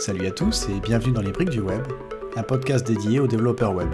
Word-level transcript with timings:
Salut 0.00 0.26
à 0.26 0.30
tous 0.30 0.66
et 0.70 0.80
bienvenue 0.80 1.12
dans 1.12 1.20
les 1.20 1.30
briques 1.30 1.50
du 1.50 1.60
web, 1.60 1.82
un 2.34 2.42
podcast 2.42 2.86
dédié 2.86 3.20
aux 3.20 3.26
développeurs 3.26 3.74
web. 3.74 3.90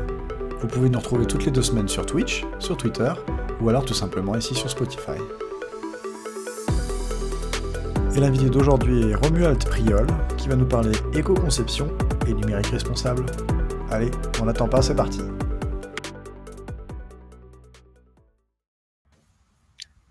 Vous 0.60 0.68
pouvez 0.68 0.88
nous 0.88 1.00
retrouver 1.00 1.26
toutes 1.26 1.44
les 1.44 1.50
deux 1.50 1.62
semaines 1.62 1.88
sur 1.88 2.06
Twitch, 2.06 2.44
sur 2.60 2.76
Twitter 2.76 3.12
ou 3.60 3.68
alors 3.68 3.84
tout 3.84 3.92
simplement 3.92 4.36
ici 4.36 4.54
sur 4.54 4.70
Spotify. 4.70 5.18
Et 8.14 8.20
l'invité 8.20 8.48
d'aujourd'hui 8.48 9.10
est 9.10 9.16
Romuald 9.16 9.64
Priol 9.64 10.06
qui 10.38 10.46
va 10.46 10.54
nous 10.54 10.68
parler 10.68 10.92
éco-conception 11.12 11.88
et 12.28 12.34
numérique 12.34 12.68
responsable. 12.68 13.26
Allez, 13.90 14.12
on 14.40 14.44
n'attend 14.44 14.68
pas, 14.68 14.82
c'est 14.82 14.94
parti. 14.94 15.22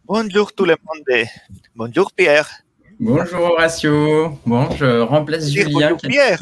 Bonjour 0.03 0.51
tout 0.51 0.65
le 0.65 0.75
monde. 0.83 1.27
Bonjour 1.73 2.11
Pierre. 2.11 2.64
Bonjour 2.99 3.41
Horatio. 3.41 4.39
Bon, 4.45 4.69
je 4.71 5.01
remplace 5.01 5.51
Julien 5.51 5.95
qui 5.95 6.07
Pierre. 6.07 6.41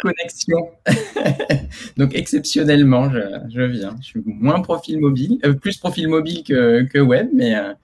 connexion. 0.00 0.70
Donc 1.96 2.14
exceptionnellement, 2.14 3.10
je, 3.10 3.62
viens. 3.62 3.96
Je 4.00 4.06
suis 4.06 4.22
moins 4.24 4.60
profil 4.60 4.98
mobile, 4.98 5.38
euh, 5.44 5.52
plus 5.52 5.76
profil 5.76 6.08
mobile 6.08 6.42
que, 6.42 6.98
web, 7.00 7.28
mais, 7.34 7.54
euh, 7.54 7.74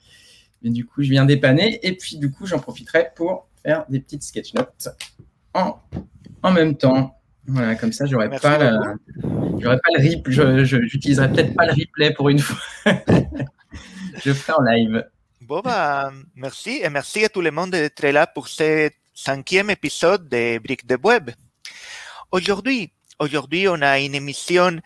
mais, 0.63 0.71
du 0.71 0.87
coup, 0.87 1.03
je 1.03 1.11
viens 1.11 1.27
dépanner. 1.27 1.79
Et 1.83 1.93
puis 1.93 2.17
du 2.17 2.31
coup, 2.31 2.47
j'en 2.47 2.59
profiterai 2.59 3.09
pour 3.15 3.49
faire 3.63 3.85
des 3.91 4.01
petites 4.01 4.23
sketch 4.23 4.55
notes 4.55 4.89
en, 5.53 5.79
en 6.43 6.53
même 6.53 6.77
temps. 6.77 7.19
Voilà, 7.47 7.75
comme 7.75 7.93
ça, 7.93 8.07
j'aurais 8.07 8.31
pas, 8.31 8.59
j'aurais 9.61 9.79
pas 9.79 9.91
le 9.99 10.17
replay. 10.17 10.65
Je, 10.65 10.77
n'utiliserai 10.77 11.31
peut-être 11.31 11.55
pas 11.55 11.67
le 11.67 11.73
replay 11.73 12.13
pour 12.13 12.31
une 12.31 12.39
fois. 12.39 12.59
je 14.25 14.33
ferai 14.33 14.53
en 14.59 14.63
live. 14.63 15.05
Bon, 15.47 15.61
bah, 15.61 16.11
merci 16.35 16.81
et 16.83 16.91
merci 16.91 17.25
à 17.25 17.29
tout 17.29 17.41
le 17.41 17.53
monde 17.53 17.71
d'être 17.71 18.05
là 18.09 18.27
pour 18.27 18.49
ce 18.49 18.91
cinquième 19.15 19.71
épisode 19.71 20.29
de 20.29 20.59
Briques 20.59 20.89
de 20.89 20.99
Web. 21.01 21.31
Aujourd'hui, 22.33 22.91
aujourd'hui, 23.21 23.69
on 23.69 23.81
a 23.81 24.01
une 24.01 24.17
émission 24.17 24.81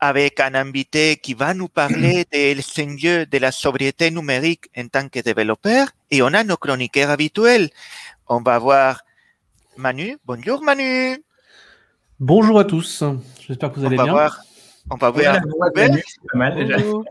avec 0.00 0.40
un 0.40 0.54
invité 0.54 1.16
qui 1.18 1.34
va 1.34 1.52
nous 1.52 1.68
parler 1.68 2.24
des 2.32 2.56
enjeux 2.78 3.26
de 3.26 3.36
la 3.36 3.52
sobriété 3.52 4.10
numérique 4.10 4.70
en 4.74 4.88
tant 4.88 5.06
que 5.10 5.20
développeur 5.20 5.88
et 6.10 6.22
on 6.22 6.32
a 6.32 6.44
nos 6.44 6.56
chroniqueurs 6.56 7.10
habituels. 7.10 7.68
On 8.26 8.40
va 8.40 8.58
voir 8.58 9.02
Manu. 9.76 10.16
Bonjour 10.24 10.62
Manu. 10.62 11.22
Bonjour 12.18 12.58
à 12.58 12.64
tous. 12.64 13.04
J'espère 13.46 13.70
que 13.70 13.80
vous 13.80 13.84
allez 13.84 13.96
bien. 13.96 14.30
on 14.90 14.96
va 14.96 15.10
voir. 15.10 15.40
Manu, 16.32 17.04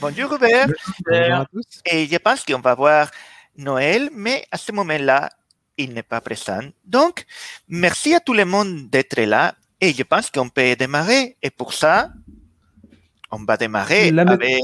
mal 0.00 0.12
déjà. 0.12 0.26
Bonjour 0.26 0.30
Robert. 0.30 0.68
Et 1.86 2.06
je 2.06 2.16
pense 2.18 2.44
qu'on 2.44 2.60
va 2.60 2.74
voir 2.74 3.10
Noël, 3.56 4.10
mais 4.12 4.44
à 4.50 4.56
ce 4.56 4.72
moment-là, 4.72 5.30
il 5.76 5.92
n'est 5.92 6.02
pas 6.02 6.20
présent. 6.20 6.60
Donc, 6.84 7.24
merci 7.68 8.14
à 8.14 8.20
tout 8.20 8.34
le 8.34 8.44
monde 8.44 8.88
d'être 8.90 9.20
là 9.20 9.54
et 9.80 9.92
je 9.92 10.02
pense 10.02 10.30
qu'on 10.30 10.48
peut 10.48 10.76
démarrer. 10.76 11.36
Et 11.42 11.50
pour 11.50 11.74
ça, 11.74 12.10
on 13.30 13.44
va 13.44 13.56
démarrer 13.56 14.08
avec 14.08 14.62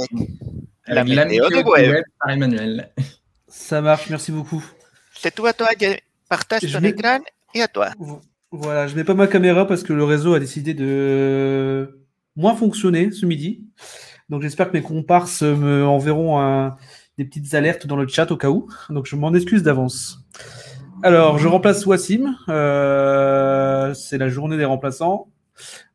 la, 0.87 1.05
vidéo 1.05 1.49
de 1.49 1.63
web. 1.69 2.03
par 2.19 2.31
Emmanuel. 2.31 2.91
Ça 3.49 3.81
marche, 3.81 4.09
merci 4.11 4.33
beaucoup. 4.33 4.65
C'est 5.15 5.35
tout 5.35 5.47
à 5.47 5.53
toi, 5.53 5.69
je 5.79 5.97
partage 6.29 6.73
ton 6.73 6.83
écran 6.85 7.19
et 7.55 7.63
à 7.63 7.69
toi. 7.69 7.91
Voilà, 8.53 8.87
je 8.89 8.97
mets 8.97 9.05
pas 9.05 9.15
ma 9.15 9.27
caméra 9.27 9.67
parce 9.67 9.83
que 9.83 9.93
le 9.93 10.05
réseau 10.05 10.35
a 10.35 10.41
décidé 10.41 10.75
de 10.75 12.01
moins 12.37 12.57
fonctionner 12.57 13.11
ce 13.13 13.27
midi. 13.27 13.65
Donc 14.31 14.43
j'espère 14.43 14.71
que 14.71 14.77
mes 14.77 14.83
comparses 14.83 15.43
me 15.43 15.85
enverront 15.85 16.71
des 17.19 17.27
petites 17.27 17.53
alertes 17.53 17.87
dans 17.87 17.97
le 17.97 18.09
chat 18.09 18.31
au 18.31 18.37
cas 18.37 18.49
où. 18.49 18.69
Donc 18.89 19.07
je 19.07 19.15
m'en 19.15 19.35
excuse 19.35 19.63
d'avance. 19.63 20.25
Alors 21.03 21.39
je 21.39 21.49
remplace 21.49 21.87
Wassim. 21.87 22.37
Euh, 22.49 23.93
c'est 23.95 24.19
la 24.19 24.29
journée 24.29 24.57
des 24.57 24.65
remplaçants. 24.65 25.29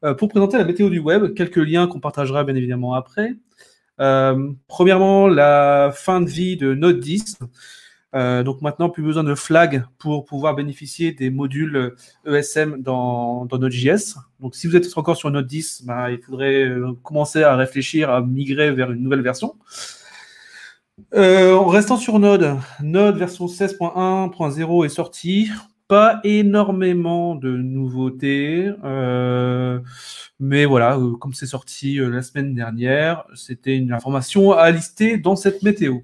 Euh, 0.04 0.14
pour 0.14 0.30
présenter 0.30 0.58
la 0.58 0.66
météo 0.66 0.90
du 0.90 1.00
web, 1.00 1.34
quelques 1.34 1.58
liens 1.58 1.88
qu'on 1.88 2.00
partagera 2.00 2.44
bien 2.44 2.56
évidemment 2.56 2.94
après. 2.94 3.34
Euh, 4.00 4.52
premièrement, 4.68 5.28
la 5.28 5.92
fin 5.96 6.22
de 6.22 6.30
vie 6.30 6.58
de 6.58 6.74
Node 6.74 7.00
10. 7.00 7.40
Euh, 8.16 8.44
donc 8.44 8.62
maintenant, 8.62 8.90
plus 8.90 9.04
besoin 9.04 9.24
de 9.24 9.36
flag 9.36 9.84
pour 9.98 10.26
pouvoir 10.26 10.56
bénéficier 10.56 11.12
des 11.12 11.30
modules 11.30 11.96
ESM 12.26 12.82
dans, 12.82 13.46
Node.js. 13.46 14.16
Donc 14.40 14.56
si 14.56 14.68
vous 14.68 14.76
êtes 14.76 14.86
encore 14.98 15.18
sur 15.18 15.30
Node 15.30 15.48
10, 15.48 15.84
bah, 15.86 16.12
il 16.12 16.22
faudrait 16.22 16.64
euh, 16.64 16.94
commencer 17.04 17.44
à 17.44 17.56
réfléchir 17.56 18.10
à 18.10 18.22
migrer 18.22 18.72
vers 18.72 18.92
une 18.92 19.02
nouvelle 19.04 19.22
version. 19.22 19.56
Euh, 21.14 21.54
en 21.54 21.68
restant 21.68 21.98
sur 21.98 22.20
Node, 22.20 22.56
Node 22.82 23.18
version 23.18 23.48
16.1.0 23.48 24.86
est 24.86 24.90
sortie. 24.90 25.50
Pas 25.88 26.20
énormément 26.24 27.36
de 27.36 27.58
nouveautés, 27.58 28.72
mais 30.40 30.66
voilà, 30.66 30.98
comme 31.20 31.34
c'est 31.34 31.46
sorti 31.46 31.98
la 31.98 32.24
semaine 32.24 32.56
dernière, 32.56 33.24
c'était 33.36 33.78
une 33.78 33.94
information 33.94 34.52
à 34.54 34.72
lister 34.72 35.20
dans 35.20 35.36
cette 35.36 35.62
météo. 35.62 36.00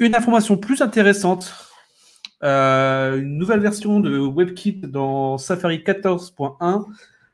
Une 0.00 0.14
information 0.14 0.56
plus 0.56 0.80
intéressante, 0.80 1.54
euh, 2.44 3.20
une 3.20 3.36
nouvelle 3.36 3.60
version 3.60 3.98
de 3.98 4.16
WebKit 4.16 4.82
dans 4.82 5.38
Safari 5.38 5.78
14.1 5.78 6.84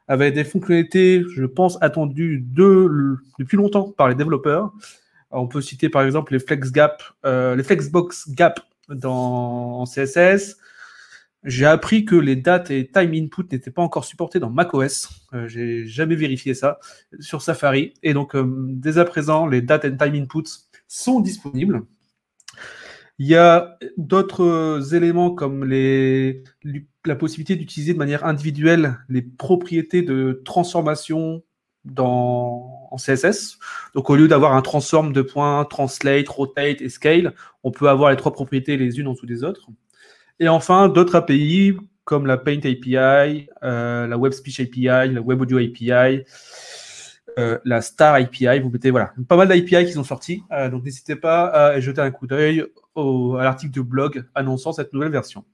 avec 0.09 0.35
des 0.35 0.45
fonctionnalités, 0.45 1.23
je 1.35 1.45
pense, 1.45 1.79
attendues 1.83 2.43
de, 2.47 3.17
depuis 3.39 3.57
longtemps 3.57 3.91
par 3.91 4.09
les 4.09 4.15
développeurs. 4.15 4.73
On 5.31 5.47
peut 5.47 5.61
citer 5.61 5.89
par 5.89 6.03
exemple 6.03 6.33
les 6.33 6.45
euh, 7.27 7.63
Flexbox 7.63 8.31
Gap 8.31 8.61
dans 8.89 9.85
CSS. 9.85 10.57
J'ai 11.45 11.67
appris 11.67 12.07
que 12.07 12.17
les 12.17 12.37
dates 12.37 12.71
et 12.71 12.87
time 12.87 13.13
input 13.13 13.45
n'étaient 13.53 13.71
pas 13.71 13.83
encore 13.83 14.05
supportés 14.05 14.39
dans 14.39 14.49
macOS. 14.49 15.09
Euh, 15.35 15.49
J'ai 15.49 15.87
jamais 15.87 16.15
vérifié 16.15 16.55
ça 16.55 16.79
sur 17.21 17.43
Safari. 17.43 17.93
Et 18.03 18.15
donc, 18.15 18.35
euh, 18.35 18.47
dès 18.71 18.97
à 18.97 19.05
présent, 19.05 19.47
les 19.47 19.61
dates 19.61 19.85
et 19.85 19.95
time 19.95 20.15
inputs 20.15 20.69
sont 20.89 21.21
disponibles. 21.21 21.83
Il 23.19 23.27
y 23.29 23.37
a 23.37 23.79
d'autres 23.97 24.95
éléments 24.95 25.31
comme 25.31 25.65
la 25.65 27.17
possibilité 27.17 27.55
d'utiliser 27.57 27.93
de 27.93 27.99
manière 27.99 28.25
individuelle 28.25 28.99
les 29.09 29.23
propriétés 29.23 30.03
de 30.03 30.43
transformation 30.45 31.43
dans, 31.85 32.89
en 32.91 32.97
CSS. 32.97 33.59
Donc, 33.95 34.11
au 34.11 34.17
lieu 34.17 34.27
d'avoir 34.27 34.55
un 34.55 34.63
transform 34.63 35.13
de 35.13 35.23
points, 35.23 35.65
translate, 35.65 36.29
rotate 36.29 36.81
et 36.81 36.89
scale, 36.89 37.35
on 37.63 37.71
peut 37.71 37.89
avoir 37.89 38.11
les 38.11 38.17
trois 38.17 38.33
propriétés 38.33 38.77
les 38.77 38.99
unes 38.99 39.07
en 39.07 39.13
dessous 39.13 39.27
des 39.27 39.45
autres. 39.45 39.69
Et 40.41 40.49
enfin, 40.49 40.89
d'autres 40.89 41.15
API 41.15 41.77
comme 42.05 42.27
la 42.27 42.37
Paint 42.37 42.59
API, 42.59 43.49
euh, 43.63 44.07
la 44.07 44.19
Web 44.19 44.33
Speech 44.33 44.61
API, 44.61 45.13
la 45.13 45.21
Web 45.21 45.41
Audio 45.41 45.59
API, 45.59 46.25
euh, 47.39 47.59
la 47.65 47.81
Star 47.81 48.15
API. 48.15 48.61
Vous 48.61 48.71
mettez 48.71 48.91
voilà, 48.91 49.13
pas 49.27 49.37
mal 49.37 49.49
d'API 49.49 49.87
qui 49.87 49.93
sont 49.93 50.05
sortis. 50.05 50.43
Euh, 50.53 50.69
donc, 50.69 50.85
n'hésitez 50.85 51.17
pas 51.17 51.47
à 51.47 51.81
jeter 51.81 52.01
un 52.01 52.11
coup 52.11 52.27
d'œil 52.27 52.65
à 52.97 53.45
l'article 53.45 53.73
du 53.73 53.83
blog 53.83 54.25
annonçant 54.35 54.73
cette 54.73 54.93
nouvelle 54.93 55.13
version. 55.13 55.45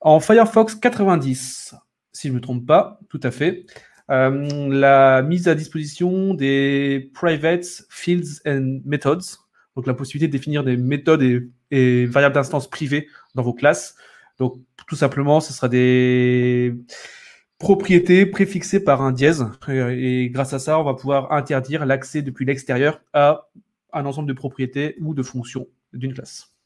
En 0.00 0.20
Firefox 0.20 0.74
90, 0.76 1.74
si 2.12 2.28
je 2.28 2.32
ne 2.32 2.36
me 2.38 2.40
trompe 2.40 2.66
pas, 2.66 3.00
tout 3.08 3.20
à 3.22 3.30
fait, 3.30 3.66
euh, 4.10 4.68
la 4.70 5.22
mise 5.22 5.48
à 5.48 5.54
disposition 5.54 6.34
des 6.34 7.10
private 7.14 7.66
fields 7.90 8.40
and 8.46 8.80
methods, 8.84 9.38
donc 9.74 9.86
la 9.86 9.94
possibilité 9.94 10.28
de 10.28 10.32
définir 10.32 10.64
des 10.64 10.76
méthodes 10.76 11.22
et, 11.70 12.06
variables 12.06 12.34
d'instance 12.34 12.70
privées 12.70 13.08
dans 13.34 13.42
vos 13.42 13.52
classes. 13.52 13.96
Donc 14.38 14.60
tout 14.86 14.96
simplement, 14.96 15.40
ce 15.40 15.52
sera 15.52 15.68
des 15.68 16.74
propriétés 17.58 18.26
préfixées 18.26 18.80
par 18.80 19.02
un 19.02 19.12
dièse 19.12 19.46
et 19.68 20.30
grâce 20.30 20.52
à 20.52 20.58
ça, 20.58 20.78
on 20.78 20.84
va 20.84 20.94
pouvoir 20.94 21.32
interdire 21.32 21.84
l'accès 21.84 22.22
depuis 22.22 22.44
l'extérieur 22.44 23.00
à 23.12 23.48
un 23.92 24.06
ensemble 24.06 24.28
de 24.28 24.34
propriétés 24.34 24.96
ou 25.00 25.14
de 25.14 25.22
fonctions 25.22 25.66
d'une 25.92 26.14
classe. 26.14 26.56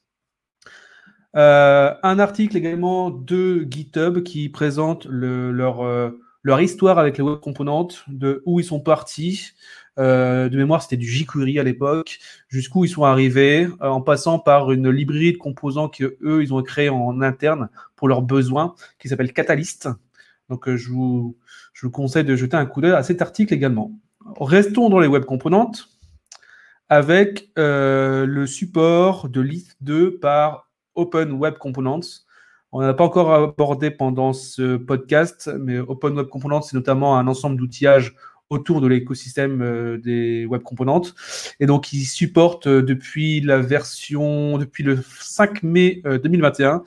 Euh, 1.37 1.95
un 2.03 2.19
article 2.19 2.57
également 2.57 3.11
de 3.11 3.67
GitHub 3.71 4.23
qui 4.23 4.49
présente 4.49 5.07
leur, 5.07 5.83
euh, 5.83 6.11
leur 6.43 6.61
histoire 6.61 6.99
avec 6.99 7.19
les 7.19 7.25
web 7.25 7.39
componentes, 7.39 8.05
de 8.09 8.43
où 8.47 8.61
ils 8.61 8.65
sont 8.65 8.81
partis. 8.81 9.53
Euh, 9.99 10.49
de 10.49 10.57
mémoire, 10.57 10.83
c'était 10.83 10.97
du 10.97 11.07
jQuery 11.07 11.59
à 11.59 11.63
l'époque, 11.63 12.19
jusqu'où 12.49 12.85
ils 12.85 12.89
sont 12.89 13.05
arrivés, 13.05 13.69
en 13.81 14.01
passant 14.01 14.39
par 14.39 14.73
une 14.73 14.89
librairie 14.89 15.33
de 15.33 15.39
composants 15.39 15.89
que 15.89 16.17
eux 16.23 16.43
ils 16.43 16.55
ont 16.55 16.63
créé 16.63 16.89
en 16.89 17.21
interne 17.21 17.69
pour 17.97 18.09
leurs 18.09 18.23
besoins, 18.23 18.75
qui 18.99 19.09
s'appelle 19.09 19.33
Catalyst. 19.33 19.89
Donc, 20.49 20.75
je 20.75 20.89
vous, 20.91 21.37
je 21.75 21.87
vous 21.87 21.93
conseille 21.93 22.25
de 22.25 22.35
jeter 22.35 22.57
un 22.57 22.67
coup 22.67 22.81
d'œil 22.81 22.93
à 22.93 23.03
cet 23.03 23.23
article 23.23 23.55
également. 23.55 23.93
Restons 24.41 24.89
dans 24.89 25.01
les 25.01 25.07
web 25.07 25.25
componentes 25.25 25.89
avec 26.91 27.51
euh, 27.57 28.27
le 28.27 28.49
support 28.49 29.29
de 29.29 29.41
list 29.41 29.77
2 29.81 30.19
par 30.19 30.69
Open 30.97 31.33
Web 31.33 31.55
Components. 31.57 32.01
On 32.73 32.81
n'a 32.83 32.95
pas 32.95 33.05
encore 33.05 33.33
abordé 33.33 33.93
pendant 33.93 34.33
ce 34.33 34.77
podcast, 34.77 35.51
mais 35.59 35.79
Open 35.79 36.17
Web 36.17 36.27
Components, 36.27 36.63
c'est 36.63 36.77
notamment 36.77 37.17
un 37.17 37.29
ensemble 37.29 37.57
d'outillages 37.57 38.17
autour 38.51 38.81
de 38.81 38.89
l'écosystème 38.89 40.01
des 40.03 40.45
web 40.45 40.63
componentes. 40.63 41.15
Et 41.61 41.67
donc, 41.67 41.93
ils 41.93 42.05
supportent 42.05 42.67
depuis 42.67 43.41
la 43.41 43.59
version, 43.59 44.59
depuis 44.59 44.83
le 44.83 44.99
5 45.21 45.63
mai 45.63 46.03
2021, 46.05 46.83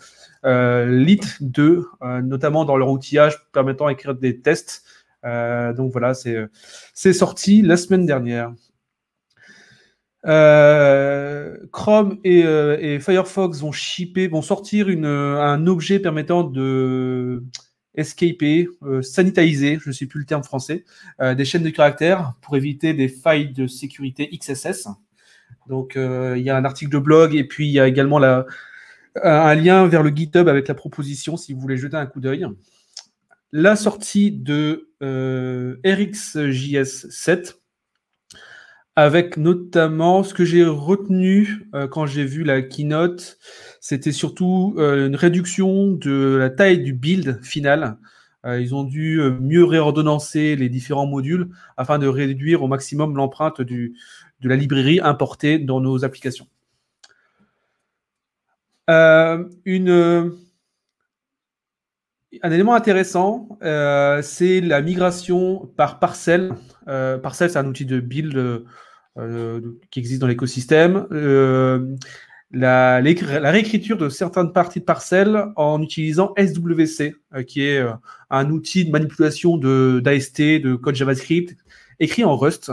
Lit 0.89 1.21
2, 1.39 1.87
notamment 2.21 2.65
dans 2.65 2.75
leur 2.75 2.89
outillage 2.89 3.37
permettant 3.53 3.87
d'écrire 3.87 4.13
des 4.13 4.41
tests. 4.41 4.83
donc 5.23 5.93
voilà, 5.93 6.13
c'est 6.13 7.13
sorti 7.13 7.61
la 7.61 7.77
semaine 7.77 8.05
dernière. 8.05 8.53
Euh, 10.25 11.57
Chrome 11.71 12.17
euh, 12.25 12.77
et, 12.79 12.99
Firefox 12.99 13.59
vont 13.59 13.71
vont 14.31 14.41
sortir 14.41 14.89
une, 14.89 15.05
un 15.05 15.67
objet 15.67 15.99
permettant 15.99 16.43
de 16.43 17.43
escaper, 17.95 18.67
euh, 18.83 19.01
sanitiser, 19.01 19.77
je 19.79 19.89
ne 19.89 19.93
sais 19.93 20.07
plus 20.07 20.19
le 20.19 20.25
terme 20.25 20.43
français, 20.43 20.83
des 21.21 21.45
chaînes 21.45 21.63
de 21.63 21.69
caractères 21.69 22.33
pour 22.41 22.57
éviter 22.57 22.93
des 22.93 23.07
failles 23.07 23.51
de 23.51 23.67
sécurité 23.67 24.29
XSS. 24.35 24.87
Donc 25.67 25.93
il 25.95 26.41
y 26.41 26.49
a 26.49 26.57
un 26.57 26.65
article 26.65 26.91
de 26.91 26.97
blog 26.97 27.35
et 27.35 27.43
puis 27.43 27.67
il 27.67 27.71
y 27.71 27.79
a 27.79 27.87
également 27.87 28.21
un 29.21 29.55
lien 29.55 29.87
vers 29.87 30.03
le 30.03 30.09
GitHub 30.09 30.47
avec 30.47 30.67
la 30.67 30.73
proposition 30.73 31.37
si 31.37 31.53
vous 31.53 31.59
voulez 31.59 31.77
jeter 31.77 31.97
un 31.97 32.05
coup 32.05 32.19
d'œil. 32.19 32.47
La 33.51 33.75
sortie 33.75 34.31
de 34.31 34.89
RxJS 35.85 37.11
7 37.11 37.62
avec 38.95 39.37
notamment 39.37 40.23
ce 40.23 40.33
que 40.33 40.45
j'ai 40.45 40.63
retenu 40.63 41.67
euh, 41.73 41.87
quand 41.87 42.05
j'ai 42.05 42.25
vu 42.25 42.43
la 42.43 42.61
keynote, 42.61 43.37
c'était 43.79 44.11
surtout 44.11 44.75
euh, 44.77 45.07
une 45.07 45.15
réduction 45.15 45.91
de 45.91 46.35
la 46.35 46.49
taille 46.49 46.79
du 46.79 46.93
build 46.93 47.43
final. 47.43 47.97
Euh, 48.45 48.59
ils 48.59 48.75
ont 48.75 48.83
dû 48.83 49.21
mieux 49.39 49.63
réordonnancer 49.63 50.55
les 50.55 50.69
différents 50.69 51.07
modules 51.07 51.49
afin 51.77 51.97
de 51.97 52.07
réduire 52.07 52.61
au 52.61 52.67
maximum 52.67 53.15
l'empreinte 53.15 53.61
de 53.61 53.93
la 54.43 54.55
librairie 54.55 54.99
importée 55.01 55.59
dans 55.59 55.79
nos 55.79 56.03
applications. 56.05 56.47
Une, 58.89 60.33
un 62.41 62.51
élément 62.51 62.73
intéressant, 62.73 63.47
c'est 63.61 64.61
la 64.61 64.81
migration 64.81 65.69
par 65.77 65.99
parcelle. 65.99 66.53
parcelle, 66.85 67.49
c'est 67.49 67.59
un 67.59 67.67
outil 67.67 67.85
de 67.85 67.99
build 67.99 68.65
euh, 69.19 69.61
qui 69.91 69.99
existe 69.99 70.21
dans 70.21 70.27
l'écosystème. 70.27 71.05
Euh, 71.11 71.95
la, 72.49 72.99
réécriture 72.99 73.95
de 73.95 74.09
certaines 74.09 74.51
parties 74.51 74.79
de 74.79 74.85
parcelles 74.85 75.45
en 75.55 75.79
utilisant 75.83 76.33
SWC, 76.35 77.13
euh, 77.35 77.43
qui 77.43 77.61
est 77.61 77.85
un 78.31 78.49
outil 78.49 78.85
de 78.85 78.91
manipulation 78.91 79.57
d'AST, 79.57 80.41
de, 80.41 80.75
code 80.75 80.95
JavaScript, 80.95 81.55
écrit 81.99 82.23
en 82.23 82.35
Rust. 82.35 82.71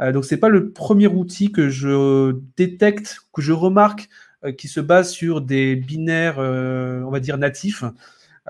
donc, 0.00 0.24
c'est 0.24 0.38
pas 0.38 0.48
le 0.48 0.70
premier 0.70 1.06
outil 1.06 1.52
que 1.52 1.68
je 1.68 2.34
détecte, 2.56 3.18
que 3.34 3.42
je 3.42 3.52
remarque, 3.52 4.08
qui 4.56 4.68
se 4.68 4.80
base 4.80 5.10
sur 5.10 5.42
des 5.42 5.76
binaires, 5.76 6.38
on 6.38 7.10
va 7.10 7.20
dire, 7.20 7.36
natifs. 7.36 7.84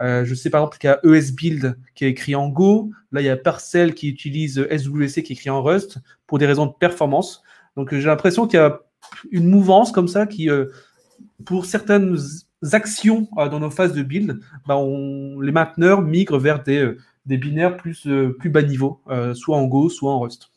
Euh, 0.03 0.25
je 0.25 0.35
sais 0.35 0.51
par 0.51 0.63
exemple 0.63 0.79
qu'il 0.79 0.89
y 0.89 0.93
a 0.93 0.99
ESBuild 1.05 1.79
qui 1.95 2.05
est 2.05 2.11
écrit 2.11 2.35
en 2.35 2.49
Go. 2.49 2.91
Là, 3.13 3.21
il 3.21 3.25
y 3.25 3.31
a 3.31 3.37
Parcel 3.37 3.95
qui 3.95 4.09
utilise 4.09 4.67
SWC 4.69 5.23
qui 5.23 5.33
est 5.33 5.37
écrit 5.37 5.51
en 5.51 5.63
Rust 5.63 5.99
pour 6.27 6.39
des 6.39 6.47
raisons 6.47 6.67
de 6.67 6.73
performance. 6.73 7.43
Donc, 7.77 7.95
j'ai 7.95 8.07
l'impression 8.07 8.47
qu'il 8.47 8.59
y 8.59 8.63
a 8.63 8.81
une 9.31 9.49
mouvance 9.49 9.93
comme 9.93 10.09
ça 10.09 10.27
qui, 10.27 10.51
euh, 10.51 10.67
pour 11.45 11.67
certaines 11.67 12.17
actions 12.73 13.29
euh, 13.39 13.49
dans 13.49 13.61
nos 13.61 13.71
phases 13.71 13.93
de 13.93 14.03
build, 14.03 14.41
bah, 14.67 14.79
les 15.41 15.53
mainteneurs 15.53 16.03
migrent 16.03 16.39
vers 16.39 16.63
des, 16.63 16.97
binaires 17.27 17.77
plus, 17.77 18.07
bas 18.07 18.63
niveau, 18.63 19.01
soit 19.35 19.57
en 19.57 19.67
Go, 19.67 19.89
soit 19.91 20.13
en 20.13 20.21
Rust. 20.21 20.51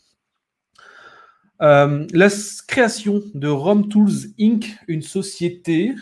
la 1.59 2.29
création 2.67 3.21
de 3.33 3.47
ROM 3.47 3.87
Tools 3.87 4.31
Inc., 4.39 4.77
une 4.87 5.01
société 5.01 5.93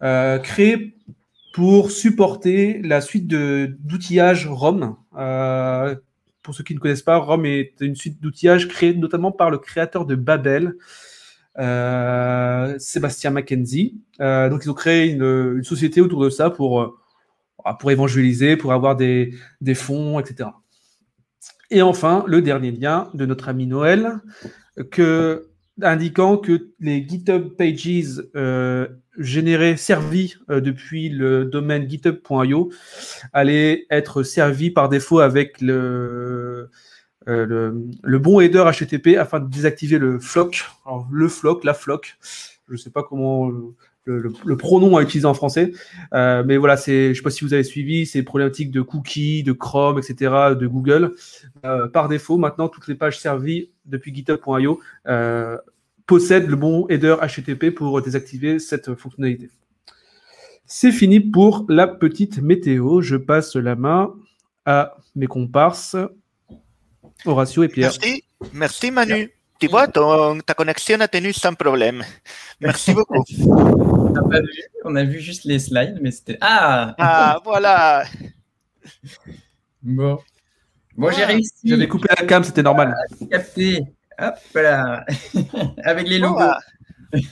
créée 0.00 0.94
pour 1.52 1.90
supporter 1.90 2.80
la 2.82 3.00
suite 3.00 3.28
d'outillage 3.28 4.46
ROM. 4.46 4.96
Euh, 5.16 5.94
pour 6.42 6.54
ceux 6.54 6.64
qui 6.64 6.74
ne 6.74 6.80
connaissent 6.80 7.02
pas, 7.02 7.18
ROM 7.18 7.44
est 7.46 7.74
une 7.80 7.94
suite 7.94 8.20
d'outillage 8.20 8.68
créée 8.68 8.94
notamment 8.94 9.30
par 9.30 9.50
le 9.50 9.58
créateur 9.58 10.06
de 10.06 10.14
Babel, 10.14 10.74
euh, 11.58 12.74
Sébastien 12.78 13.30
Mackenzie. 13.30 14.00
Euh, 14.20 14.48
donc, 14.48 14.64
ils 14.64 14.70
ont 14.70 14.74
créé 14.74 15.10
une, 15.10 15.62
société 15.62 16.00
autour 16.00 16.24
de 16.24 16.30
ça 16.30 16.50
pour, 16.50 16.98
pour 17.78 17.90
évangéliser, 17.90 18.56
pour 18.56 18.72
avoir 18.72 18.96
des, 18.96 19.34
des, 19.60 19.74
fonds, 19.74 20.18
etc. 20.18 20.48
Et 21.70 21.82
enfin, 21.82 22.24
le 22.26 22.42
dernier 22.42 22.70
lien 22.70 23.10
de 23.14 23.26
notre 23.26 23.48
ami 23.48 23.66
Noël, 23.66 24.20
que 24.90 25.51
indiquant 25.82 26.36
que 26.36 26.68
les 26.80 27.06
GitHub 27.06 27.48
Pages 27.56 28.22
euh, 28.36 28.86
générés, 29.18 29.76
servis 29.76 30.36
euh, 30.50 30.60
depuis 30.60 31.08
le 31.08 31.44
domaine 31.44 31.88
github.io 31.88 32.70
allaient 33.32 33.86
être 33.90 34.22
servis 34.22 34.70
par 34.70 34.88
défaut 34.88 35.20
avec 35.20 35.60
le, 35.60 36.70
euh, 37.28 37.72
le, 38.02 38.18
bon 38.18 38.40
header 38.40 38.64
HTTP 38.72 39.16
afin 39.18 39.40
de 39.40 39.48
désactiver 39.48 39.98
le 39.98 40.18
flock. 40.18 40.64
le 41.10 41.28
flock, 41.28 41.64
la 41.64 41.74
flock, 41.74 42.16
je 42.68 42.72
ne 42.72 42.78
sais 42.78 42.90
pas 42.90 43.02
comment 43.02 43.50
le, 44.04 44.56
pronom 44.56 44.96
à 44.96 45.02
utiliser 45.02 45.26
en 45.26 45.34
français. 45.34 45.72
mais 46.12 46.56
voilà, 46.56 46.76
c'est, 46.76 47.06
je 47.06 47.10
ne 47.10 47.14
sais 47.14 47.22
pas 47.22 47.30
si 47.30 47.44
vous 47.44 47.54
avez 47.54 47.64
suivi, 47.64 48.06
ces 48.06 48.22
problématiques 48.22 48.70
de 48.70 48.82
cookies, 48.82 49.42
de 49.42 49.52
Chrome, 49.52 49.98
etc., 49.98 50.54
de 50.58 50.66
Google. 50.66 51.12
par 51.92 52.08
défaut, 52.08 52.38
maintenant, 52.38 52.68
toutes 52.68 52.88
les 52.88 52.94
pages 52.94 53.18
servies 53.18 53.70
depuis 53.84 54.14
github.io 54.14 54.80
possède 56.12 56.46
le 56.46 56.56
bon 56.56 56.86
header 56.90 57.16
HTTP 57.22 57.70
pour 57.74 58.02
désactiver 58.02 58.58
cette 58.58 58.94
fonctionnalité. 58.96 59.48
C'est 60.66 60.92
fini 60.92 61.20
pour 61.20 61.64
la 61.70 61.86
petite 61.88 62.36
météo. 62.36 63.00
Je 63.00 63.16
passe 63.16 63.56
la 63.56 63.76
main 63.76 64.12
à 64.66 64.94
mes 65.14 65.26
comparses, 65.26 65.96
Horatio 67.24 67.62
et 67.62 67.68
Pierre. 67.68 67.92
Merci, 67.98 68.24
Merci 68.52 68.90
Manu. 68.90 69.30
Tu 69.58 69.68
vois, 69.68 69.86
ta 69.88 70.52
connexion 70.54 71.00
a 71.00 71.08
tenu 71.08 71.32
sans 71.32 71.54
problème. 71.54 72.04
Merci 72.60 72.92
beaucoup. 72.98 73.24
On 73.38 74.10
n'a 74.10 74.22
pas 74.22 74.40
vu, 74.40 74.62
on 74.84 74.94
a 74.94 75.04
vu 75.04 75.18
juste 75.18 75.44
les 75.44 75.60
slides, 75.60 75.98
mais 76.02 76.10
c'était. 76.10 76.36
Ah 76.42 76.94
Ah, 76.98 77.40
voilà 77.42 78.04
Bon. 79.80 80.18
Bon, 80.94 81.10
j'ai 81.10 81.24
réussi. 81.24 81.52
J'avais 81.64 81.88
coupé 81.88 82.08
la 82.10 82.26
cam, 82.26 82.44
c'était 82.44 82.62
normal. 82.62 82.94
Ah, 82.98 83.26
capté. 83.30 83.80
Hop 84.22 84.34
là 84.54 85.04
Avec 85.84 86.08
les 86.08 86.18
logos. 86.18 86.40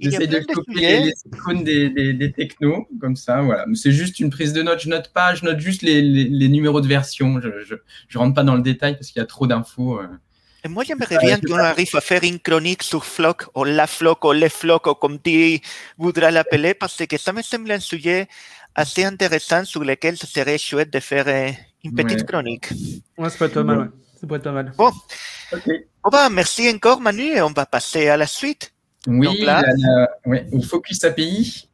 J'essaie 0.00 0.26
de 0.26 0.38
copier 0.38 1.00
les, 1.00 1.12
icônes 1.26 1.62
des, 1.62 1.90
des, 2.14 2.32
technos, 2.32 2.88
comme 3.00 3.16
ça, 3.16 3.42
voilà. 3.42 3.66
C'est 3.74 3.92
juste 3.92 4.18
une 4.18 4.30
prise 4.30 4.54
de 4.54 4.62
notes. 4.62 4.80
Je 4.80 4.88
note 4.88 5.12
pas, 5.12 5.34
je 5.34 5.44
note 5.44 5.60
juste 5.60 5.82
les, 5.82 6.00
les, 6.00 6.48
numéros 6.48 6.80
de 6.80 6.88
version. 6.88 7.38
Je, 7.40 7.76
je, 8.08 8.18
rentre 8.18 8.34
pas 8.34 8.42
dans 8.42 8.54
le 8.54 8.62
détail 8.62 8.94
parce 8.94 9.08
qu'il 9.08 9.20
y 9.20 9.22
a 9.22 9.26
trop 9.26 9.46
d'infos. 9.46 10.00
Euh. 10.00 10.06
Et 10.64 10.68
moi, 10.68 10.84
j'aimerais 10.84 11.18
bien 11.18 11.38
qu'on 11.38 11.58
arrive 11.58 11.94
à 11.94 12.00
faire 12.00 12.24
une 12.24 12.38
chronique 12.38 12.82
sur 12.82 13.04
Flock, 13.04 13.44
ou 13.54 13.64
la 13.64 13.86
Flock, 13.86 14.24
ou 14.24 14.32
les 14.32 14.48
Flock, 14.48 14.86
ou 14.86 14.94
comme 14.94 15.20
tu 15.20 15.58
voudras 15.98 16.30
l'appeler, 16.30 16.72
parce 16.72 17.04
que 17.06 17.18
ça 17.18 17.32
me 17.32 17.42
semble 17.42 17.70
un 17.70 17.80
sujet 17.80 18.26
assez 18.74 19.04
intéressant 19.04 19.64
sur 19.64 19.84
lequel 19.84 20.16
ce 20.16 20.26
serait 20.26 20.58
chouette 20.58 20.92
de 20.92 21.00
faire 21.00 21.28
euh, 21.28 21.50
une 21.84 21.94
petite 21.94 22.24
chronique. 22.24 22.68
Ouais, 23.18 23.28
c'est 23.28 23.52
pas 23.52 23.62
mal, 23.62 23.78
ouais. 23.78 23.86
Ça 24.20 24.26
pourrait 24.26 24.38
être 24.38 24.44
pas 24.44 24.52
mal. 24.52 24.72
Bon, 24.76 24.90
bah, 26.10 26.28
merci 26.30 26.68
encore 26.68 27.00
Manu 27.00 27.22
et 27.22 27.40
on 27.40 27.52
va 27.52 27.64
passer 27.64 28.08
à 28.08 28.18
la 28.18 28.26
suite. 28.26 28.74
Oui, 29.06 29.46
au 30.52 30.60
Focus 30.60 31.04
API. 31.04 31.70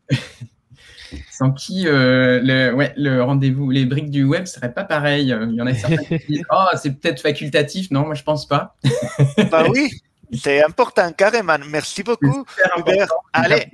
Sans 1.30 1.52
qui 1.52 1.86
euh, 1.86 2.40
le, 2.42 2.72
ouais, 2.74 2.92
le 2.96 3.22
rendez-vous, 3.22 3.70
les 3.70 3.84
briques 3.84 4.10
du 4.10 4.24
web 4.24 4.46
serait 4.46 4.72
pas 4.72 4.84
pareil. 4.84 5.28
Il 5.28 5.54
y 5.54 5.60
en 5.60 5.66
a 5.66 5.74
certains 5.74 6.18
qui 6.18 6.26
disent 6.28 6.44
Oh, 6.50 6.66
c'est 6.80 7.00
peut-être 7.00 7.20
facultatif. 7.20 7.90
Non, 7.90 8.06
moi 8.06 8.14
je 8.14 8.22
pense 8.22 8.46
pas. 8.46 8.76
bah 9.50 9.66
oui, 9.68 9.90
c'est 10.32 10.62
important, 10.62 11.12
carrément. 11.12 11.58
Merci 11.68 12.02
beaucoup, 12.02 12.44
Hubert. 12.76 13.08
Allez, 13.32 13.66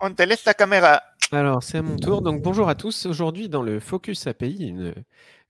on 0.00 0.12
te 0.12 0.22
laisse 0.22 0.44
la 0.44 0.54
caméra. 0.54 1.02
Alors, 1.30 1.62
c'est 1.62 1.78
à 1.78 1.82
mon 1.82 1.96
tour. 1.96 2.20
Donc, 2.20 2.42
bonjour 2.42 2.68
à 2.68 2.74
tous. 2.74 3.06
Aujourd'hui, 3.06 3.48
dans 3.48 3.62
le 3.62 3.80
Focus 3.80 4.26
API, 4.26 4.68
une, 4.68 4.94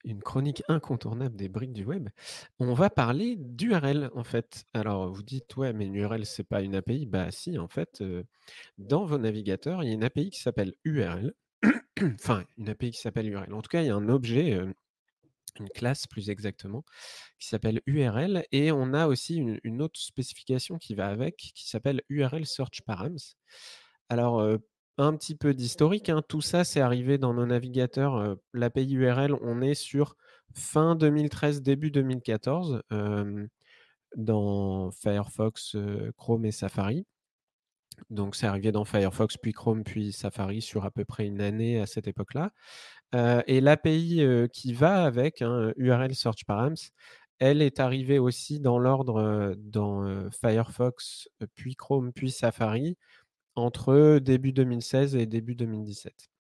une 0.05 0.23
chronique 0.23 0.63
incontournable 0.69 1.37
des 1.37 1.49
briques 1.49 1.73
du 1.73 1.85
web, 1.85 2.09
on 2.59 2.75
va 2.75 2.91
parler 2.91 3.37
d'URL 3.37 4.11
en 4.15 4.25
fait. 4.25 4.65
Alors 4.75 5.13
vous 5.13 5.23
dites 5.23 5.57
ouais 5.57 5.73
mais 5.73 5.87
une 5.87 5.95
URL 5.95 6.27
c'est 6.27 6.45
pas 6.45 6.63
une 6.63 6.75
API, 6.75 7.07
bah 7.07 7.31
si 7.31 7.59
en 7.59 7.69
fait 7.69 8.03
dans 8.79 9.05
vos 9.05 9.19
navigateurs 9.19 9.83
il 9.83 9.89
y 9.89 9.91
a 9.93 9.95
une 9.95 10.05
API 10.05 10.31
qui 10.31 10.41
s'appelle 10.41 10.75
URL, 10.85 11.35
enfin 12.15 12.45
une 12.59 12.69
API 12.69 12.91
qui 12.91 13.01
s'appelle 13.01 13.29
URL. 13.29 13.53
En 13.55 13.63
tout 13.63 13.69
cas 13.69 13.83
il 13.83 13.87
y 13.87 13.91
a 13.91 13.97
un 13.97 14.09
objet, 14.09 14.59
une 15.61 15.69
classe 15.71 16.07
plus 16.07 16.31
exactement, 16.31 16.85
qui 17.39 17.49
s'appelle 17.49 17.81
URL 17.87 18.45
et 18.53 18.73
on 18.73 18.95
a 18.95 19.07
aussi 19.07 19.37
une, 19.37 19.83
autre 19.83 20.01
spécification 20.01 20.79
qui 20.79 20.95
va 20.95 21.09
avec 21.09 21.37
qui 21.37 21.69
s'appelle 21.69 22.03
URL 22.09 22.47
Search 22.47 22.83
Params. 22.83 23.19
Alors 24.09 24.41
un 24.99 25.17
petit 25.17 25.35
peu 25.35 25.55
d'historique. 25.55 26.09
Hein. 26.09 26.23
Tout 26.29 26.41
ça, 26.41 26.65
c'est 26.65 26.81
arrivé 26.81 27.19
dans 27.19 27.35
nos 27.35 27.47
navigateurs. 27.47 28.37
L'API 28.53 28.93
URL, 28.95 29.35
on 29.41 29.63
est 29.63 29.75
sur 29.75 30.17
fin 30.55 30.95
2013, 30.95 31.63
début 31.63 31.91
2014, 31.91 32.83
dans 34.17 34.91
Firefox, 34.91 35.77
Chrome 36.17 36.45
et 36.45 36.53
Safari. 36.53 37.07
Donc, 38.11 38.37
c'est 38.37 38.47
arrivé 38.47 38.73
dans 38.73 38.85
Firefox, 38.85 39.37
puis 39.37 39.53
Chrome, 39.53 39.85
puis 39.85 40.13
Safari 40.13 40.61
sur 40.61 40.85
à 40.85 40.91
peu 40.91 41.05
près 41.05 41.27
une 41.27 41.41
année 41.41 41.81
à 41.81 41.87
cette 41.87 42.07
époque-là. 42.09 42.51
et 43.47 43.61
l'API 43.61 44.49
qui 44.53 44.73
va 44.73 45.05
avec, 45.05 45.41
URL 45.41 46.11
hein, 46.11 46.15
Search 46.15 46.45
Params, 46.47 46.77
elle 47.39 47.63
est 47.63 47.81
arrivée 47.81 48.19
aussi 48.19 48.61
dans 48.61 48.79
l'ordre 48.79 49.55
dans 49.57 50.31
Firefox, 50.31 51.29
puis 51.55 51.75
Chrome, 51.77 52.13
puis 52.13 52.31
Safari, 52.31 52.97
entre 53.57 54.19
début 54.19 54.53
2016 54.53 55.17
et 55.17 55.27
début 55.27 55.55
2017. 55.55 56.31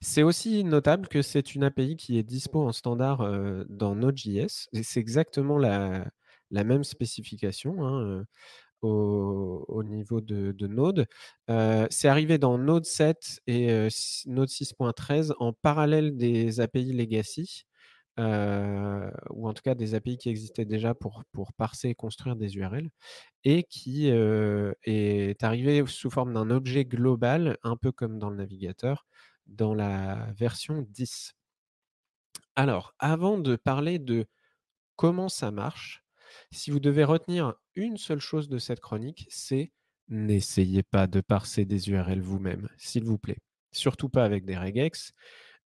c'est 0.00 0.22
aussi 0.22 0.64
notable 0.64 1.08
que 1.08 1.22
c'est 1.22 1.54
une 1.54 1.64
API 1.64 1.96
qui 1.96 2.18
est 2.18 2.22
dispo 2.22 2.62
en 2.62 2.72
standard 2.72 3.18
dans 3.68 3.94
Node.js. 3.94 4.68
C'est 4.82 5.00
exactement 5.00 5.58
la, 5.58 6.10
même 6.50 6.84
spécification 6.84 7.86
hein, 7.86 8.24
au, 8.82 9.82
niveau 9.84 10.20
de, 10.20 10.66
Node. 10.66 11.06
c'est 11.90 12.08
arrivé 12.08 12.38
dans 12.38 12.58
Node 12.58 12.86
7 12.86 13.40
et 13.46 13.88
Node 14.26 14.48
6.13 14.48 15.32
en 15.38 15.52
parallèle 15.52 16.16
des 16.16 16.60
API 16.60 16.92
Legacy. 16.92 17.64
Ou 18.18 19.48
en 19.48 19.54
tout 19.54 19.62
cas 19.62 19.74
des 19.74 19.94
API 19.94 20.18
qui 20.18 20.28
existaient 20.28 20.64
déjà 20.64 20.94
pour, 20.94 21.24
pour 21.32 21.52
parser 21.52 21.88
et 21.90 21.94
construire 21.94 22.36
des 22.36 22.56
URL 22.56 22.90
et 23.44 23.64
qui 23.64 24.08
est 24.08 25.42
arrivé 25.42 25.84
sous 25.86 26.10
forme 26.10 26.34
d'un 26.34 26.50
objet 26.50 26.84
global, 26.84 27.56
un 27.62 27.76
peu 27.76 27.92
comme 27.92 28.18
dans 28.18 28.30
le 28.30 28.36
navigateur, 28.36 29.06
dans 29.46 29.74
la 29.74 30.32
version 30.32 30.86
10. 30.88 31.34
Alors, 32.56 32.94
avant 32.98 33.38
de 33.38 33.56
parler 33.56 33.98
de 33.98 34.26
comment 34.96 35.28
ça 35.28 35.50
marche, 35.50 36.04
si 36.52 36.70
vous 36.70 36.80
devez 36.80 37.04
retenir 37.04 37.54
une 37.74 37.96
seule 37.96 38.20
chose 38.20 38.48
de 38.48 38.58
cette 38.58 38.80
chronique, 38.80 39.26
c'est 39.30 39.72
n'essayez 40.08 40.82
pas 40.82 41.06
de 41.06 41.20
parser 41.20 41.64
des 41.64 41.88
URL 41.88 42.20
vous-même, 42.20 42.68
s'il 42.76 43.04
vous 43.04 43.18
plaît. 43.18 43.38
Surtout 43.72 44.08
pas 44.08 44.24
avec 44.24 44.44
des 44.44 44.58
regex. 44.58 45.12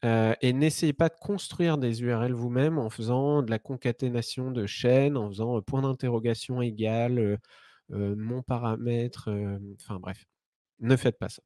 Et 0.05 0.53
n'essayez 0.53 0.93
pas 0.93 1.09
de 1.09 1.17
construire 1.21 1.79
des 1.79 2.03
URL 2.03 2.33
vous-même 2.33 2.79
en 2.79 2.91
faisant 2.91 3.43
de 3.43 3.51
la 3.51 3.59
concaténation 3.59 4.51
de 4.51 4.67
chaînes, 4.67 5.17
en 5.17 5.29
faisant 5.29 5.61
point 5.63 5.83
d'interrogation 5.83 6.61
égal, 6.61 7.39
mon 7.89 8.43
paramètre, 8.43 9.31
enfin 9.81 9.99
bref, 9.99 10.25
ne 10.81 10.97
faites 10.97 11.19
pas 11.19 11.29
ça. 11.29 11.43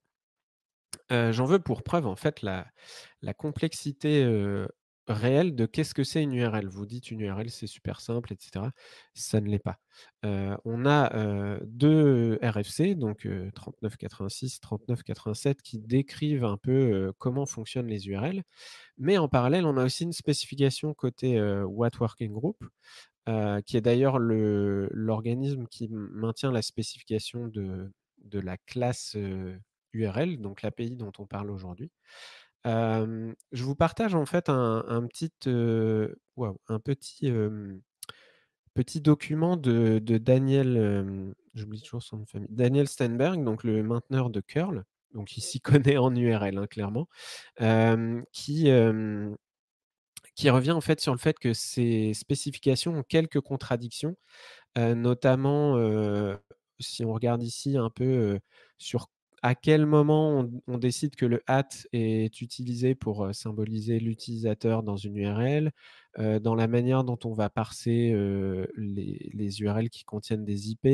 J'en 1.33 1.45
veux 1.45 1.59
pour 1.59 1.83
preuve 1.83 2.07
en 2.07 2.17
fait 2.17 2.43
la, 2.43 2.67
complexité 3.37 4.25
réelle 5.09 5.55
de 5.55 5.67
qu'est-ce 5.67 5.95
que 5.95 6.05
c'est 6.05 6.23
une 6.23 6.35
URL. 6.35 6.69
Vous 6.69 6.87
dites 6.87 7.11
une 7.11 7.21
URL, 7.21 7.50
c'est 7.50 7.67
super 7.67 8.00
simple, 8.00 8.33
etc. 8.33 8.67
Ça 9.15 9.41
ne 9.41 9.49
l'est 9.49 9.59
pas. 9.59 9.79
on 10.23 10.87
a 10.87 11.59
deux 11.65 12.38
RFC, 12.43 12.95
donc 12.95 13.27
3986, 13.55 14.61
3987, 14.61 15.62
qui 15.62 15.79
décrivent 15.79 16.45
un 16.45 16.57
peu 16.57 17.12
comment 17.19 17.47
fonctionnent 17.47 17.88
les 17.88 18.09
URL. 18.09 18.43
Mais 18.99 19.19
en 19.19 19.29
parallèle, 19.29 19.65
on 19.65 19.77
a 19.77 19.85
aussi 19.85 20.05
une 20.05 20.12
spécification 20.12 20.95
côté 20.95 21.41
What 21.62 21.91
Working 22.00 22.33
Group, 22.33 22.62
qui 23.67 23.77
est 23.77 23.81
d'ailleurs 23.81 24.19
l'organisme 24.19 25.67
qui 25.67 25.88
maintient 25.91 26.53
la 26.53 26.62
spécification 26.62 27.49
de 27.49 27.91
la 28.33 28.57
classe 28.57 29.17
URL, 29.95 30.38
donc 30.38 30.62
l'API 30.62 30.97
dont 30.97 31.12
on 31.19 31.27
parle 31.27 31.50
aujourd'hui. 31.50 31.91
Je 32.65 33.62
vous 33.65 33.75
partage 33.75 34.15
en 34.15 34.27
fait 34.27 34.49
un, 34.49 35.07
petit, 35.09 35.33
un 35.47 36.79
petit, 36.81 37.33
petit 38.75 39.00
document 39.00 39.57
de, 39.57 39.99
Daniel, 40.19 41.35
j'oublie 41.55 41.83
toujours 41.83 42.03
son 42.03 42.27
famille, 42.27 42.49
Daniel 42.50 42.88
Steinberg, 42.88 43.43
donc 43.43 43.65
le 43.65 43.83
mainteneur 43.83 44.31
de 44.31 44.41
curl, 44.41 44.85
donc 45.15 45.37
il 45.37 45.41
s'y 45.41 45.61
connaît 45.61 45.97
en 45.97 46.15
URL 46.15 46.59
hein, 46.59 46.67
clairement, 46.67 47.09
qui, 48.33 48.71
qui 50.35 50.50
revient 50.50 50.73
en 50.73 50.81
fait 50.81 51.00
sur 51.00 51.12
le 51.12 51.19
fait 51.19 51.38
que 51.38 51.53
ces 51.53 52.15
spécifications 52.15 52.99
ont 52.99 53.03
quelques 53.03 53.41
contradictions, 53.41 54.17
notamment 54.77 55.77
si 56.81 57.05
on 57.05 57.12
regarde 57.12 57.43
ici 57.43 57.77
un 57.77 57.91
peu 57.91 58.38
sur 58.79 59.09
à 59.42 59.54
quel 59.54 59.87
moment 59.87 60.49
on, 60.66 60.78
décide 60.78 61.16
que 61.16 61.26
le 61.26 61.42
hat 61.47 61.68
est 61.92 62.40
utilisé 62.40 62.95
pour 62.95 63.35
symboliser 63.35 64.00
l'utilisateur 64.00 64.83
dans 64.83 64.97
une 64.97 65.16
URL, 65.16 65.73
dans 66.18 66.54
la 66.54 66.66
manière 66.66 67.04
dont 67.04 67.18
on 67.25 67.33
va 67.33 67.49
parser 67.49 68.12
les, 68.76 69.61
URL 69.61 69.90
qui 69.90 70.04
contiennent 70.04 70.45
des 70.45 70.71
IP. 70.71 70.87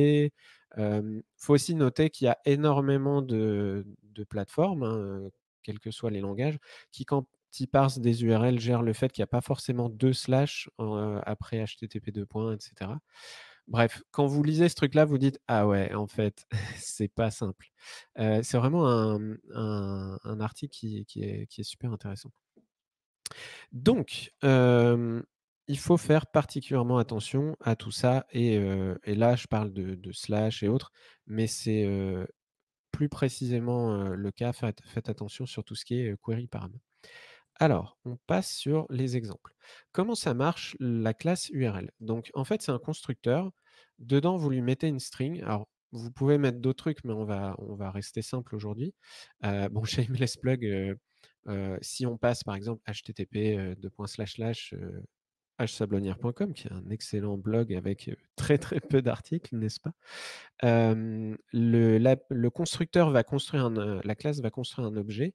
Il 0.76 1.22
faut 1.36 1.54
aussi 1.54 1.74
noter 1.74 2.10
qu'il 2.10 2.26
y 2.26 2.28
a 2.28 2.38
énormément 2.44 3.22
de, 3.22 3.84
plateformes, 4.28 4.82
hein, 4.82 5.30
quels 5.62 5.80
que 5.80 5.90
soient 5.90 6.10
les 6.10 6.20
langages, 6.20 6.58
qui, 6.92 7.04
quand 7.04 7.26
qui 7.54 7.68
parse 7.68 8.00
des 8.00 8.24
URL 8.24 8.58
gère 8.58 8.82
le 8.82 8.92
fait 8.92 9.12
qu'il 9.12 9.22
n'y 9.22 9.24
a 9.24 9.28
pas 9.28 9.40
forcément 9.40 9.88
deux 9.88 10.12
slash 10.12 10.68
après 11.24 11.64
HTTP 11.64 12.10
2. 12.10 12.26
etc. 12.52 12.90
Bref, 13.66 14.02
quand 14.10 14.26
vous 14.26 14.42
lisez 14.42 14.68
ce 14.68 14.74
truc-là, 14.74 15.04
vous 15.04 15.18
dites 15.18 15.40
ah 15.48 15.66
ouais, 15.66 15.94
en 15.94 16.06
fait, 16.06 16.46
c'est 16.78 17.08
pas 17.08 17.30
simple. 17.30 17.70
c'est 18.16 18.56
vraiment 18.58 18.86
un, 19.54 20.40
article 20.40 20.74
qui, 20.74 21.06
est, 21.16 21.62
super 21.62 21.92
intéressant. 21.92 22.30
Donc, 23.72 24.32
il 24.42 25.78
faut 25.78 25.96
faire 25.96 26.26
particulièrement 26.26 26.98
attention 26.98 27.56
à 27.60 27.76
tout 27.76 27.90
ça. 27.90 28.26
Et, 28.32 28.58
là, 29.06 29.36
je 29.36 29.46
parle 29.46 29.72
de, 29.72 30.12
slash 30.12 30.62
et 30.62 30.68
autres, 30.68 30.92
mais 31.26 31.46
c'est 31.46 31.88
plus 32.90 33.08
précisément 33.08 34.08
le 34.08 34.30
cas. 34.30 34.52
Faites, 34.52 34.82
faites, 34.84 35.08
attention 35.08 35.46
sur 35.46 35.64
tout 35.64 35.74
ce 35.74 35.84
qui 35.84 36.00
est 36.00 36.16
query 36.22 36.46
param. 36.48 36.72
Alors, 37.56 37.98
on 38.04 38.16
passe 38.26 38.52
sur 38.52 38.86
les 38.90 39.16
exemples. 39.16 39.54
Comment 39.92 40.14
ça 40.14 40.34
marche 40.34 40.76
la 40.80 41.14
classe 41.14 41.48
URL 41.50 41.90
Donc, 42.00 42.30
en 42.34 42.44
fait, 42.44 42.62
c'est 42.62 42.72
un 42.72 42.78
constructeur. 42.78 43.50
Dedans, 43.98 44.36
vous 44.36 44.50
lui 44.50 44.60
mettez 44.60 44.88
une 44.88 45.00
string. 45.00 45.42
Alors, 45.42 45.68
vous 45.92 46.10
pouvez 46.10 46.38
mettre 46.38 46.58
d'autres 46.58 46.82
trucs, 46.82 47.04
mais 47.04 47.12
on 47.12 47.24
va, 47.24 47.90
rester 47.90 48.22
simple 48.22 48.56
aujourd'hui. 48.56 48.94
Euh, 49.44 49.68
bon, 49.68 49.84
shameless 49.84 50.36
plug, 50.36 50.64
euh, 50.64 50.94
euh, 51.48 51.78
si 51.82 52.06
on 52.06 52.18
passe 52.18 52.42
par 52.42 52.54
exemple 52.56 52.82
http 52.86 53.76
hsablonnière.com, 55.58 56.52
qui 56.52 56.66
est 56.66 56.72
un 56.72 56.90
excellent 56.90 57.38
blog 57.38 57.72
avec 57.72 58.10
très 58.36 58.58
très 58.58 58.80
peu 58.80 59.02
d'articles, 59.02 59.56
n'est-ce 59.56 59.80
pas? 59.80 59.92
Le, 60.62 62.48
constructeur 62.48 63.10
va 63.10 63.22
construire 63.22 63.70
la 63.70 64.14
classe 64.14 64.40
va 64.40 64.50
construire 64.50 64.88
un 64.88 64.96
objet, 64.96 65.34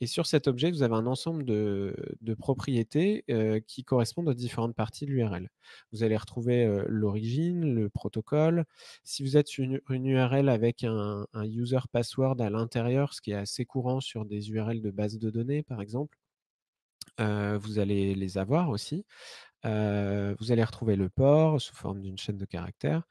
et 0.00 0.06
sur 0.06 0.26
cet 0.26 0.48
objet, 0.48 0.70
vous 0.70 0.82
avez 0.82 0.94
un 0.94 1.06
ensemble 1.06 1.44
de, 1.44 1.94
propriétés 2.38 3.24
qui 3.66 3.84
correspondent 3.84 4.28
aux 4.28 4.34
différentes 4.34 4.74
parties 4.74 5.06
de 5.06 5.10
l'URL. 5.10 5.50
Vous 5.92 6.02
allez 6.02 6.16
retrouver 6.16 6.84
l'origine, 6.86 7.74
le 7.74 7.90
protocole. 7.90 8.64
Si 9.04 9.22
vous 9.22 9.36
êtes 9.36 9.58
une, 9.58 9.80
une 9.90 10.06
URL 10.06 10.48
avec 10.48 10.84
un, 10.84 11.26
un 11.32 11.44
user 11.44 11.80
password 11.92 12.40
à 12.40 12.50
l'intérieur, 12.50 13.12
ce 13.12 13.20
qui 13.20 13.32
est 13.32 13.34
assez 13.34 13.64
courant 13.64 14.00
sur 14.00 14.24
des 14.24 14.50
URL 14.50 14.80
de 14.80 14.90
base 14.90 15.18
de 15.18 15.30
données, 15.30 15.62
par 15.62 15.82
exemple, 15.82 16.18
vous 17.18 17.78
allez 17.78 18.14
les 18.14 18.38
avoir 18.38 18.70
aussi 18.70 19.04
vous 19.64 20.52
allez 20.52 20.64
retrouver 20.64 20.96
le 20.96 21.08
port 21.08 21.60
sous 21.60 21.74
forme 21.74 22.00
d'une 22.00 22.18
chaîne 22.18 22.38
de 22.38 22.44
caractères 22.44 23.02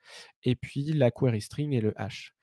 et 0.44 0.56
puis 0.56 0.84
la 0.94 1.12
query 1.12 1.42
string 1.42 1.74
et 1.74 1.82
le 1.82 1.94
hash. 1.98 2.34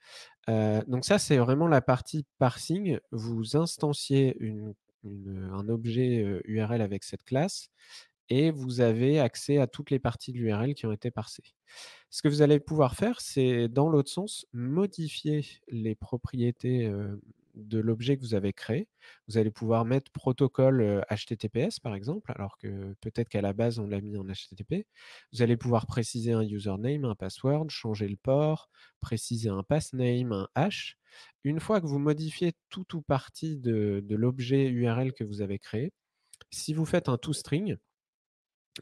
donc 0.49 1.05
ça, 1.05 1.19
c'est 1.19 1.39
vraiment 1.39 1.69
la 1.69 1.81
partie 1.81 2.25
parsing. 2.39 2.99
Vous 3.13 3.57
instanciez 3.57 4.37
un 5.05 5.69
objet 5.69 6.41
URL 6.45 6.81
avec 6.81 7.05
cette 7.05 7.25
classe 7.25 7.71
et 8.29 8.51
vous 8.51 8.81
avez 8.81 9.21
accès 9.21 9.59
à 9.59 9.67
toutes 9.67 9.91
les 9.91 9.99
parties 9.99 10.33
de 10.33 10.39
l'URL 10.39 10.75
qui 10.75 10.87
ont 10.87 10.93
été 10.93 11.11
parsées. 11.11 11.55
Ce 12.11 12.23
que 12.23 12.29
vous 12.29 12.43
allez 12.43 12.61
pouvoir 12.61 12.95
faire, 12.95 13.21
c'est 13.21 13.69
dans 13.69 13.89
l'autre 13.89 14.11
sens, 14.11 14.47
modifier 14.53 15.45
les 15.69 15.95
propriétés 15.95 16.91
de 17.55 17.79
l'objet 17.79 18.17
que 18.17 18.23
vous 18.23 18.35
avez 18.35 18.53
créé. 18.53 18.89
Vous 19.29 19.39
allez 19.39 19.51
pouvoir 19.51 19.85
mettre 19.85 20.11
protocole 20.13 21.05
HTTPS, 21.11 21.81
par 21.81 21.95
exemple, 21.95 22.33
alors 22.35 22.59
que 22.59 22.95
peut-être 23.01 23.29
qu'à 23.29 23.41
la 23.41 23.53
base, 23.53 23.79
on 23.79 23.87
l'a 23.87 24.01
mis 24.01 24.17
en 24.17 24.25
HTTP. 24.25 24.87
Vous 25.33 25.43
allez 25.43 25.57
pouvoir 25.57 25.87
préciser 25.87 26.33
un 26.33 26.43
username, 26.43 27.05
un 27.05 27.15
password, 27.15 27.71
changer 27.71 28.09
le 28.09 28.17
port, 28.17 28.69
préciser 29.01 29.49
un 29.49 29.63
passname, 29.63 30.33
un 30.33 30.49
hash. 30.55 30.99
Une 31.45 31.61
fois 31.61 31.81
que 31.81 31.87
vous 31.87 31.99
modifiez 31.99 32.53
tout 32.71 32.97
ou 32.97 33.03
partie 33.03 33.59
de, 33.59 34.05
l'objet 34.11 34.69
URL 34.69 35.13
que 35.13 35.25
vous 35.25 35.41
avez 35.41 35.59
créé, 35.59 35.93
si 36.51 36.75
vous 36.75 36.85
faites 36.85 37.09
un 37.09 37.19
toString, 37.19 37.77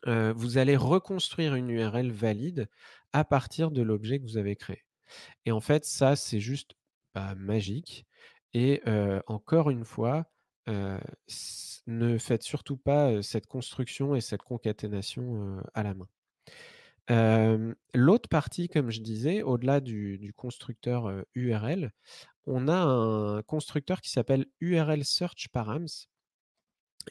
vous 0.06 0.58
allez 0.58 0.76
reconstruire 0.76 1.54
une 1.54 1.70
URL 1.70 2.10
valide 2.10 2.68
à 3.12 3.24
partir 3.24 3.70
de 3.70 3.82
l'objet 3.82 4.18
que 4.18 4.24
vous 4.24 4.38
avez 4.38 4.56
créé. 4.56 4.82
Et 5.44 5.52
en 5.52 5.60
fait, 5.60 5.84
ça, 5.84 6.16
c'est 6.16 6.40
juste 6.40 6.72
pas 7.12 7.34
magique. 7.34 8.06
Et 8.54 8.82
encore 9.26 9.70
une 9.70 9.84
fois, 9.84 10.26
ne 10.66 12.18
faites 12.18 12.42
surtout 12.42 12.76
pas 12.76 13.22
cette 13.22 13.46
construction 13.46 14.14
et 14.14 14.20
cette 14.20 14.42
concaténation 14.42 15.62
à 15.74 15.82
la 15.82 15.94
main. 15.94 16.08
L'autre 17.94 18.28
partie, 18.28 18.68
comme 18.68 18.90
je 18.90 19.00
disais, 19.00 19.42
au-delà 19.42 19.80
du, 19.80 20.32
constructeur 20.36 21.24
URL, 21.34 21.92
on 22.46 22.68
a 22.68 22.76
un 22.76 23.42
constructeur 23.42 24.00
qui 24.00 24.10
s'appelle 24.10 24.46
URL 24.60 25.04
Search 25.04 25.48
Params 25.52 25.86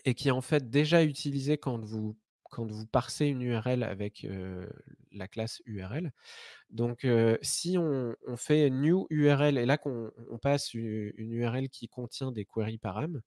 et 0.06 0.14
qui 0.14 0.30
est 0.30 0.32
en 0.32 0.42
fait 0.42 0.70
déjà 0.70 1.04
utilisé 1.04 1.58
quand 1.58 1.84
vous 1.84 2.18
quand 2.52 2.70
vous 2.70 2.86
parsez 2.86 3.26
une 3.26 3.42
URL 3.42 3.82
avec 3.82 4.28
la 5.12 5.28
classe 5.28 5.62
URL. 5.66 6.12
Donc, 6.70 7.08
si 7.42 7.78
on, 7.78 8.16
fait 8.36 8.70
new 8.70 9.08
URL 9.10 9.58
et 9.58 9.66
là 9.66 9.78
qu'on 9.78 10.12
passe 10.42 10.74
une, 10.74 11.12
URL 11.18 11.70
qui 11.70 11.88
contient 11.88 12.32
des 12.32 12.46
queries 12.46 12.78
param, 12.78 13.22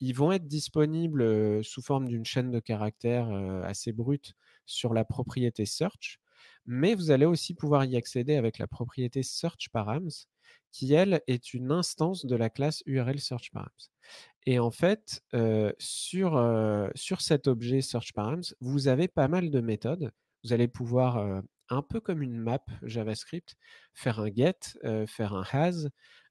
ils 0.00 0.14
vont 0.14 0.32
être 0.32 0.46
disponibles 0.46 1.62
sous 1.62 1.82
forme 1.82 2.08
d'une 2.08 2.24
chaîne 2.24 2.50
de 2.50 2.60
caractères 2.60 3.30
assez 3.64 3.92
brute 3.92 4.34
sur 4.66 4.94
la 4.94 5.04
propriété 5.04 5.66
search, 5.66 6.18
mais 6.66 6.94
vous 6.94 7.10
allez 7.10 7.26
aussi 7.26 7.54
pouvoir 7.54 7.84
y 7.84 7.96
accéder 7.96 8.36
avec 8.36 8.58
la 8.58 8.66
propriété 8.66 9.22
search 9.22 9.68
params, 9.70 10.10
qui 10.72 10.94
elle 10.94 11.22
est 11.26 11.54
une 11.54 11.70
instance 11.70 12.24
de 12.24 12.34
la 12.34 12.50
classe 12.50 12.82
URL 12.86 13.20
search 13.20 13.50
params. 13.52 13.68
Et 14.46 14.58
en 14.58 14.70
fait, 14.70 15.22
sur, 15.78 16.90
sur 16.94 17.20
cet 17.20 17.46
objet 17.46 17.80
search 17.80 18.12
params, 18.12 18.42
vous 18.60 18.88
avez 18.88 19.06
pas 19.06 19.28
mal 19.28 19.50
de 19.50 19.60
méthodes. 19.60 20.10
Vous 20.42 20.52
allez 20.52 20.66
pouvoir, 20.66 21.42
un 21.68 21.82
peu 21.82 22.00
comme 22.00 22.22
une 22.22 22.38
map 22.38 22.64
JavaScript, 22.82 23.54
faire 23.94 24.18
un 24.18 24.32
get, 24.32 24.58
faire 25.06 25.34
un 25.34 25.44
has. 25.52 25.88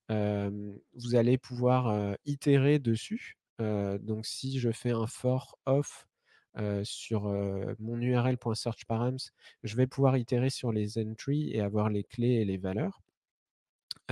vous 0.09 1.15
allez 1.15 1.37
pouvoir 1.37 2.15
itérer 2.25 2.79
dessus. 2.79 3.37
donc 3.59 4.25
si 4.25 4.59
je 4.59 4.71
fais 4.71 4.91
un 4.91 5.07
for 5.07 5.57
off 5.65 6.07
sur 6.83 7.23
mon 7.79 8.01
url.searchparams, 8.01 9.19
je 9.63 9.75
vais 9.77 9.87
pouvoir 9.87 10.17
itérer 10.17 10.49
sur 10.49 10.73
les 10.73 10.97
entries 10.97 11.51
et 11.53 11.61
avoir 11.61 11.89
les 11.89 12.03
clés 12.03 12.41
et 12.41 12.45
les 12.45 12.57
valeurs. 12.57 13.01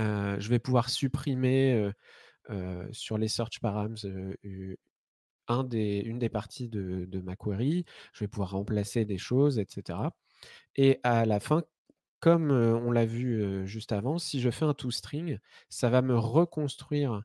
Je 0.00 0.48
vais 0.48 0.58
pouvoir 0.58 0.90
supprimer 0.90 1.90
sur 2.92 3.18
les 3.18 3.28
search 3.28 3.60
params 3.60 3.96
une 5.48 6.18
des 6.18 6.28
parties 6.28 6.68
de, 6.68 7.06
de, 7.06 7.20
ma 7.20 7.36
query. 7.36 7.84
Je 8.12 8.24
vais 8.24 8.28
pouvoir 8.28 8.52
remplacer 8.52 9.04
des 9.04 9.18
choses, 9.18 9.58
etc. 9.58 9.98
Et 10.76 11.00
à 11.02 11.26
la 11.26 11.40
fin, 11.40 11.62
comme 12.20 12.50
on 12.50 12.90
l'a 12.90 13.06
vu 13.06 13.66
juste 13.66 13.92
avant, 13.92 14.18
si 14.18 14.40
je 14.40 14.50
fais 14.50 14.64
un 14.64 14.74
toString, 14.74 15.38
ça 15.68 15.90
va 15.90 16.02
me 16.02 16.16
reconstruire 16.16 17.22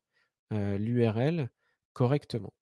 l'URL 0.51 1.49
correctement. 1.93 2.53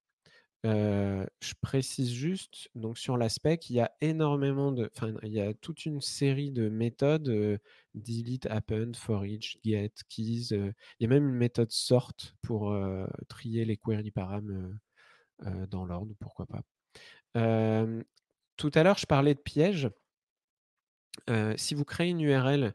Je 0.64 1.54
précise 1.62 2.12
juste, 2.12 2.70
donc 2.76 2.98
sur 2.98 3.18
l'aspect, 3.18 3.58
qu'il 3.58 3.76
y 3.76 3.82
a 3.82 3.92
énormément 4.02 4.72
de, 4.72 4.90
enfin, 4.96 5.14
il 5.24 5.34
y 5.34 5.42
a 5.42 5.54
toute 5.54 5.86
une 5.86 6.00
série 6.02 6.52
de 6.52 6.70
méthodes, 6.70 7.60
delete, 7.94 8.46
append, 8.48 8.96
for 8.96 9.26
each, 9.26 9.60
get, 9.64 9.92
keys. 10.10 10.48
il 10.52 10.74
y 11.00 11.06
a 11.06 11.08
même 11.08 11.28
une 11.28 11.36
méthode 11.36 11.72
sort 11.72 12.14
pour 12.42 12.76
trier 13.28 13.66
les 13.66 13.78
query 13.78 14.12
param 14.12 14.80
dans 15.70 15.86
l'ordre, 15.86 16.14
pourquoi 16.20 16.46
pas. 16.46 16.64
tout 18.56 18.72
à 18.74 18.84
l'heure, 18.84 18.98
je 18.98 19.06
parlais 19.06 19.36
de 19.36 19.42
pièges 19.42 19.90
si 21.58 21.76
vous 21.76 21.86
créez 21.86 22.10
une 22.10 22.22
URL 22.22 22.74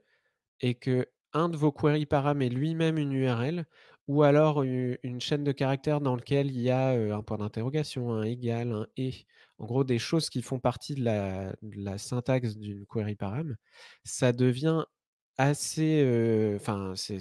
et 0.61 0.75
que 0.75 1.07
un 1.33 1.49
de 1.49 1.57
vos 1.57 1.73
query 1.73 2.07
param 2.07 2.43
est 2.43 2.49
lui-même 2.49 2.99
une 2.99 3.13
URL, 3.13 3.67
ou 4.09 4.23
alors 4.23 4.63
une 4.63 5.21
chaîne 5.21 5.45
de 5.45 5.53
caractères 5.53 6.01
dans 6.01 6.17
laquelle 6.17 6.49
il 6.51 6.61
y 6.61 6.71
a 6.71 6.91
un 6.91 7.23
point 7.23 7.39
d'interrogation, 7.39 8.13
un 8.13 8.23
égal, 8.23 8.73
un 8.73 8.87
et, 8.97 9.27
en 9.59 9.67
gros 9.67 9.85
des 9.85 9.99
choses 9.99 10.31
qui 10.31 10.43
font 10.43 10.59
partie 10.61 10.95
de 10.95 11.05
la, 11.05 11.99
syntaxe 11.99 12.57
d'une 12.57 12.87
query 12.87 13.17
param, 13.17 13.57
ça 14.05 14.33
devient 14.33 14.85
assez, 15.37 16.03
enfin 16.57 16.95
c'est 16.97 17.21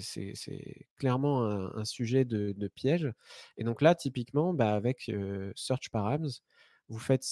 clairement 0.96 1.44
un, 1.44 1.84
sujet 1.84 2.24
de, 2.24 2.68
piège. 2.74 3.12
Et 3.58 3.64
donc 3.64 3.82
là, 3.82 3.94
typiquement, 3.94 4.54
bah, 4.54 4.74
avec 4.74 5.10
search 5.54 5.90
params, 5.90 6.28
vous 6.88 6.98
faites 6.98 7.24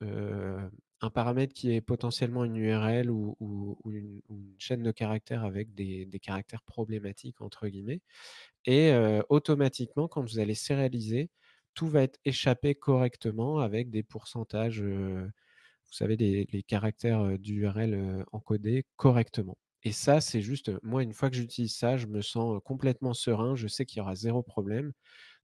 un 0.00 1.10
paramètre 1.10 1.52
qui 1.52 1.72
est 1.74 1.80
potentiellement 1.80 2.44
une 2.44 2.56
URL 2.56 3.10
ou, 3.10 3.36
une, 3.86 4.20
chaîne 4.58 4.82
de 4.82 4.92
caractères 4.92 5.44
avec 5.44 5.74
des, 5.74 6.08
caractères 6.20 6.62
problématiques, 6.62 7.40
entre 7.40 7.68
guillemets. 7.68 8.00
Et 8.66 8.92
automatiquement, 9.28 10.08
quand 10.08 10.22
vous 10.22 10.38
allez 10.38 10.54
sérialiser, 10.54 11.30
tout 11.74 11.88
va 11.88 12.02
être 12.02 12.18
échappé 12.24 12.74
correctement 12.74 13.58
avec 13.58 13.90
des 13.90 14.02
pourcentages, 14.02 14.82
vous 14.82 15.92
savez, 15.92 16.16
les 16.16 16.62
caractères 16.62 17.38
d'URL 17.38 18.24
encodés 18.32 18.86
correctement. 18.96 19.56
Et 19.84 19.92
ça, 19.92 20.20
c'est 20.20 20.42
juste, 20.42 20.70
moi, 20.82 21.02
une 21.02 21.12
fois 21.12 21.28
que 21.28 21.36
j'utilise 21.36 21.74
ça, 21.74 21.96
je 21.96 22.06
me 22.06 22.22
sens 22.22 22.60
complètement 22.64 23.14
serein, 23.14 23.56
je 23.56 23.66
sais 23.66 23.84
qu'il 23.84 23.98
y 23.98 24.00
aura 24.00 24.14
zéro 24.14 24.42
problème 24.42 24.92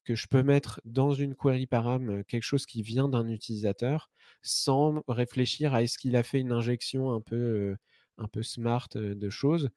que 0.04 0.14
je 0.14 0.26
peux 0.28 0.42
mettre 0.42 0.80
dans 0.84 1.12
une 1.14 1.34
query 1.34 1.66
param 1.66 2.24
quelque 2.24 2.42
chose 2.44 2.66
qui 2.66 2.82
vient 2.82 3.08
d'un 3.08 3.28
utilisateur 3.28 4.10
sans 4.42 5.02
réfléchir 5.08 5.74
à 5.74 5.82
est-ce 5.82 5.98
qu'il 5.98 6.16
a 6.16 6.22
fait 6.22 6.40
une 6.40 6.52
injection 6.52 7.12
un 7.12 7.20
peu, 7.20 7.76
un 8.18 8.28
peu 8.28 8.42
smart 8.42 8.88
de 8.94 9.30
choses. 9.30 9.70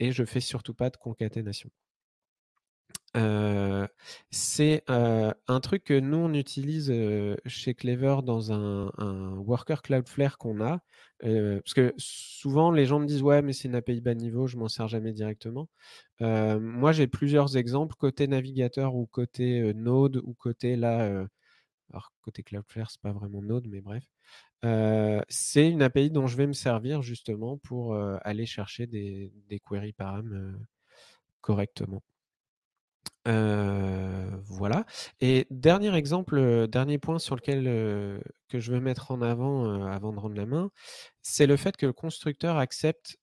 Et 0.00 0.12
je 0.12 0.24
fais 0.24 0.40
surtout 0.40 0.74
pas 0.74 0.90
de 0.90 0.96
concaténation. 0.98 1.70
C'est 4.30 4.84
un 4.88 5.60
truc 5.60 5.84
que 5.84 5.98
nous, 5.98 6.16
on 6.18 6.34
utilise 6.34 6.92
chez 7.46 7.74
Clever 7.74 8.18
dans 8.24 8.52
un, 8.52 9.36
worker 9.38 9.82
Cloudflare 9.82 10.38
qu'on 10.38 10.60
a. 10.60 10.80
parce 11.20 11.74
que 11.74 11.94
souvent, 11.98 12.70
les 12.70 12.86
gens 12.86 13.00
me 13.00 13.06
disent 13.06 13.22
Ouais, 13.22 13.42
mais 13.42 13.52
c'est 13.52 13.68
une 13.68 13.74
API 13.74 14.00
bas 14.00 14.14
niveau, 14.14 14.46
je 14.46 14.56
m'en 14.56 14.68
sers 14.68 14.88
jamais 14.88 15.12
directement 15.12 15.68
moi, 16.20 16.92
j'ai 16.92 17.06
plusieurs 17.06 17.56
exemples 17.56 17.96
côté 17.96 18.26
navigateur 18.26 18.94
ou 18.94 19.06
côté 19.06 19.72
Node 19.74 20.20
ou 20.24 20.34
côté 20.34 20.76
là. 20.76 21.26
alors, 21.90 22.12
côté 22.22 22.42
Cloudflare, 22.42 22.90
c'est 22.90 23.00
pas 23.00 23.12
vraiment 23.12 23.42
Node, 23.42 23.68
mais 23.68 23.80
bref. 23.80 24.04
c'est 25.28 25.70
une 25.70 25.82
API 25.82 26.10
dont 26.10 26.26
je 26.26 26.36
vais 26.36 26.46
me 26.46 26.52
servir 26.52 27.02
justement 27.02 27.58
pour 27.58 27.96
aller 27.96 28.46
chercher 28.46 28.86
des, 28.86 29.32
des 29.48 29.60
queries 29.60 29.92
param 29.92 30.58
correctement. 31.40 32.02
Voilà. 33.24 34.84
Et 35.20 35.46
dernier 35.50 35.94
exemple, 35.94 36.66
dernier 36.68 36.98
point 36.98 37.18
sur 37.18 37.36
lequel 37.36 37.64
que 38.48 38.60
je 38.60 38.72
veux 38.72 38.80
mettre 38.80 39.10
en 39.10 39.22
avant 39.22 39.84
avant 39.86 40.12
de 40.12 40.18
rendre 40.18 40.36
la 40.36 40.46
main, 40.46 40.70
c'est 41.22 41.46
le 41.46 41.56
fait 41.56 41.76
que 41.76 41.86
le 41.86 41.92
constructeur 41.92 42.56
accepte 42.56 43.16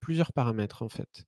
plusieurs 0.00 0.32
paramètres 0.32 0.82
en 0.82 0.88
fait. 0.88 1.24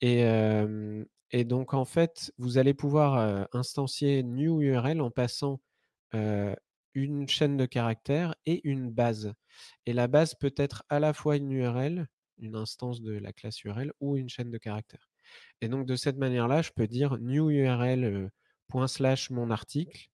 Et, 0.00 1.44
donc, 1.44 1.74
en 1.74 1.84
fait, 1.84 2.32
vous 2.38 2.58
allez 2.58 2.74
pouvoir 2.74 3.46
instancier 3.52 4.22
new 4.22 4.62
URL 4.62 5.00
en 5.00 5.10
passant 5.10 5.60
une 6.94 7.28
chaîne 7.28 7.56
de 7.56 7.66
caractères 7.66 8.34
et 8.46 8.60
une 8.68 8.90
base. 8.90 9.32
Et 9.86 9.92
la 9.92 10.08
base 10.08 10.34
peut 10.34 10.54
être 10.56 10.84
à 10.88 11.00
la 11.00 11.12
fois 11.12 11.36
une 11.36 11.52
URL, 11.52 12.06
une 12.38 12.56
instance 12.56 13.00
de 13.02 13.12
la 13.12 13.32
classe 13.32 13.62
URL 13.64 13.92
ou 14.00 14.16
une 14.16 14.28
chaîne 14.28 14.50
de 14.50 14.58
caractères. 14.58 15.07
Et 15.60 15.68
donc, 15.68 15.86
de 15.86 15.96
cette 15.96 16.16
manière-là, 16.16 16.62
je 16.62 16.70
peux 16.70 16.86
dire 16.86 17.18
new 17.18 17.50
URL 17.50 18.30
slash 18.86 19.30
mon 19.30 19.50
article. 19.50 20.08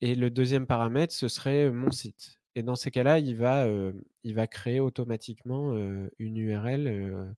Et 0.00 0.14
le 0.14 0.30
deuxième 0.30 0.66
paramètre, 0.66 1.12
ce 1.12 1.28
serait 1.28 1.70
mon 1.70 1.90
site. 1.90 2.38
Et 2.54 2.62
dans 2.62 2.76
ces 2.76 2.90
cas-là, 2.90 3.18
il 3.18 3.36
va, 3.36 3.66
il 4.24 4.34
va 4.34 4.46
créer 4.46 4.80
automatiquement 4.80 5.74
une 6.18 6.36
URL 6.36 7.34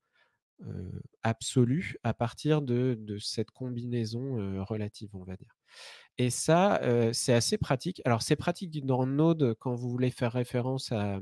absolue 1.23 1.97
à 2.03 2.13
partir 2.13 2.61
de, 2.61 3.17
cette 3.19 3.51
combinaison 3.51 4.63
relative, 4.63 5.09
on 5.13 5.23
va 5.23 5.35
dire. 5.35 5.55
Et 6.17 6.29
ça, 6.29 6.79
c'est 7.13 7.33
assez 7.33 7.57
pratique. 7.57 8.01
Alors, 8.05 8.21
c'est 8.21 8.35
pratique 8.35 8.85
dans 8.85 9.05
Node 9.07 9.55
quand 9.59 9.73
vous 9.73 9.89
voulez 9.89 10.11
faire 10.11 10.33
référence 10.33 10.91
à, 10.91 11.19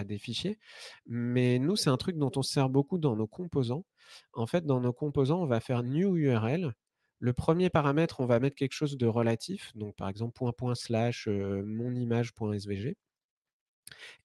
à 0.00 0.04
des 0.04 0.18
fichiers, 0.18 0.58
mais 1.06 1.58
nous, 1.58 1.76
c'est 1.76 1.90
un 1.90 1.96
truc 1.96 2.16
dont 2.16 2.30
on 2.36 2.42
se 2.42 2.52
sert 2.52 2.68
beaucoup 2.68 2.98
dans 2.98 3.16
nos 3.16 3.26
composants. 3.26 3.84
En 4.32 4.46
fait, 4.46 4.64
dans 4.64 4.80
nos 4.80 4.92
composants, 4.92 5.42
on 5.42 5.46
va 5.46 5.60
faire 5.60 5.82
new 5.82 6.16
URL. 6.16 6.74
Le 7.18 7.32
premier 7.32 7.70
paramètre, 7.70 8.20
on 8.20 8.26
va 8.26 8.40
mettre 8.40 8.56
quelque 8.56 8.74
chose 8.74 8.96
de 8.98 9.06
relatif, 9.06 9.72
donc 9.74 9.96
par 9.96 10.08
exemple 10.08 10.34
point 10.34 10.52
point 10.52 10.74
slash 10.74 11.28
monimage.svg. 11.28 12.94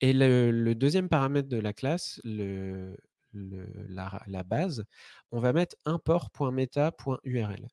Et 0.01 0.13
le, 0.13 0.51
le, 0.51 0.75
deuxième 0.75 1.07
paramètre 1.07 1.47
de 1.47 1.57
la 1.57 1.73
classe, 1.73 2.19
le, 2.23 2.97
la, 3.33 4.43
base, 4.43 4.85
on 5.31 5.39
va 5.39 5.53
mettre 5.53 5.75
import.meta.url. 5.85 7.67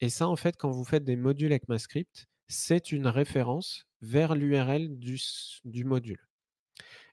Et 0.00 0.08
ça, 0.08 0.28
en 0.28 0.36
fait, 0.36 0.56
quand 0.56 0.70
vous 0.70 0.84
faites 0.84 1.04
des 1.04 1.16
modules 1.16 1.52
ECMAScript, 1.52 2.26
c'est 2.48 2.92
une 2.92 3.06
référence 3.06 3.86
vers 4.02 4.34
l'URL 4.34 4.98
du 4.98 5.84
module. 5.84 6.25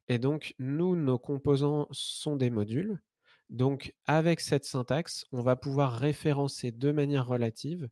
Et 0.07 0.19
donc, 0.19 0.55
nous, 0.59 0.95
nos 0.95 1.17
composants 1.17 1.87
sont 1.91 2.35
des 2.35 2.49
modules. 2.49 3.01
Donc, 3.49 3.93
avec 4.05 4.39
cette 4.39 4.65
syntaxe, 4.65 5.25
on 5.31 5.41
va 5.41 5.55
pouvoir 5.55 5.93
référencer 5.93 6.71
de 6.71 6.91
manière 6.91 7.27
relative 7.27 7.89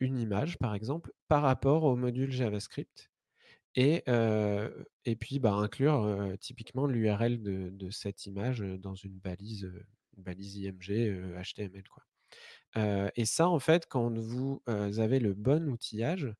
une 0.00 0.18
image, 0.18 0.58
par 0.58 0.74
exemple, 0.74 1.12
par 1.28 1.42
rapport 1.42 1.84
au 1.84 1.96
module 1.96 2.32
JavaScript. 2.32 3.10
Et, 3.74 4.04
et 5.06 5.16
puis 5.16 5.38
bah, 5.38 5.54
inclure 5.54 6.36
typiquement 6.40 6.86
l'URL 6.86 7.42
de, 7.42 7.90
cette 7.90 8.26
image 8.26 8.60
dans 8.60 8.94
une 8.94 9.18
balise, 9.18 9.72
une 10.16 10.22
balise 10.22 10.56
IMG 10.56 11.40
HTML. 11.42 11.84
Et 13.16 13.24
ça, 13.24 13.48
en 13.48 13.58
fait, 13.60 13.86
quand 13.86 14.18
vous 14.18 14.62
avez 14.66 15.20
le 15.20 15.32
bon 15.32 15.70
outillage, 15.70 16.34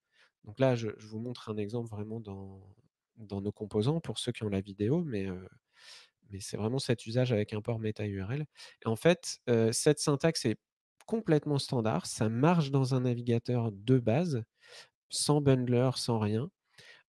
donc 0.44 0.58
là, 0.58 0.74
je, 0.74 0.88
vous 0.98 1.20
montre 1.20 1.48
un 1.50 1.56
exemple 1.56 1.88
vraiment 1.88 2.20
dans, 2.20 2.60
dans 3.22 3.40
nos 3.40 3.52
composants 3.52 4.00
pour 4.00 4.18
ceux 4.18 4.32
qui 4.32 4.44
ont 4.44 4.48
la 4.48 4.60
vidéo, 4.60 5.04
mais, 5.04 5.26
mais 6.30 6.40
c'est 6.40 6.56
vraiment 6.56 6.78
cet 6.78 7.06
usage 7.06 7.32
avec 7.32 7.52
un 7.52 7.60
port 7.60 7.78
meta 7.78 8.06
URL. 8.06 8.46
Et 8.84 8.88
en 8.88 8.96
fait, 8.96 9.40
cette 9.72 9.98
syntaxe 9.98 10.44
est 10.46 10.56
complètement 11.06 11.58
standard, 11.58 12.06
ça 12.06 12.28
marche 12.28 12.70
dans 12.70 12.94
un 12.94 13.00
navigateur 13.00 13.70
de 13.72 13.98
base, 13.98 14.42
sans 15.10 15.40
bundler, 15.40 15.90
sans 15.96 16.18
rien. 16.18 16.50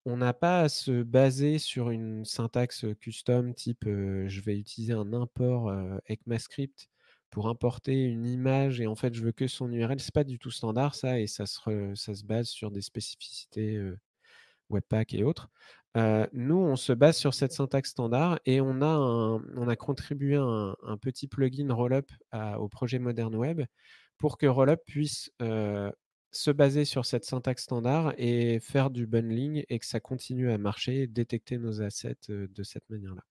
On 0.05 0.17
n'a 0.17 0.33
pas 0.33 0.61
à 0.61 0.69
se 0.69 1.03
baser 1.03 1.59
sur 1.59 1.89
une 1.89 2.25
syntaxe 2.25 2.85
custom 2.99 3.53
type 3.53 3.85
je 3.85 4.41
vais 4.41 4.57
utiliser 4.57 4.93
un 4.93 5.13
import 5.13 5.71
ECMAScript 6.09 6.89
pour 7.29 7.47
importer 7.47 8.03
une 8.03 8.25
image 8.25 8.81
et 8.81 8.87
en 8.87 8.95
fait 8.95 9.13
je 9.13 9.23
veux 9.23 9.31
que 9.31 9.47
son 9.47 9.71
URL. 9.71 9.99
C'est 10.01 10.13
pas 10.13 10.25
du 10.25 10.39
tout 10.39 10.51
standard 10.51 10.95
ça 10.95 11.19
et 11.19 11.27
ça 11.27 11.45
se, 11.45 11.93
ça 11.95 12.13
se 12.15 12.25
base 12.25 12.49
sur 12.49 12.69
des 12.69 12.81
spécificités 12.81 13.79
Webpack 14.69 15.13
et 15.13 15.23
autres. 15.23 15.49
Nous, 15.95 16.57
on 16.57 16.75
se 16.75 16.93
base 16.93 17.17
sur 17.17 17.33
cette 17.33 17.51
syntaxe 17.51 17.91
standard 17.91 18.39
et 18.45 18.61
on 18.61 18.81
a, 18.81 18.97
on 19.55 19.67
a 19.67 19.75
contribué 19.75 20.35
un, 20.35 20.97
petit 21.01 21.27
plugin 21.27 21.71
Rollup 21.73 22.11
au 22.57 22.67
projet 22.67 22.99
Modern 22.99 23.35
Web 23.35 23.61
pour 24.17 24.37
que 24.37 24.45
Rollup 24.45 24.81
puisse 24.85 25.31
se 25.39 26.51
baser 26.51 26.85
sur 26.85 27.05
cette 27.05 27.25
syntaxe 27.25 27.63
standard 27.63 28.13
et 28.17 28.59
faire 28.59 28.89
du 28.89 29.05
bundling 29.05 29.63
et 29.69 29.79
que 29.79 29.85
ça 29.85 29.99
continue 29.99 30.51
à 30.51 30.57
marcher, 30.57 31.05
détecter 31.07 31.57
nos 31.59 31.81
assets 31.81 32.17
de 32.27 32.63
cette 32.63 32.89
manière-là. 32.89 33.23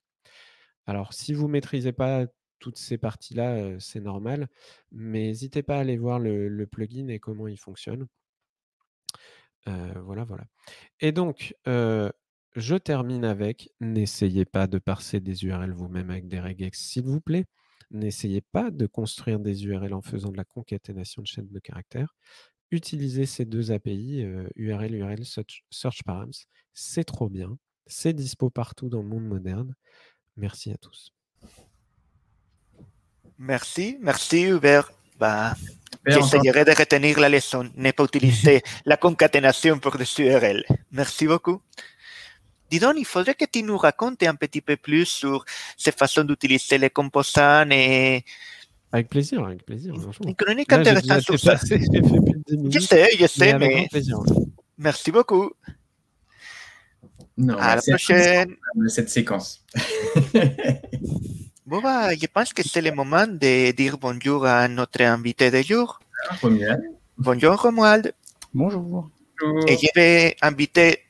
Alors, 0.87 1.13
si 1.13 1.35
vous 1.35 1.47
ne 1.47 1.53
maîtrisez 1.53 1.93
pas 1.93 2.27
toutes 2.59 2.79
ces 2.79 2.99
parties-là, 2.99 3.79
c'est 3.81 4.01
normal, 4.01 4.49
mais 4.93 5.27
n'hésitez 5.27 5.65
pas 5.65 5.77
à 5.77 5.81
aller 5.81 5.97
voir 5.97 6.21
le, 6.21 6.67
plugin 6.67 7.09
et 7.09 7.19
comment 7.19 7.49
il 7.49 7.59
fonctionne. 7.59 8.07
voilà, 9.67 10.25
voilà. 10.25 10.45
Et 11.01 11.11
donc, 11.11 11.57
je 12.55 12.77
termine 12.77 13.25
avec 13.25 13.71
n'essayez 13.81 14.45
pas 14.45 14.67
de 14.67 14.79
parser 14.79 15.21
des 15.21 15.45
URL 15.45 15.73
vous-même 15.73 16.11
avec 16.11 16.29
des 16.29 16.41
regex, 16.41 16.79
s'il 16.79 17.05
vous 17.05 17.21
plaît. 17.21 17.47
N'essayez 17.91 18.41
pas 18.41 18.71
de 18.71 18.87
construire 18.87 19.39
des 19.39 19.65
URL 19.67 19.93
en 19.93 20.03
faisant 20.03 20.31
de 20.31 20.37
la 20.37 20.45
concaténation 20.45 21.23
de 21.23 21.27
chaînes 21.27 21.51
de 21.51 21.59
caractères 21.59 22.15
utilisez 22.73 23.27
ces 23.27 23.45
deux 23.45 23.71
API, 23.71 24.27
URL, 24.57 24.95
URL, 24.95 25.25
Search, 25.25 26.03
Params. 26.05 26.33
C'est 26.73 27.05
trop 27.05 27.29
bien. 27.29 27.57
C'est 27.87 28.13
dispo 28.13 28.51
partout 28.51 28.89
dans 28.89 29.03
le 29.03 29.09
monde 29.09 29.27
moderne. 29.27 29.75
Merci 30.37 30.73
à 30.73 30.77
tous. 30.77 31.13
Merci, 33.39 33.99
merci 34.01 34.43
Hubert. 34.45 34.91
Bah, 35.19 35.55
J'essayerai 36.07 36.65
de 36.65 36.71
retenir 36.71 37.21
la 37.21 37.29
leçon, 37.29 37.71
ne 37.77 37.91
pas 37.91 38.05
utiliser 38.05 38.63
la 38.87 38.97
concaténation 38.97 39.79
pour 39.79 39.97
des 39.97 40.09
URL. 40.19 40.65
Merci 40.91 41.27
beaucoup. 41.27 41.61
Dis 42.73 42.79
donc, 42.79 42.95
il 42.97 43.05
faudrait 43.05 43.35
que 43.35 43.45
tu 43.45 43.63
nous 43.63 43.77
racontes 43.77 44.23
un 44.23 44.35
petit 44.35 44.63
peu 44.63 44.79
plus 44.79 45.05
sur 45.05 45.45
ces 45.77 45.93
façons 45.93 46.25
d'utiliser 46.25 46.79
les 46.79 46.89
composants 46.89 47.69
et 47.71 48.25
avec 48.91 49.11
plaisir, 49.11 49.45
avec 49.45 49.63
plaisir. 49.67 49.95
Une 50.25 50.35
chronique 50.35 50.73
intéressante 50.73 51.21
sur 51.21 51.39
ça. 51.39 51.57
Je 51.57 52.79
sais, 52.79 53.11
je 53.21 53.27
sais, 53.27 53.59
mais. 53.59 53.89
Merci 54.79 55.13
beaucoup. 55.13 55.51
Non, 57.37 57.59
à 57.59 57.77
la 57.77 57.83
prochaine. 57.83 58.57
Cette 58.89 59.11
séquence. 59.11 59.63
bon, 61.67 61.83
bah, 61.83 62.15
je 62.15 62.27
pense 62.27 62.55
que 62.55 62.63
c'est 62.67 62.81
le 62.81 62.93
moment 62.93 63.27
de 63.27 63.73
dire 63.73 63.99
bonjour 63.99 64.47
à 64.47 64.67
notre 64.69 65.03
invité 65.03 65.51
de 65.51 65.61
jour. 65.61 66.01
Bonjour, 67.19 67.61
Romuald. 67.61 68.15
Bonjour. 68.55 69.11
Et 69.67 69.77
je 69.77 69.89
vais 69.95 70.37
inviter 70.41 71.01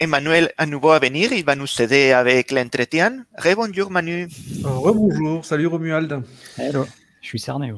Emmanuel 0.00 0.52
à 0.56 0.66
nouveau 0.66 0.90
à 0.90 1.00
venir. 1.00 1.32
Il 1.32 1.44
va 1.44 1.56
nous 1.56 1.66
aider 1.80 2.12
avec 2.12 2.52
l'entretien. 2.52 3.24
Rebonjour, 3.36 3.90
Manu. 3.90 4.28
Rebonjour. 4.62 5.44
Salut, 5.44 5.66
Romuald. 5.66 6.22
Hello. 6.56 6.86
Je 7.20 7.26
suis 7.26 7.40
cerné. 7.40 7.72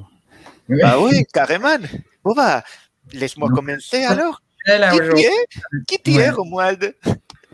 Ah 0.83 1.01
oui, 1.01 1.25
carrément. 1.33 1.79
Bon, 2.23 2.35
bah, 2.35 2.63
laisse-moi 3.13 3.49
commencer 3.49 4.05
alors. 4.05 4.43
Qui 4.67 5.23
es 5.23 5.31
Qui 5.87 5.99
tu 6.05 6.11
es, 6.13 6.29
Romuald? 6.29 6.95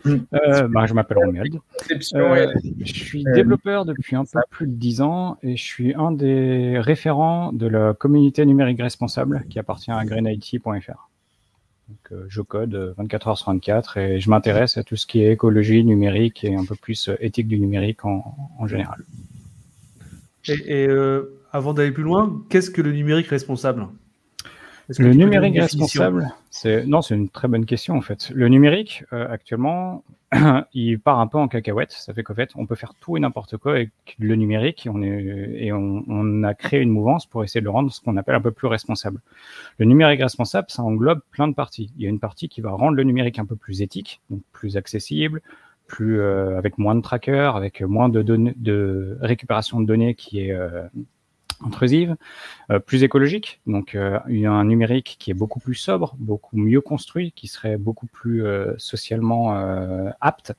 Euh, 0.05 0.67
bah, 0.67 0.85
je 0.85 0.93
m'appelle 0.93 1.17
Romuald. 1.19 1.59
Euh, 2.15 2.53
je 2.79 2.93
suis 2.93 3.23
développeur 3.23 3.85
depuis 3.85 4.15
un 4.15 4.25
peu 4.25 4.39
plus 4.49 4.67
de 4.67 4.73
10 4.73 5.01
ans 5.01 5.37
et 5.43 5.55
je 5.55 5.63
suis 5.63 5.93
un 5.95 6.11
des 6.11 6.77
référents 6.79 7.51
de 7.53 7.67
la 7.67 7.93
communauté 7.93 8.45
numérique 8.45 8.81
responsable 8.81 9.45
qui 9.49 9.59
appartient 9.59 9.91
à 9.91 10.03
greenIT.fr. 10.05 11.09
Donc, 11.89 12.11
euh, 12.11 12.25
je 12.27 12.41
code 12.41 12.93
24 12.97 13.27
heures 13.27 13.37
sur 13.37 13.51
24 13.51 13.97
et 13.97 14.19
je 14.19 14.29
m'intéresse 14.29 14.77
à 14.77 14.83
tout 14.83 14.95
ce 14.95 15.05
qui 15.05 15.21
est 15.23 15.31
écologie 15.31 15.83
numérique 15.83 16.43
et 16.43 16.55
un 16.55 16.65
peu 16.65 16.75
plus 16.75 17.09
éthique 17.19 17.47
du 17.47 17.59
numérique 17.59 18.03
en, 18.05 18.35
en 18.57 18.67
général. 18.67 19.03
Et, 20.47 20.83
et 20.83 20.87
avant 21.51 21.73
d'aller 21.73 21.91
plus 21.91 22.03
loin, 22.03 22.41
qu'est-ce 22.49 22.71
que 22.71 22.81
le 22.81 22.91
numérique 22.91 23.27
responsable? 23.27 23.87
Le 24.97 25.13
numérique 25.13 25.59
responsable, 25.59 26.33
c'est 26.49 26.85
non, 26.85 27.01
c'est 27.01 27.15
une 27.15 27.27
très 27.27 27.49
bonne 27.49 27.65
question 27.65 27.95
en 27.95 28.01
fait. 28.01 28.29
Le 28.33 28.47
numérique 28.47 29.03
euh, 29.11 29.27
actuellement, 29.29 30.03
il 30.73 30.99
part 30.99 31.19
un 31.19 31.27
peu 31.27 31.37
en 31.37 31.47
cacahuète. 31.47 31.91
Ça 31.91 32.13
fait 32.13 32.23
qu'en 32.23 32.35
fait, 32.35 32.51
on 32.55 32.65
peut 32.65 32.75
faire 32.75 32.93
tout 32.99 33.17
et 33.17 33.19
n'importe 33.19 33.57
quoi 33.57 33.73
avec 33.73 33.91
le 34.19 34.35
numérique 34.35 34.87
et 34.87 35.71
on, 35.71 36.43
a 36.43 36.53
créé 36.53 36.81
une 36.81 36.89
mouvance 36.89 37.25
pour 37.25 37.43
essayer 37.43 37.61
de 37.61 37.65
le 37.65 37.71
rendre 37.71 37.91
ce 37.91 38.01
qu'on 38.01 38.17
appelle 38.17 38.35
un 38.35 38.41
peu 38.41 38.51
plus 38.51 38.67
responsable. 38.67 39.21
Le 39.77 39.85
numérique 39.85 40.21
responsable, 40.21 40.67
ça 40.69 40.83
englobe 40.83 41.21
plein 41.31 41.47
de 41.47 41.53
parties. 41.53 41.91
Il 41.97 42.03
y 42.03 42.05
a 42.07 42.09
une 42.09 42.19
partie 42.19 42.49
qui 42.49 42.61
va 42.61 42.71
rendre 42.71 42.95
le 42.95 43.03
numérique 43.03 43.39
un 43.39 43.45
peu 43.45 43.55
plus 43.55 43.81
éthique, 43.81 44.21
donc 44.29 44.41
plus 44.51 44.75
accessible, 44.75 45.41
plus 45.87 46.19
euh, 46.19 46.57
avec 46.57 46.77
moins 46.77 46.95
de 46.95 47.01
trackers, 47.01 47.55
avec 47.55 47.81
moins 47.81 48.09
de, 48.09 48.21
de 48.21 49.17
récupération 49.21 49.79
de 49.79 49.85
données 49.85 50.15
qui 50.15 50.41
est 50.41 50.51
euh, 50.51 50.83
intrusive, 51.65 52.15
euh, 52.71 52.79
plus 52.79 53.03
écologique. 53.03 53.59
Donc, 53.67 53.95
euh, 53.95 54.19
un 54.27 54.65
numérique 54.65 55.17
qui 55.19 55.31
est 55.31 55.35
beaucoup 55.35 55.59
plus 55.59 55.75
sobre, 55.75 56.15
beaucoup 56.19 56.57
mieux 56.57 56.81
construit, 56.81 57.31
qui 57.31 57.47
serait 57.47 57.77
beaucoup 57.77 58.07
plus 58.07 58.45
euh, 58.45 58.73
socialement 58.77 59.53
apte. 60.21 60.53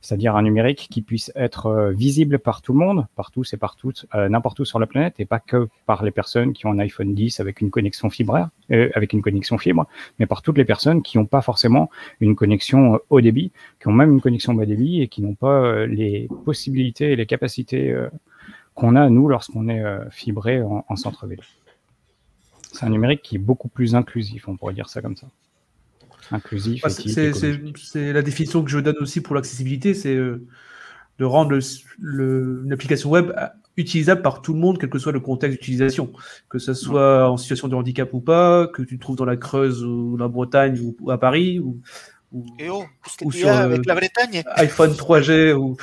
C'est-à-dire 0.00 0.36
un 0.36 0.42
numérique 0.42 0.88
qui 0.90 1.02
puisse 1.02 1.32
être 1.34 1.92
visible 1.92 2.38
par 2.38 2.62
tout 2.62 2.72
le 2.72 2.78
monde, 2.78 3.06
partout, 3.16 3.42
c'est 3.42 3.56
partout, 3.56 3.92
n'importe 4.14 4.60
où 4.60 4.64
sur 4.64 4.78
la 4.78 4.86
planète, 4.86 5.14
et 5.18 5.24
pas 5.24 5.40
que 5.40 5.68
par 5.86 6.04
les 6.04 6.12
personnes 6.12 6.52
qui 6.52 6.66
ont 6.66 6.70
un 6.70 6.78
iPhone 6.78 7.14
10 7.14 7.40
avec 7.40 7.60
une 7.60 7.70
connexion 7.70 8.08
fibraire, 8.08 8.48
avec 8.70 9.12
une 9.12 9.22
connexion 9.22 9.58
fibre, 9.58 9.86
mais 10.20 10.26
par 10.26 10.42
toutes 10.42 10.56
les 10.56 10.64
personnes 10.64 11.02
qui 11.02 11.18
n'ont 11.18 11.26
pas 11.26 11.42
forcément 11.42 11.90
une 12.20 12.36
connexion 12.36 13.00
haut 13.10 13.20
débit, 13.20 13.50
qui 13.80 13.88
ont 13.88 13.92
même 13.92 14.12
une 14.12 14.20
connexion 14.20 14.54
bas 14.54 14.66
débit 14.66 15.02
et 15.02 15.08
qui 15.08 15.20
n'ont 15.20 15.34
pas 15.34 15.84
les 15.86 16.28
possibilités 16.44 17.12
et 17.12 17.16
les 17.16 17.26
capacités 17.26 17.92
qu'on 18.78 18.94
a, 18.94 19.10
nous, 19.10 19.28
lorsqu'on 19.28 19.68
est 19.68 19.82
euh, 19.82 20.08
fibré 20.10 20.62
en, 20.62 20.94
centre-ville. 20.94 21.40
C'est 22.72 22.86
un 22.86 22.90
numérique 22.90 23.22
qui 23.22 23.34
est 23.34 23.40
beaucoup 23.40 23.66
plus 23.66 23.96
inclusif, 23.96 24.46
on 24.46 24.56
pourrait 24.56 24.74
dire 24.74 24.88
ça 24.88 25.02
comme 25.02 25.16
ça. 25.16 25.26
Inclusif. 26.30 26.84
C'est 26.86 28.12
la 28.12 28.22
définition 28.22 28.62
que 28.62 28.70
je 28.70 28.78
donne 28.78 28.98
aussi 29.00 29.20
pour 29.20 29.34
l'accessibilité, 29.34 29.94
c'est 29.94 30.14
euh, 30.14 30.46
de 31.18 31.24
rendre 31.24 31.58
le, 31.98 32.62
une 32.64 32.72
application 32.72 33.10
web 33.10 33.32
euh, 33.36 33.46
utilisable 33.76 34.22
par 34.22 34.42
tout 34.42 34.52
le 34.52 34.60
monde, 34.60 34.78
quel 34.78 34.90
que 34.90 35.00
soit 35.00 35.12
le 35.12 35.18
contexte 35.18 35.58
d'utilisation, 35.58 36.12
que 36.48 36.60
ce 36.60 36.72
soit 36.72 37.28
en 37.28 37.36
situation 37.36 37.66
de 37.66 37.74
handicap 37.74 38.14
ou 38.14 38.20
pas, 38.20 38.68
que 38.68 38.82
tu 38.82 38.96
te 38.96 39.00
trouves 39.00 39.16
dans 39.16 39.24
la 39.24 39.36
Creuse 39.36 39.82
ou 39.82 40.16
la 40.16 40.28
Bretagne 40.28 40.78
ou, 40.80 41.10
à 41.10 41.18
Paris, 41.18 41.58
ou, 41.58 41.80
ou, 42.32 42.44
oh, 42.68 42.84
ou 43.22 43.32
sur 43.32 43.48
avec 43.48 43.86
la 43.86 43.94
Bretagne? 43.94 44.42
iPhone 44.56 44.92
3G 44.92 45.52
ou, 45.54 45.76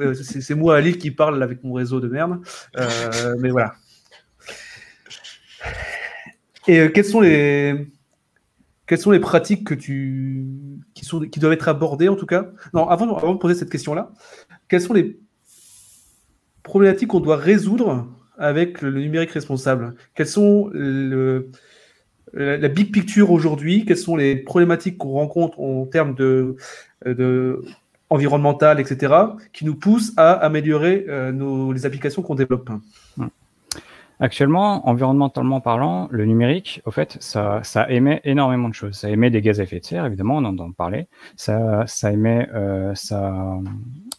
euh, 0.00 0.14
c'est 0.14 0.54
moi 0.54 0.76
Ali 0.76 0.98
qui 0.98 1.10
parle 1.10 1.42
avec 1.42 1.62
mon 1.62 1.74
réseau 1.74 2.00
de 2.00 2.08
merde. 2.08 2.40
Euh, 2.76 3.36
mais 3.38 3.50
voilà. 3.50 3.74
Et 6.66 6.80
euh, 6.80 6.88
quelles 6.88 7.04
sont 7.04 7.20
les 7.20 7.88
quelles 8.86 8.98
sont 8.98 9.12
les 9.12 9.20
pratiques 9.20 9.66
que 9.66 9.74
tu 9.74 10.46
qui 10.94 11.04
sont 11.04 11.20
qui 11.20 11.40
doivent 11.40 11.52
être 11.52 11.68
abordées 11.68 12.08
en 12.08 12.16
tout 12.16 12.26
cas? 12.26 12.50
Non 12.72 12.88
avant, 12.88 13.16
avant 13.16 13.34
de 13.34 13.38
poser 13.38 13.54
cette 13.54 13.70
question 13.70 13.94
là 13.94 14.10
quelles 14.68 14.80
sont 14.80 14.94
les 14.94 15.18
problématiques 16.62 17.08
qu'on 17.08 17.20
doit 17.20 17.36
résoudre 17.36 18.08
avec 18.36 18.82
le 18.82 18.90
numérique 18.90 19.30
responsable? 19.30 19.94
Quels 20.14 20.26
sont 20.26 20.70
le, 20.72 21.50
la, 22.34 22.68
big 22.68 22.92
picture 22.92 23.30
aujourd'hui, 23.30 23.84
quelles 23.84 23.96
sont 23.96 24.16
les 24.16 24.36
problématiques 24.36 24.98
qu'on 24.98 25.12
rencontre 25.12 25.60
en 25.60 25.86
termes 25.86 26.14
de, 26.14 26.56
de 27.06 27.62
etc., 28.78 29.14
qui 29.52 29.64
nous 29.64 29.74
poussent 29.74 30.12
à 30.16 30.32
améliorer 30.32 31.06
euh, 31.08 31.72
les 31.72 31.86
applications 31.86 32.22
qu'on 32.22 32.34
développe? 32.34 32.70
Actuellement, 34.20 34.88
environnementalement 34.88 35.60
parlant, 35.60 36.08
le 36.10 36.24
numérique, 36.24 36.80
au 36.84 36.92
fait, 36.92 37.16
ça, 37.20 37.62
émet 37.88 38.20
énormément 38.24 38.68
de 38.68 38.74
choses. 38.74 38.94
Ça 38.94 39.10
émet 39.10 39.30
des 39.30 39.42
gaz 39.42 39.58
à 39.58 39.64
effet 39.64 39.80
de 39.80 39.84
serre, 39.84 40.06
évidemment, 40.06 40.36
on 40.36 40.44
en 40.44 40.54
entend 40.54 40.70
parler. 40.70 41.08
Ça, 41.36 41.84
émet, 42.04 42.48
euh, 42.54 42.94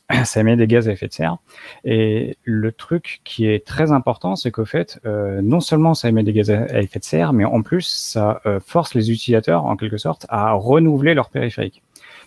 ça 0.25 0.41
émet 0.41 0.55
des 0.55 0.67
gaz 0.67 0.87
à 0.87 0.91
effet 0.91 1.07
de 1.07 1.13
serre. 1.13 1.37
Et 1.83 2.37
le 2.43 2.71
truc 2.71 3.21
qui 3.23 3.47
est 3.47 3.65
très 3.65 3.91
important, 3.91 4.35
c'est 4.35 4.51
qu'au 4.51 4.65
fait, 4.65 4.99
euh, 5.05 5.41
non 5.41 5.59
seulement 5.59 5.93
ça 5.93 6.09
émet 6.09 6.23
des 6.23 6.33
gaz 6.33 6.49
à 6.51 6.81
effet 6.81 6.99
de 6.99 7.03
serre, 7.03 7.33
mais 7.33 7.45
en 7.45 7.61
plus, 7.61 7.81
ça 7.81 8.41
euh, 8.45 8.59
force 8.59 8.93
les 8.93 9.11
utilisateurs, 9.11 9.65
en 9.65 9.75
quelque 9.75 9.97
sorte, 9.97 10.25
à 10.29 10.53
renouveler 10.53 11.13
leur 11.13 11.29
périphérique 11.29 11.81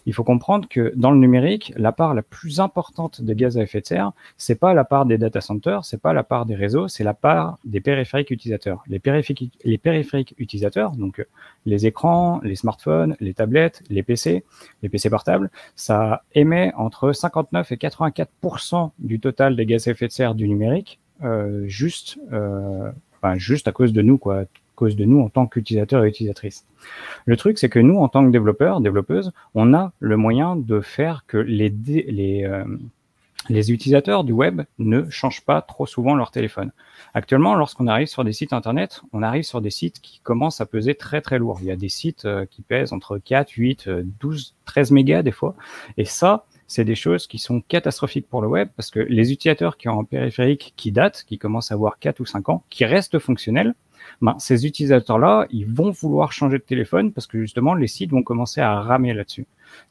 il 0.08 0.14
faut 0.14 0.24
comprendre 0.24 0.66
que 0.70 0.90
dans 0.96 1.10
le 1.10 1.18
numérique, 1.18 1.70
la 1.76 1.92
part 1.92 2.14
la 2.14 2.22
plus 2.22 2.60
importante 2.60 3.20
des 3.20 3.34
gaz 3.34 3.58
à 3.58 3.62
effet 3.62 3.82
de 3.82 3.86
serre, 3.86 4.12
c'est 4.38 4.58
pas 4.58 4.72
la 4.72 4.84
part 4.84 5.04
des 5.04 5.18
data 5.18 5.42
centers, 5.42 5.84
c'est 5.84 6.00
pas 6.00 6.14
la 6.14 6.22
part 6.22 6.46
des 6.46 6.54
réseaux, 6.54 6.88
c'est 6.88 7.04
la 7.04 7.12
part 7.12 7.58
des 7.66 7.82
périphériques 7.82 8.30
utilisateurs. 8.30 8.82
Les 8.86 9.00
périphériques, 9.00 10.34
utilisateurs, 10.38 10.92
donc 10.92 11.22
les 11.66 11.84
écrans, 11.84 12.40
les 12.42 12.56
smartphones, 12.56 13.16
les 13.20 13.34
tablettes, 13.34 13.82
les 13.90 14.02
PC, 14.02 14.44
les 14.82 14.88
PC 14.88 15.10
portables, 15.10 15.50
ça 15.76 16.22
émet 16.34 16.72
entre 16.78 17.12
59 17.12 17.70
et 17.72 17.76
84% 17.76 18.92
du 18.98 19.20
total 19.20 19.56
des 19.56 19.66
gaz 19.66 19.88
à 19.88 19.90
effet 19.90 20.06
de 20.06 20.12
serre 20.12 20.34
du 20.34 20.48
numérique, 20.48 21.00
euh, 21.22 21.66
juste, 21.66 22.18
euh, 22.32 22.90
juste 23.34 23.68
à 23.68 23.72
cause 23.72 23.92
de 23.92 24.00
nous, 24.00 24.16
quoi 24.16 24.44
cause 24.78 24.94
de 24.94 25.04
nous 25.04 25.20
en 25.20 25.28
tant 25.28 25.48
qu'utilisateurs 25.48 26.04
et 26.04 26.08
utilisatrices. 26.08 26.64
Le 27.26 27.36
truc, 27.36 27.58
c'est 27.58 27.68
que 27.68 27.80
nous, 27.80 27.98
en 27.98 28.08
tant 28.08 28.24
que 28.24 28.30
développeurs, 28.30 28.80
développeuses, 28.80 29.32
on 29.54 29.74
a 29.74 29.92
le 29.98 30.16
moyen 30.16 30.54
de 30.54 30.80
faire 30.80 31.24
que 31.26 31.36
les, 31.36 31.68
les, 31.68 32.44
euh, 32.44 32.64
les 33.48 33.72
utilisateurs 33.72 34.22
du 34.22 34.32
web 34.32 34.62
ne 34.78 35.10
changent 35.10 35.44
pas 35.44 35.62
trop 35.62 35.84
souvent 35.84 36.14
leur 36.14 36.30
téléphone. 36.30 36.70
Actuellement, 37.12 37.56
lorsqu'on 37.56 37.88
arrive 37.88 38.06
sur 38.06 38.22
des 38.22 38.32
sites 38.32 38.52
internet, 38.52 39.02
on 39.12 39.24
arrive 39.24 39.42
sur 39.42 39.60
des 39.60 39.70
sites 39.70 40.00
qui 40.00 40.20
commencent 40.22 40.60
à 40.60 40.66
peser 40.66 40.94
très 40.94 41.20
très 41.22 41.40
lourd. 41.40 41.58
Il 41.60 41.66
y 41.66 41.72
a 41.72 41.76
des 41.76 41.88
sites 41.88 42.24
euh, 42.24 42.46
qui 42.46 42.62
pèsent 42.62 42.92
entre 42.92 43.18
4, 43.18 43.50
8, 43.50 43.90
12, 44.20 44.54
13 44.64 44.92
mégas 44.92 45.22
des 45.22 45.32
fois. 45.32 45.56
Et 45.96 46.04
ça, 46.04 46.46
c'est 46.68 46.84
des 46.84 46.94
choses 46.94 47.26
qui 47.26 47.38
sont 47.38 47.62
catastrophiques 47.62 48.28
pour 48.28 48.42
le 48.42 48.48
web 48.48 48.68
parce 48.76 48.90
que 48.90 49.00
les 49.00 49.32
utilisateurs 49.32 49.76
qui 49.76 49.88
ont 49.88 49.98
un 49.98 50.04
périphérique 50.04 50.74
qui 50.76 50.92
date, 50.92 51.24
qui 51.26 51.36
commencent 51.38 51.72
à 51.72 51.74
avoir 51.74 51.98
4 51.98 52.20
ou 52.20 52.26
5 52.26 52.48
ans, 52.50 52.62
qui 52.70 52.84
restent 52.84 53.18
fonctionnels, 53.18 53.74
ben, 54.20 54.36
ces 54.38 54.66
utilisateurs-là, 54.66 55.46
ils 55.50 55.66
vont 55.66 55.90
vouloir 55.90 56.32
changer 56.32 56.58
de 56.58 56.62
téléphone 56.62 57.12
parce 57.12 57.26
que 57.26 57.40
justement, 57.40 57.74
les 57.74 57.86
sites 57.86 58.10
vont 58.10 58.22
commencer 58.22 58.60
à 58.60 58.80
ramer 58.80 59.14
là-dessus. 59.14 59.46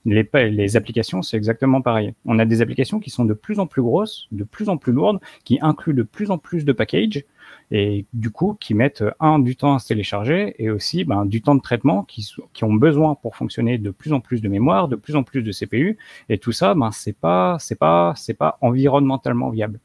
Les, 0.05 0.75
applications, 0.75 1.21
c'est 1.21 1.37
exactement 1.37 1.81
pareil. 1.81 2.13
On 2.25 2.39
a 2.39 2.45
des 2.45 2.61
applications 2.61 2.99
qui 2.99 3.09
sont 3.09 3.25
de 3.25 3.33
plus 3.33 3.59
en 3.59 3.67
plus 3.67 3.81
grosses, 3.81 4.27
de 4.31 4.43
plus 4.43 4.69
en 4.69 4.77
plus 4.77 4.91
lourdes, 4.91 5.19
qui 5.43 5.59
incluent 5.61 5.93
de 5.93 6.03
plus 6.03 6.31
en 6.31 6.37
plus 6.37 6.65
de 6.65 6.71
packages 6.71 7.23
et 7.71 8.05
du 8.13 8.29
coup 8.29 8.57
qui 8.59 8.73
mettent 8.73 9.03
un 9.19 9.39
du 9.39 9.55
temps 9.55 9.75
à 9.75 9.79
se 9.79 9.87
télécharger 9.87 10.55
et 10.57 10.69
aussi 10.69 11.03
ben, 11.03 11.25
du 11.25 11.41
temps 11.41 11.55
de 11.55 11.61
traitement 11.61 12.03
qui, 12.03 12.29
qui 12.53 12.63
ont 12.63 12.73
besoin 12.73 13.15
pour 13.15 13.35
fonctionner 13.35 13.77
de 13.77 13.89
plus 13.89 14.13
en 14.13 14.19
plus 14.19 14.41
de 14.41 14.49
mémoire, 14.49 14.87
de 14.87 14.95
plus 14.95 15.15
en 15.15 15.23
plus 15.23 15.43
de 15.43 15.51
CPU 15.51 15.97
et 16.29 16.37
tout 16.37 16.51
ça, 16.51 16.73
ben 16.73 16.91
c'est 16.91 17.17
pas 17.17 17.57
c'est 17.59 17.75
pas 17.77 18.13
c'est 18.15 18.33
pas 18.33 18.57
environnementalement 18.61 19.49
viable. 19.49 19.79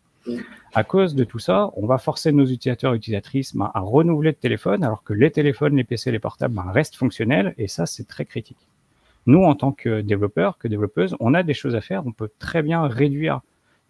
À 0.75 0.85
cause 0.85 1.15
de 1.15 1.25
tout 1.25 1.39
ça, 1.39 1.71
on 1.77 1.87
va 1.87 1.99
forcer 1.99 2.33
nos 2.33 2.45
utilisateurs 2.45 2.95
et 2.95 2.97
utilisatrices 2.97 3.55
ben, 3.55 3.71
à 3.75 3.81
renouveler 3.81 4.31
le 4.31 4.37
téléphone, 4.37 4.85
alors 4.85 5.03
que 5.03 5.13
les 5.13 5.31
téléphones, 5.31 5.77
les 5.77 5.85
PC, 5.85 6.11
les 6.11 6.19
portables 6.19 6.55
ben, 6.55 6.71
restent 6.71 6.97
fonctionnels, 6.97 7.55
et 7.59 7.69
ça, 7.69 7.87
c'est 7.87 8.07
très 8.07 8.25
critique. 8.25 8.69
Nous, 9.27 9.43
en 9.43 9.55
tant 9.55 9.73
que 9.73 10.01
développeurs, 10.01 10.59
que 10.59 10.69
développeuses, 10.69 11.17
on 11.21 11.35
a 11.35 11.43
des 11.43 11.55
choses 11.55 11.75
à 11.75 11.81
faire. 11.81 12.07
On 12.07 12.13
peut 12.13 12.31
très 12.39 12.63
bien 12.63 12.87
réduire 12.87 13.41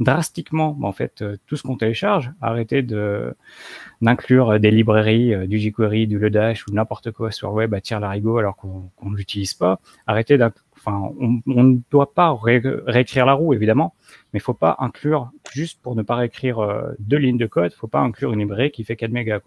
drastiquement 0.00 0.72
ben, 0.72 0.88
en 0.88 0.92
fait 0.92 1.22
euh, 1.22 1.36
tout 1.46 1.56
ce 1.56 1.62
qu'on 1.62 1.76
télécharge, 1.76 2.32
arrêter 2.40 2.82
d'inclure 2.82 4.58
des 4.58 4.70
librairies, 4.70 5.34
euh, 5.34 5.46
du 5.46 5.58
jQuery, 5.58 6.06
du 6.06 6.18
Lodash 6.18 6.66
ou 6.66 6.72
n'importe 6.72 7.12
quoi 7.12 7.30
sur 7.30 7.52
web 7.52 7.72
à 7.74 7.80
tire 7.80 8.00
larigot 8.00 8.38
alors 8.38 8.56
qu'on 8.56 8.90
ne 9.02 9.16
l'utilise 9.16 9.54
pas, 9.54 9.80
arrêter 10.06 10.38
on, 10.86 11.40
ne 11.46 11.78
doit 11.90 12.12
pas 12.14 12.34
réécrire 12.34 13.26
la 13.26 13.34
roue 13.34 13.54
évidemment, 13.54 13.94
mais 14.32 14.38
il 14.38 14.42
faut 14.42 14.54
pas 14.54 14.76
inclure, 14.78 15.30
juste 15.52 15.80
pour 15.82 15.94
ne 15.94 16.02
pas 16.02 16.16
réécrire 16.16 16.58
euh, 16.58 16.92
deux 16.98 17.18
lignes 17.18 17.38
de 17.38 17.46
code, 17.46 17.72
faut 17.72 17.86
pas 17.86 18.00
inclure 18.00 18.32
une 18.32 18.40
librairie 18.40 18.70
qui 18.70 18.84
fait 18.84 18.96
4 18.96 19.10
mégas. 19.10 19.40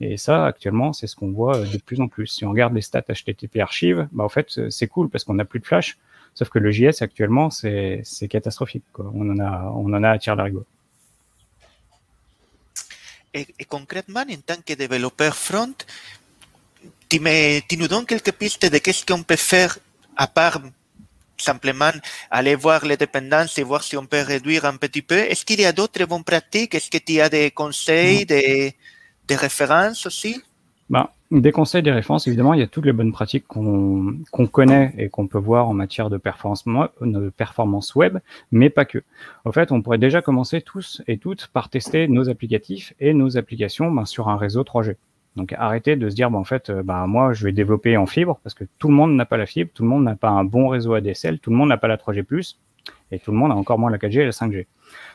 Et 0.00 0.16
ça, 0.16 0.46
actuellement, 0.46 0.92
c'est 0.92 1.06
ce 1.06 1.16
qu'on 1.16 1.32
voit 1.32 1.56
euh, 1.56 1.66
de 1.66 1.78
plus 1.78 2.00
en 2.00 2.08
plus. 2.08 2.26
Si 2.26 2.44
on 2.44 2.50
regarde 2.50 2.74
les 2.74 2.82
stats 2.82 3.02
HTTP 3.02 3.58
archives, 3.58 4.08
bah, 4.12 4.26
fait, 4.28 4.70
c'est 4.70 4.86
cool 4.86 5.08
parce 5.08 5.24
qu'on 5.24 5.34
n'a 5.34 5.44
plus 5.44 5.60
de 5.60 5.66
flash. 5.66 5.98
Sauf 6.34 6.50
que 6.50 6.58
le 6.58 6.70
JS, 6.70 7.02
actuellement, 7.02 7.50
c'est 7.50 8.04
catastrophique. 8.30 8.84
On, 8.98 9.28
en 9.30 9.38
a, 9.40 9.72
on 9.74 9.92
à 9.92 10.18
tirer 10.18 10.36
l'arigot. 10.36 10.64
Et, 13.34 13.46
concrètement, 13.68 14.20
en 14.20 14.40
tant 14.46 14.60
que 14.64 14.74
développeur 14.74 15.34
front, 15.34 15.74
tu 17.08 17.20
nous 17.20 17.88
donnes 17.88 18.06
quelques 18.06 18.32
pistes 18.32 18.70
de 18.70 18.78
qu'est-ce 18.78 19.04
qu'on 19.04 19.22
peut 19.22 19.36
faire 19.36 19.78
à 20.18 20.26
part 20.26 20.60
simplement 21.38 21.92
aller 22.30 22.56
voir 22.56 22.84
les 22.84 22.96
dépendances 22.96 23.58
et 23.58 23.62
voir 23.62 23.82
si 23.82 23.96
on 23.96 24.04
peut 24.04 24.22
réduire 24.22 24.64
un 24.64 24.76
petit 24.76 25.02
peu. 25.02 25.14
Est-ce 25.14 25.44
qu'il 25.46 25.60
y 25.60 25.64
a 25.64 25.72
d'autres 25.72 26.04
bonnes 26.04 26.24
pratiques? 26.24 26.74
Est-ce 26.74 26.90
que 26.90 26.98
tu 26.98 27.20
as 27.20 27.28
des 27.28 27.50
conseils, 27.52 28.26
des, 28.26 28.74
des 29.28 29.36
références 29.36 30.04
aussi? 30.04 30.42
Ben, 30.90 31.06
Des 31.30 31.52
conseils, 31.52 31.82
des 31.82 31.92
références, 31.92 32.26
évidemment, 32.26 32.54
il 32.54 32.60
y 32.60 32.62
a 32.62 32.66
toutes 32.66 32.86
les 32.86 32.92
bonnes 32.92 33.12
pratiques 33.12 33.46
qu'on 33.46 34.46
connaît 34.50 34.94
et 34.96 35.10
qu'on 35.10 35.26
peut 35.26 35.38
voir 35.38 35.68
en 35.68 35.74
matière 35.74 36.08
de 36.10 36.16
performance, 36.16 36.64
de 37.00 37.28
performance 37.28 37.94
web, 37.94 38.18
mais 38.50 38.70
pas 38.70 38.86
que. 38.86 39.02
En 39.44 39.52
fait, 39.52 39.70
on 39.70 39.82
pourrait 39.82 39.98
déjà 39.98 40.22
commencer 40.22 40.62
tous 40.62 41.02
et 41.06 41.18
toutes 41.18 41.48
par 41.48 41.68
tester 41.68 42.08
nos 42.08 42.30
applicatifs 42.30 42.94
et 42.98 43.12
nos 43.12 43.36
applications 43.36 43.90
ben, 43.90 44.06
sur 44.06 44.28
un 44.28 44.36
réseau 44.36 44.62
3G. 44.62 44.96
Donc 45.36 45.52
arrêtez 45.56 45.96
de 45.96 46.08
se 46.10 46.14
dire, 46.14 46.30
bah, 46.30 46.38
en 46.38 46.44
fait, 46.44 46.70
euh, 46.70 46.82
bah, 46.82 47.06
moi, 47.06 47.32
je 47.32 47.44
vais 47.44 47.52
développer 47.52 47.96
en 47.96 48.06
fibre 48.06 48.40
parce 48.42 48.54
que 48.54 48.64
tout 48.78 48.88
le 48.88 48.94
monde 48.94 49.14
n'a 49.14 49.24
pas 49.24 49.36
la 49.36 49.46
fibre, 49.46 49.70
tout 49.72 49.82
le 49.82 49.88
monde 49.88 50.04
n'a 50.04 50.16
pas 50.16 50.30
un 50.30 50.44
bon 50.44 50.68
réseau 50.68 50.94
ADSL, 50.94 51.38
tout 51.38 51.50
le 51.50 51.56
monde 51.56 51.68
n'a 51.68 51.76
pas 51.76 51.88
la 51.88 51.96
3G+, 51.96 52.56
et 53.10 53.18
tout 53.18 53.30
le 53.30 53.36
monde 53.36 53.52
a 53.52 53.54
encore 53.54 53.78
moins 53.78 53.90
la 53.90 53.98
4G 53.98 54.20
et 54.20 54.24
la 54.24 54.30
5G. 54.30 54.66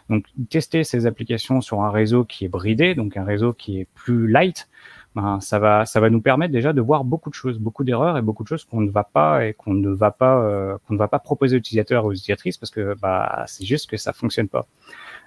Donc 0.10 0.26
tester 0.50 0.84
ces 0.84 1.06
applications 1.06 1.62
sur 1.62 1.82
un 1.82 1.92
réseau 1.92 2.26
qui 2.26 2.46
est 2.46 2.50
bridé, 2.50 2.96
donc 2.96 3.18
un 3.18 3.24
réseau 3.24 3.54
qui 3.54 3.80
est 3.80 3.88
plus 3.96 4.28
light, 4.28 4.70
ben, 5.16 5.40
ça 5.42 5.60
va 5.60 5.86
ça 5.86 6.00
va 6.00 6.10
nous 6.10 6.22
permettre 6.22 6.52
déjà 6.52 6.74
de 6.74 6.82
voir 6.82 7.04
beaucoup 7.04 7.30
de 7.30 7.36
choses, 7.36 7.60
beaucoup 7.60 7.84
d'erreurs 7.84 8.18
et 8.18 8.22
beaucoup 8.22 8.44
de 8.44 8.48
choses 8.48 8.66
qu'on 8.66 8.82
ne 8.82 8.90
va 8.90 9.04
pas 9.04 9.46
et 9.46 9.54
qu'on 9.54 9.74
ne 9.74 9.90
va 9.90 10.10
pas 10.10 10.40
euh, 10.42 10.78
qu'on 10.88 10.96
ne 10.96 11.00
va 11.00 11.08
pas 11.08 11.20
proposer 11.20 11.56
aux 11.56 11.60
utilisateurs 11.60 12.06
ou 12.06 12.10
aux 12.10 12.14
utilisatrices 12.14 12.58
parce 12.58 12.72
que 12.72 12.96
bah 13.00 13.44
c'est 13.48 13.66
juste 13.66 13.90
que 13.90 13.98
ça 13.98 14.12
fonctionne 14.12 14.48
pas. 14.48 14.66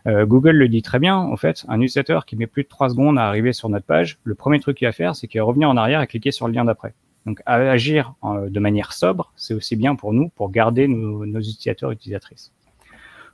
Euh, 0.07 0.25
Google 0.25 0.53
le 0.53 0.69
dit 0.69 0.83
très 0.83 0.99
bien, 0.99 1.16
en 1.16 1.37
fait, 1.37 1.64
un 1.69 1.81
utilisateur 1.81 2.27
qui 2.27 2.37
met 2.37 2.47
plus 2.47 2.62
de 2.62 2.69
3 2.69 2.90
secondes 2.90 3.19
à 3.19 3.27
arriver 3.27 3.53
sur 3.53 3.69
notre 3.69 3.87
page, 3.87 4.19
le 4.25 4.35
premier 4.35 4.61
truc 4.61 4.79
qu'il 4.79 4.87
va 4.87 4.92
faire, 4.92 5.16
c'est 5.16 5.27
qu'il 5.27 5.40
va 5.40 5.45
revenir 5.45 5.69
en 5.69 5.77
arrière 5.77 6.01
et 6.01 6.07
cliquer 6.07 6.31
sur 6.31 6.47
le 6.47 6.55
lien 6.55 6.64
d'après. 6.64 6.95
Donc 7.27 7.42
agir 7.45 8.14
euh, 8.23 8.49
de 8.49 8.61
manière 8.61 8.92
sobre, 8.92 9.33
c'est 9.35 9.55
aussi 9.55 9.75
bien 9.75 9.97
pour 9.97 10.12
nous, 10.12 10.29
pour 10.29 10.51
garder 10.51 10.87
nos, 10.87 11.25
utilisateurs 11.25 11.90
et 11.90 11.95
utilisatrices. 11.95 12.53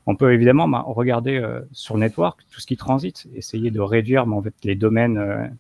On 0.06 0.16
peut 0.16 0.32
évidemment 0.32 0.66
bah, 0.66 0.82
regarder 0.86 1.36
euh, 1.36 1.60
sur 1.72 1.98
Network 1.98 2.40
tout 2.50 2.60
ce 2.60 2.66
qui 2.66 2.78
transite, 2.78 3.26
essayer 3.34 3.70
de 3.70 3.80
réduire 3.80 4.26
bah, 4.26 4.36
en 4.36 4.42
les 4.64 4.74
domaines 4.74 5.52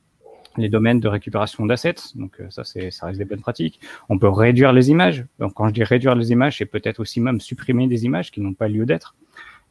les 0.58 0.68
domaines 0.68 1.00
de 1.00 1.08
récupération 1.08 1.64
d'assets. 1.64 1.94
Donc 2.14 2.38
ça, 2.50 2.62
ça 2.64 3.06
reste 3.06 3.18
des 3.18 3.24
bonnes 3.24 3.40
pratiques. 3.40 3.80
On 4.10 4.18
peut 4.18 4.28
réduire 4.28 4.74
les 4.74 4.90
images. 4.90 5.24
Donc 5.38 5.54
quand 5.54 5.66
je 5.68 5.72
dis 5.72 5.82
réduire 5.82 6.14
les 6.14 6.30
images, 6.30 6.58
c'est 6.58 6.66
peut-être 6.66 7.00
aussi 7.00 7.20
même 7.20 7.40
supprimer 7.40 7.86
des 7.86 8.04
images 8.04 8.30
qui 8.30 8.42
n'ont 8.42 8.52
pas 8.52 8.68
lieu 8.68 8.84
d'être 8.84 9.14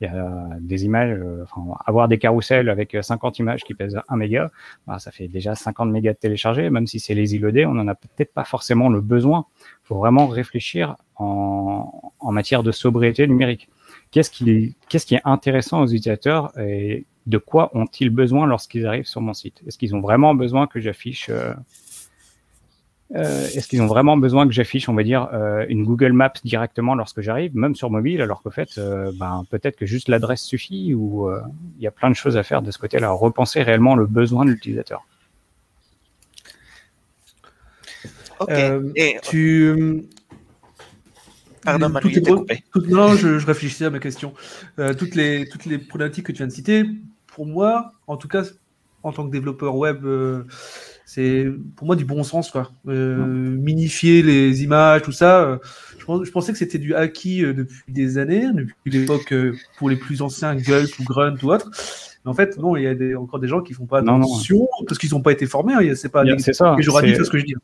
il 0.02 0.06
y 0.06 0.08
a 0.08 0.58
des 0.60 0.86
images, 0.86 1.18
euh, 1.20 1.44
enfin, 1.44 1.76
avoir 1.86 2.08
des 2.08 2.18
carousels 2.18 2.70
avec 2.70 2.98
50 3.00 3.40
images 3.40 3.64
qui 3.64 3.74
pèsent 3.74 4.00
1 4.10 4.18
méga, 4.18 4.52
bah, 4.88 5.00
ça 5.00 5.12
fait 5.12 5.28
déjà 5.28 5.56
50 5.56 5.90
mégas 5.92 6.14
de 6.14 6.18
télécharger, 6.18 6.70
même 6.70 6.88
si 6.88 7.00
c'est 7.00 7.14
les 7.14 7.38
loadé, 7.38 7.66
on 7.66 7.74
n'en 7.74 7.88
a 7.88 7.96
peut-être 7.96 8.34
pas 8.34 8.44
forcément 8.44 8.90
le 8.90 9.02
besoin. 9.02 9.46
Il 9.84 9.88
faut 9.88 9.98
vraiment 9.98 10.28
réfléchir 10.28 10.96
en, 11.16 12.12
en 12.20 12.32
matière 12.32 12.64
de 12.64 12.72
sobriété 12.72 13.28
numérique. 13.28 13.70
Qu'est-ce 14.12 14.32
qui, 14.32 14.76
qui 14.90 15.16
est 15.16 15.22
intéressant 15.24 15.82
aux 15.82 15.88
utilisateurs 15.88 16.58
et 16.60 17.06
de 17.28 17.38
quoi 17.38 17.72
ont-ils 17.74 18.10
besoin 18.10 18.48
lorsqu'ils 18.48 18.86
arrivent 18.86 19.06
sur 19.06 19.22
mon 19.22 19.34
site? 19.34 19.62
Est-ce 19.68 19.78
qu'ils 19.78 19.96
ont 19.96 20.02
vraiment 20.02 20.34
besoin 20.36 20.68
que 20.68 20.80
j'affiche 20.80 21.30
euh, 21.30 21.54
euh, 23.14 23.48
est-ce 23.48 23.68
qu'ils 23.68 23.82
ont 23.82 23.88
vraiment 23.88 24.16
besoin 24.16 24.48
que 24.48 24.54
j'affiche, 24.54 24.88
on 24.88 24.94
va 24.94 25.04
dire, 25.04 25.28
euh, 25.34 25.66
une 25.68 25.84
Google 25.84 26.14
Maps 26.14 26.34
directement 26.46 26.96
lorsque 26.96 27.22
j'arrive, 27.22 27.56
même 27.56 27.76
sur 27.76 27.90
mobile, 27.90 28.22
alors 28.22 28.42
qu'en 28.42 28.52
fait, 28.52 28.78
euh, 28.78 29.12
ben, 29.16 29.44
peut-être 29.50 29.76
que 29.76 29.86
juste 29.86 30.08
l'adresse 30.08 30.42
suffit 30.42 30.94
ou 30.94 31.30
il 31.78 31.84
y 31.84 31.88
a 31.88 31.92
plein 31.92 32.10
de 32.10 32.16
choses 32.16 32.38
à 32.38 32.44
faire 32.44 32.62
de 32.62 32.72
ce 32.72 32.78
côté-là, 32.78 33.12
repenser 33.12 33.64
réellement 33.64 33.96
le 33.96 34.06
besoin 34.06 34.46
de 34.46 34.52
l'utilisateur. 34.52 35.06
Ok. 38.40 38.50
tu... 39.24 40.04
Pardon, 41.64 41.90
non, 42.90 43.16
je, 43.16 43.38
je, 43.38 43.46
réfléchissais 43.46 43.86
à 43.86 43.92
ma 43.92 44.00
question. 44.00 44.34
toutes, 44.98 45.14
les, 45.14 45.48
toutes 45.48 45.66
les 45.66 45.78
problématiques 45.78 46.26
que 46.26 46.32
tu 46.32 46.40
viens 46.40 46.48
de 46.48 46.52
citer, 46.52 46.86
pour 47.28 47.46
moi, 47.46 47.94
en 48.08 48.18
tout 48.18 48.28
cas, 48.28 48.44
en 49.04 49.12
tant 49.12 49.28
que 49.28 49.32
développeur 49.32 49.76
web, 49.76 50.04
c'est 51.06 51.46
pour 51.76 51.88
moi 51.88 51.96
du 51.96 52.06
bon 52.06 52.24
sens 52.24 52.52
quoi. 52.52 52.72
Euh, 52.88 53.26
minifier 53.26 54.22
les 54.22 54.64
images, 54.64 55.02
tout 55.02 55.12
ça, 55.12 55.42
euh, 55.42 55.58
Je, 55.98 56.32
pensais 56.32 56.52
que 56.52 56.58
c'était 56.58 56.78
du 56.78 56.96
acquis 56.96 57.44
euh, 57.44 57.54
depuis 57.54 57.84
des 57.88 58.18
années, 58.18 58.48
depuis 58.54 58.92
l'époque 58.92 59.34
euh, 59.34 59.56
pour 59.78 59.90
les 59.90 59.96
plus 59.96 60.22
anciens, 60.22 60.56
Gulp 60.56 60.90
ou 61.00 61.04
Grunt 61.04 61.36
ou 61.44 61.52
autre. 61.52 61.70
Mais 62.24 62.32
en 62.32 62.34
fait, 62.34 62.58
non, 62.58 62.76
il 62.76 62.84
y 62.84 62.88
a 62.88 62.96
des, 62.96 63.16
encore 63.16 63.40
des 63.40 63.48
gens 63.48 63.62
qui 63.62 63.74
font 63.74 63.88
pas 63.88 64.00
attention 64.00 64.68
parce 64.88 65.00
qu'ils 65.00 65.12
n'ont 65.12 65.22
pas 65.22 65.32
été 65.32 65.48
formés. 65.48 65.74
Hein, 65.74 65.94
c'est 65.96 66.10
pas 66.10 66.24
c'est 66.38 66.54
ça. 66.54 66.76
dit 66.78 66.84
ce 66.84 67.30
que 67.30 67.38
je 67.38 67.46
dis. 67.46 67.56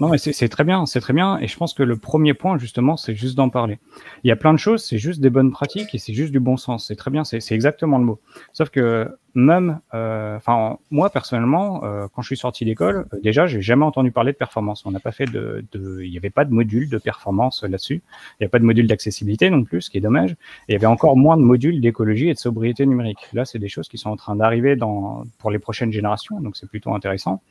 Non, 0.00 0.08
mais 0.08 0.18
c'est 0.18 0.48
très 0.48 0.64
bien, 0.64 0.84
c'est 0.84 1.00
très 1.00 1.12
bien. 1.12 1.38
Et 1.38 1.46
je 1.46 1.56
pense 1.56 1.74
que 1.74 1.82
le 1.84 1.96
premier 1.96 2.34
point, 2.34 2.58
justement, 2.58 2.96
c'est 2.96 3.14
juste 3.14 3.36
d'en 3.36 3.50
parler. 3.50 3.78
Il 4.24 4.28
y 4.28 4.32
a 4.32 4.36
plein 4.36 4.52
de 4.52 4.58
choses, 4.58 4.84
c'est 4.84 4.98
juste 4.98 5.20
des 5.20 5.30
bonnes 5.30 5.52
pratiques 5.52 5.94
et 5.94 5.98
c'est 5.98 6.12
juste 6.12 6.32
du 6.32 6.40
bon 6.40 6.56
sens. 6.56 6.88
C'est 6.88 6.96
très 6.96 7.12
bien, 7.12 7.22
c'est 7.22 7.40
exactement 7.52 7.98
le 7.98 8.04
mot. 8.04 8.20
Sauf 8.52 8.70
que 8.70 9.08
même, 9.34 9.80
euh, 9.94 10.36
enfin, 10.36 10.78
moi 10.90 11.10
personnellement, 11.10 11.84
euh, 11.84 12.06
quand 12.14 12.22
je 12.22 12.26
suis 12.26 12.36
sorti 12.36 12.64
d'école, 12.64 13.06
euh, 13.12 13.20
déjà, 13.22 13.46
j'ai 13.46 13.62
jamais 13.62 13.84
entendu 13.84 14.12
parler 14.12 14.32
de 14.32 14.36
performance. 14.36 14.84
On 14.84 14.90
n'a 14.90 15.00
pas 15.00 15.12
fait 15.12 15.24
de, 15.24 15.64
il 15.74 16.10
n'y 16.10 16.16
avait 16.16 16.30
pas 16.30 16.44
de 16.44 16.52
module 16.52 16.88
de 16.88 16.98
performance 16.98 17.62
là-dessus. 17.62 18.02
Il 18.38 18.42
n'y 18.42 18.46
a 18.46 18.48
pas 18.48 18.58
de 18.58 18.64
module 18.64 18.86
d'accessibilité 18.86 19.50
non 19.50 19.64
plus, 19.64 19.82
ce 19.82 19.90
qui 19.90 19.98
est 19.98 20.02
dommage. 20.02 20.36
Il 20.68 20.72
y 20.72 20.74
avait 20.76 20.86
encore 20.86 21.16
moins 21.16 21.36
de 21.36 21.42
modules 21.42 21.80
d'écologie 21.80 22.28
et 22.28 22.34
de 22.34 22.38
sobriété 22.38 22.84
numérique. 22.86 23.28
Là, 23.32 23.44
c'est 23.44 23.58
des 23.58 23.68
choses 23.68 23.88
qui 23.88 23.98
sont 23.98 24.10
en 24.10 24.16
train 24.16 24.36
d'arriver 24.36 24.76
dans 24.76 25.24
pour 25.38 25.50
les 25.50 25.58
prochaines 25.58 25.92
générations, 25.92 26.40
donc 26.40 26.56
c'est 26.56 26.68
plutôt 26.68 26.94
intéressant. 26.94 27.42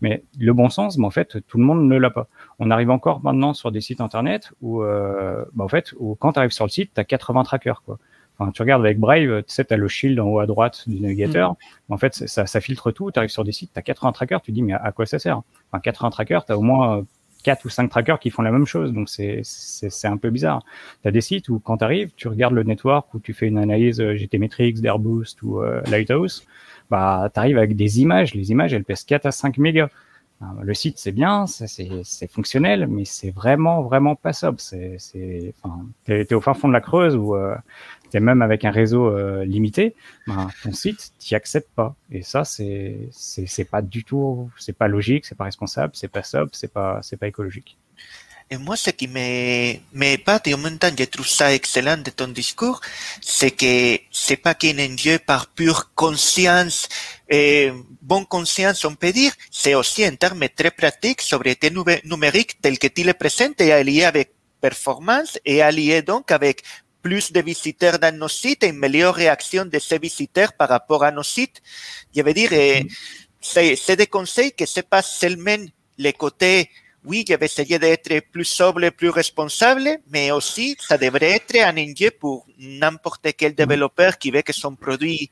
Mais 0.00 0.22
le 0.38 0.52
bon 0.52 0.68
sens, 0.68 0.98
en 0.98 1.10
fait, 1.10 1.38
tout 1.46 1.58
le 1.58 1.64
monde 1.64 1.86
ne 1.86 1.96
l'a 1.96 2.10
pas. 2.10 2.28
On 2.58 2.70
arrive 2.70 2.90
encore 2.90 3.22
maintenant 3.22 3.54
sur 3.54 3.72
des 3.72 3.80
sites 3.80 4.00
internet 4.00 4.52
où, 4.60 4.82
euh, 4.82 5.44
bah, 5.54 5.64
en 5.64 5.68
fait, 5.68 5.94
où 5.98 6.14
quand 6.14 6.32
tu 6.32 6.38
arrives 6.38 6.50
sur 6.50 6.64
le 6.64 6.70
site, 6.70 6.92
tu 6.94 7.00
as 7.00 7.04
80 7.04 7.44
trackers, 7.44 7.82
quoi 7.82 7.98
tu 8.54 8.62
regardes 8.62 8.84
avec 8.84 8.98
Brave, 8.98 9.42
tu 9.42 9.54
sais, 9.54 9.64
tu 9.64 9.74
as 9.74 9.76
le 9.76 9.88
shield 9.88 10.18
en 10.20 10.28
haut 10.28 10.38
à 10.38 10.46
droite 10.46 10.88
du 10.88 11.00
navigateur. 11.00 11.52
Mm. 11.52 11.92
En 11.92 11.98
fait, 11.98 12.14
ça, 12.14 12.46
ça, 12.46 12.60
filtre 12.60 12.90
tout. 12.90 13.10
Tu 13.10 13.18
arrives 13.18 13.30
sur 13.30 13.44
des 13.44 13.52
sites, 13.52 13.72
tu 13.72 13.78
as 13.78 13.82
80 13.82 14.12
trackers, 14.12 14.40
tu 14.40 14.52
dis, 14.52 14.62
mais 14.62 14.72
à, 14.72 14.92
quoi 14.92 15.06
ça 15.06 15.18
sert? 15.18 15.42
Enfin, 15.70 15.80
80 15.80 16.10
trackers, 16.10 16.44
tu 16.44 16.52
as 16.52 16.58
au 16.58 16.62
moins 16.62 17.04
4 17.42 17.64
ou 17.64 17.68
5 17.68 17.88
trackers 17.88 18.18
qui 18.18 18.30
font 18.30 18.42
la 18.42 18.50
même 18.50 18.66
chose. 18.66 18.92
Donc, 18.92 19.08
c'est 19.08 19.42
un 20.04 20.16
peu 20.16 20.30
bizarre. 20.30 20.64
Tu 21.02 21.08
as 21.08 21.10
des 21.10 21.20
sites 21.20 21.48
où, 21.48 21.58
quand 21.58 21.78
tu 21.78 21.84
arrives, 21.84 22.10
tu 22.16 22.28
regardes 22.28 22.54
le 22.54 22.62
network, 22.62 23.12
où 23.14 23.20
tu 23.20 23.32
fais 23.32 23.46
une 23.46 23.58
analyse 23.58 24.00
euh, 24.00 24.16
GTmetrix, 24.16 24.74
d'Airboost 24.74 25.42
ou 25.42 25.60
euh, 25.60 25.80
Lighthouse, 25.90 26.46
bah, 26.90 27.30
tu 27.32 27.40
arrives 27.40 27.58
avec 27.58 27.76
des 27.76 28.00
images. 28.00 28.34
Les 28.34 28.50
images, 28.50 28.72
elles 28.72 28.84
pèsent 28.84 29.04
4 29.04 29.26
à 29.26 29.32
5 29.32 29.58
mégas. 29.58 29.88
Le 30.62 30.72
site, 30.72 30.98
c'est 30.98 31.12
bien, 31.12 31.46
c'est 31.46 32.30
fonctionnel, 32.32 32.86
mais 32.86 33.04
c'est 33.04 33.30
vraiment, 33.30 33.82
vraiment 33.82 34.16
pas 34.16 34.32
sobre. 34.32 34.58
T'es 34.62 35.52
es 36.06 36.34
au 36.34 36.40
fin 36.40 36.54
fond 36.54 36.68
de 36.68 36.72
la 36.72 36.80
Creuse 36.80 37.14
ou 37.14 37.36
euh, 37.36 37.54
t'es 38.10 38.20
même 38.20 38.40
avec 38.40 38.64
un 38.64 38.70
réseau 38.70 39.06
euh, 39.06 39.44
limité, 39.44 39.94
ben, 40.26 40.48
ton 40.62 40.72
site, 40.72 41.12
t'y 41.18 41.34
accèdes 41.34 41.68
pas. 41.76 41.94
Et 42.10 42.22
ça, 42.22 42.44
c'est, 42.44 43.10
pas 43.70 43.82
du 43.82 44.02
tout, 44.02 44.50
c'est 44.56 44.72
pas 44.72 44.88
logique, 44.88 45.26
c'est 45.26 45.34
pas 45.34 45.44
responsable, 45.44 45.92
c'est 45.94 46.08
pas 46.08 46.22
sobre, 46.22 46.50
c'est 46.52 46.72
pas, 46.72 47.00
c'est 47.02 47.18
pas 47.18 47.28
écologique. 47.28 47.76
Et 48.52 48.56
moi, 48.56 48.76
ce 48.76 48.90
qui 48.90 49.06
m'épate, 49.06 50.48
et 50.48 50.54
en 50.54 50.58
même 50.58 50.76
temps, 50.76 50.90
je 50.98 51.04
trouve 51.04 51.28
ça 51.28 51.54
excellent 51.54 51.98
de 51.98 52.10
ton 52.10 52.26
discours, 52.26 52.80
c'est 53.20 53.52
que 53.52 54.00
c'est 54.10 54.38
pas 54.38 54.54
qu'un 54.54 54.76
enjeu 54.80 55.20
par 55.20 55.46
pure 55.46 55.94
conscience, 55.94 56.88
et 57.28 57.70
bonne 58.02 58.26
conscience, 58.26 58.84
on 58.84 58.96
peut 58.96 59.12
dire, 59.12 59.32
c'est 59.52 59.76
aussi 59.76 60.04
un 60.04 60.16
terme 60.16 60.48
très 60.48 60.72
pratique 60.72 61.20
sobre 61.20 61.52
tes 61.52 61.70
numérique 62.02 62.60
tel 62.60 62.76
que 62.80 62.88
tu 62.88 63.04
le 63.04 63.14
présentes 63.14 63.60
et 63.60 63.72
allié 63.72 64.02
avec 64.02 64.32
performance 64.60 65.38
et 65.44 65.62
allié 65.62 66.02
donc 66.02 66.32
avec 66.32 66.64
plus 67.02 67.30
de 67.30 67.40
visiteurs 67.40 68.00
dans 68.00 68.14
nos 68.14 68.28
sites 68.28 68.64
et 68.64 68.68
une 68.70 68.78
meilleure 68.78 69.14
réaction 69.14 69.64
de 69.64 69.78
ces 69.78 69.98
visiteurs 70.00 70.54
par 70.54 70.68
rapport 70.70 71.04
à 71.04 71.12
nos 71.12 71.22
sites. 71.22 71.62
Je 72.14 72.20
veux 72.20 72.34
dire, 72.34 72.50
mm. 72.50 72.88
c'est 73.40 73.96
des 73.96 74.08
conseils 74.08 74.52
que 74.52 74.66
c'est 74.66 74.88
pas 74.88 75.02
seulement 75.02 75.64
les 75.98 76.12
côtés 76.12 76.68
oui, 77.04 77.24
je 77.26 77.34
vais 77.34 77.46
essayer 77.46 77.78
d'être 77.78 78.30
plus 78.30 78.44
sobre, 78.44 78.90
plus 78.90 79.08
responsable, 79.08 79.88
mais 80.10 80.30
aussi 80.30 80.76
ça 80.80 80.98
devrait 80.98 81.36
être 81.36 81.56
un 81.56 81.76
enjeu 81.76 82.10
pour 82.18 82.46
n'importe 82.58 83.26
quel 83.36 83.54
développeur 83.54 84.18
qui 84.18 84.30
veut 84.30 84.42
que 84.42 84.52
son 84.52 84.74
produit 84.74 85.30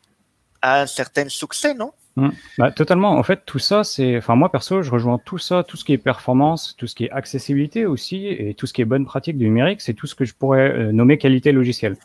a 0.63 0.83
un 0.83 0.87
certain 0.87 1.29
succès, 1.29 1.75
non? 1.75 1.93
Mmh. 2.17 2.29
bah, 2.59 2.71
Totalement. 2.73 3.13
En 3.13 3.23
fait, 3.23 3.43
tout 3.47 3.61
ça, 3.61 3.85
c'est. 3.85 4.17
Enfin, 4.17 4.35
moi 4.35 4.51
perso, 4.51 4.83
je 4.83 4.91
rejoins 4.91 5.19
tout 5.25 5.39
ça, 5.39 5.63
tout 5.63 5.77
ce 5.77 5.85
qui 5.85 5.93
est 5.93 5.99
performance, 5.99 6.75
tout 6.77 6.87
ce 6.87 6.95
qui 6.95 7.05
est 7.05 7.11
accessibilité 7.11 7.87
aussi, 7.87 8.27
et 8.27 8.55
tout 8.55 8.67
ce 8.67 8.73
qui 8.73 8.83
est 8.83 8.87
bonne 8.87 9.05
pratique 9.05 9.39
du 9.39 9.45
numérique, 9.45 9.81
c'est 9.81 9.95
tout 9.95 10.07
ce 10.07 10.15
que 10.15 10.25
je 10.25 10.35
pourrais 10.35 10.71
euh, 10.71 10.93
nommer 10.93 11.19
qualité 11.19 11.53
logicielle. 11.53 11.97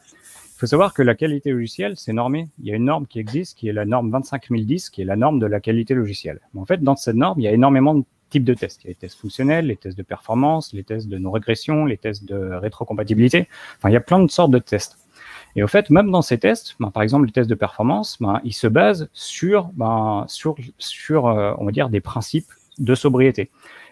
Il 0.56 0.60
faut 0.60 0.67
savoir 0.67 0.93
que 0.93 1.02
la 1.02 1.15
qualité 1.15 1.52
logicielle, 1.52 1.95
c'est 1.97 2.13
normé. 2.13 2.47
Il 2.60 2.67
y 2.67 2.71
a 2.71 2.76
une 2.76 2.86
norme 2.86 3.08
qui 3.08 3.19
existe, 3.19 3.58
qui 3.58 3.67
est 3.67 3.73
la 3.73 3.86
norme 3.86 4.12
25010, 4.12 4.91
qui 4.91 5.02
est 5.02 5.06
la 5.06 5.15
norme 5.15 5.39
de 5.39 5.47
la 5.47 5.60
qualité 5.60 5.93
logicielle. 5.93 6.39
Mais 6.54 6.62
en 6.62 6.65
fait, 6.65 6.82
dans 6.82 6.95
cette 6.95 7.15
norme, 7.15 7.39
il 7.39 7.43
y 7.43 7.47
a 7.47 7.52
énormément 7.52 7.95
de 7.95 8.06
types 8.34 8.43
de 8.43 8.56
tests. 8.56 8.84
Il 8.84 8.88
y 8.88 8.89
a 8.89 8.93
les 8.93 8.96
tests 8.96 9.19
fonctionnels, 9.19 9.67
les 9.67 9.78
tests 9.78 9.98
de 9.98 10.04
performance, 10.04 10.74
les 10.74 10.84
tests 10.84 11.08
de 11.08 11.17
non-régression, 11.19 11.86
les 11.86 11.98
tests 11.98 12.26
de 12.26 12.38
rétrocompatibilité. 12.65 13.48
Enfin, 13.78 13.89
il 13.89 13.93
y 13.93 13.96
a 13.96 14.02
plein 14.02 14.19
de 14.19 14.30
sortes 14.30 14.52
de 14.52 14.58
tests. 14.60 14.98
Et 15.56 15.62
au 15.62 15.67
fait, 15.67 15.91
même 15.91 16.10
dans 16.10 16.24
ces 16.24 16.39
tests, 16.39 16.76
ben, 16.80 16.89
par 16.89 17.04
exemple 17.04 17.28
les 17.28 17.32
tests 17.32 17.50
de 17.50 17.56
performance, 17.56 18.17
ben, 18.19 18.41
ils 18.43 18.54
se 18.54 18.65
basent 18.65 19.08
sur, 19.13 19.65
ben, 19.74 20.26
euh, 21.12 21.88
des 21.89 22.02
principes 22.02 22.52
de 22.80 22.96
sobriété. 22.96 23.52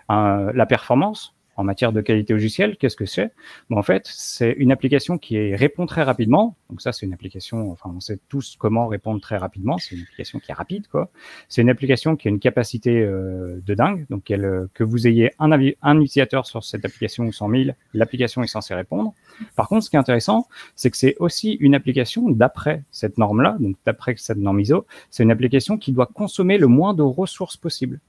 Euh, 0.09 0.51
la 0.55 0.65
performance, 0.65 1.35
en 1.55 1.63
matière 1.63 1.91
de 1.91 2.01
qualité 2.01 2.33
logicielle, 2.33 2.77
qu'est-ce 2.77 2.95
que 2.95 3.05
c'est? 3.05 3.31
Bon, 3.69 3.77
En 3.77 3.83
fait, 3.83 4.03
c'est 4.05 4.51
une 4.51 4.71
application 4.71 5.17
qui 5.17 5.55
répond 5.55 5.85
très 5.85 6.03
rapidement. 6.03 6.55
Donc 6.69 6.81
ça, 6.81 6.91
c'est 6.91 7.05
une 7.05 7.13
application, 7.13 7.71
enfin, 7.71 7.91
on 7.95 7.99
sait 7.99 8.19
tous 8.29 8.55
comment 8.57 8.87
répondre 8.87 9.19
très 9.21 9.37
rapidement. 9.37 9.77
C'est 9.77 9.95
une 9.95 10.03
application 10.03 10.39
qui 10.39 10.51
est 10.51 10.53
rapide, 10.53 10.87
quoi. 10.87 11.09
C'est 11.49 11.61
une 11.61 11.69
application 11.69 12.15
qui 12.15 12.27
a 12.27 12.31
une 12.31 12.39
capacité 12.39 12.99
euh, 13.01 13.59
de 13.65 13.73
dingue. 13.73 14.05
Donc, 14.09 14.31
euh, 14.31 14.67
que 14.73 14.83
vous 14.83 15.07
ayez 15.07 15.31
un, 15.39 15.51
un 15.51 15.99
utilisateur 15.99 16.45
sur 16.45 16.63
cette 16.63 16.85
application 16.85 17.25
ou 17.25 17.31
100 17.31 17.49
000, 17.49 17.63
l'application 17.93 18.43
est 18.43 18.47
censée 18.47 18.73
répondre. 18.73 19.13
Par 19.55 19.67
contre, 19.67 19.85
ce 19.85 19.89
qui 19.89 19.95
est 19.95 19.99
intéressant, 19.99 20.47
c'est 20.75 20.89
que 20.89 20.97
c'est 20.97 21.15
aussi 21.19 21.53
une 21.53 21.75
application 21.75 22.29
d'après 22.29 22.83
cette 22.91 23.17
norme-là, 23.17 23.57
donc 23.59 23.75
d'après 23.85 24.15
cette 24.17 24.37
norme 24.37 24.59
ISO, 24.59 24.85
c'est 25.09 25.23
une 25.23 25.31
application 25.31 25.77
qui 25.77 25.91
doit 25.91 26.05
consommer 26.07 26.57
le 26.57 26.67
moins 26.67 26.93
de 26.93 27.01
ressources 27.01 27.57
possible. 27.57 27.99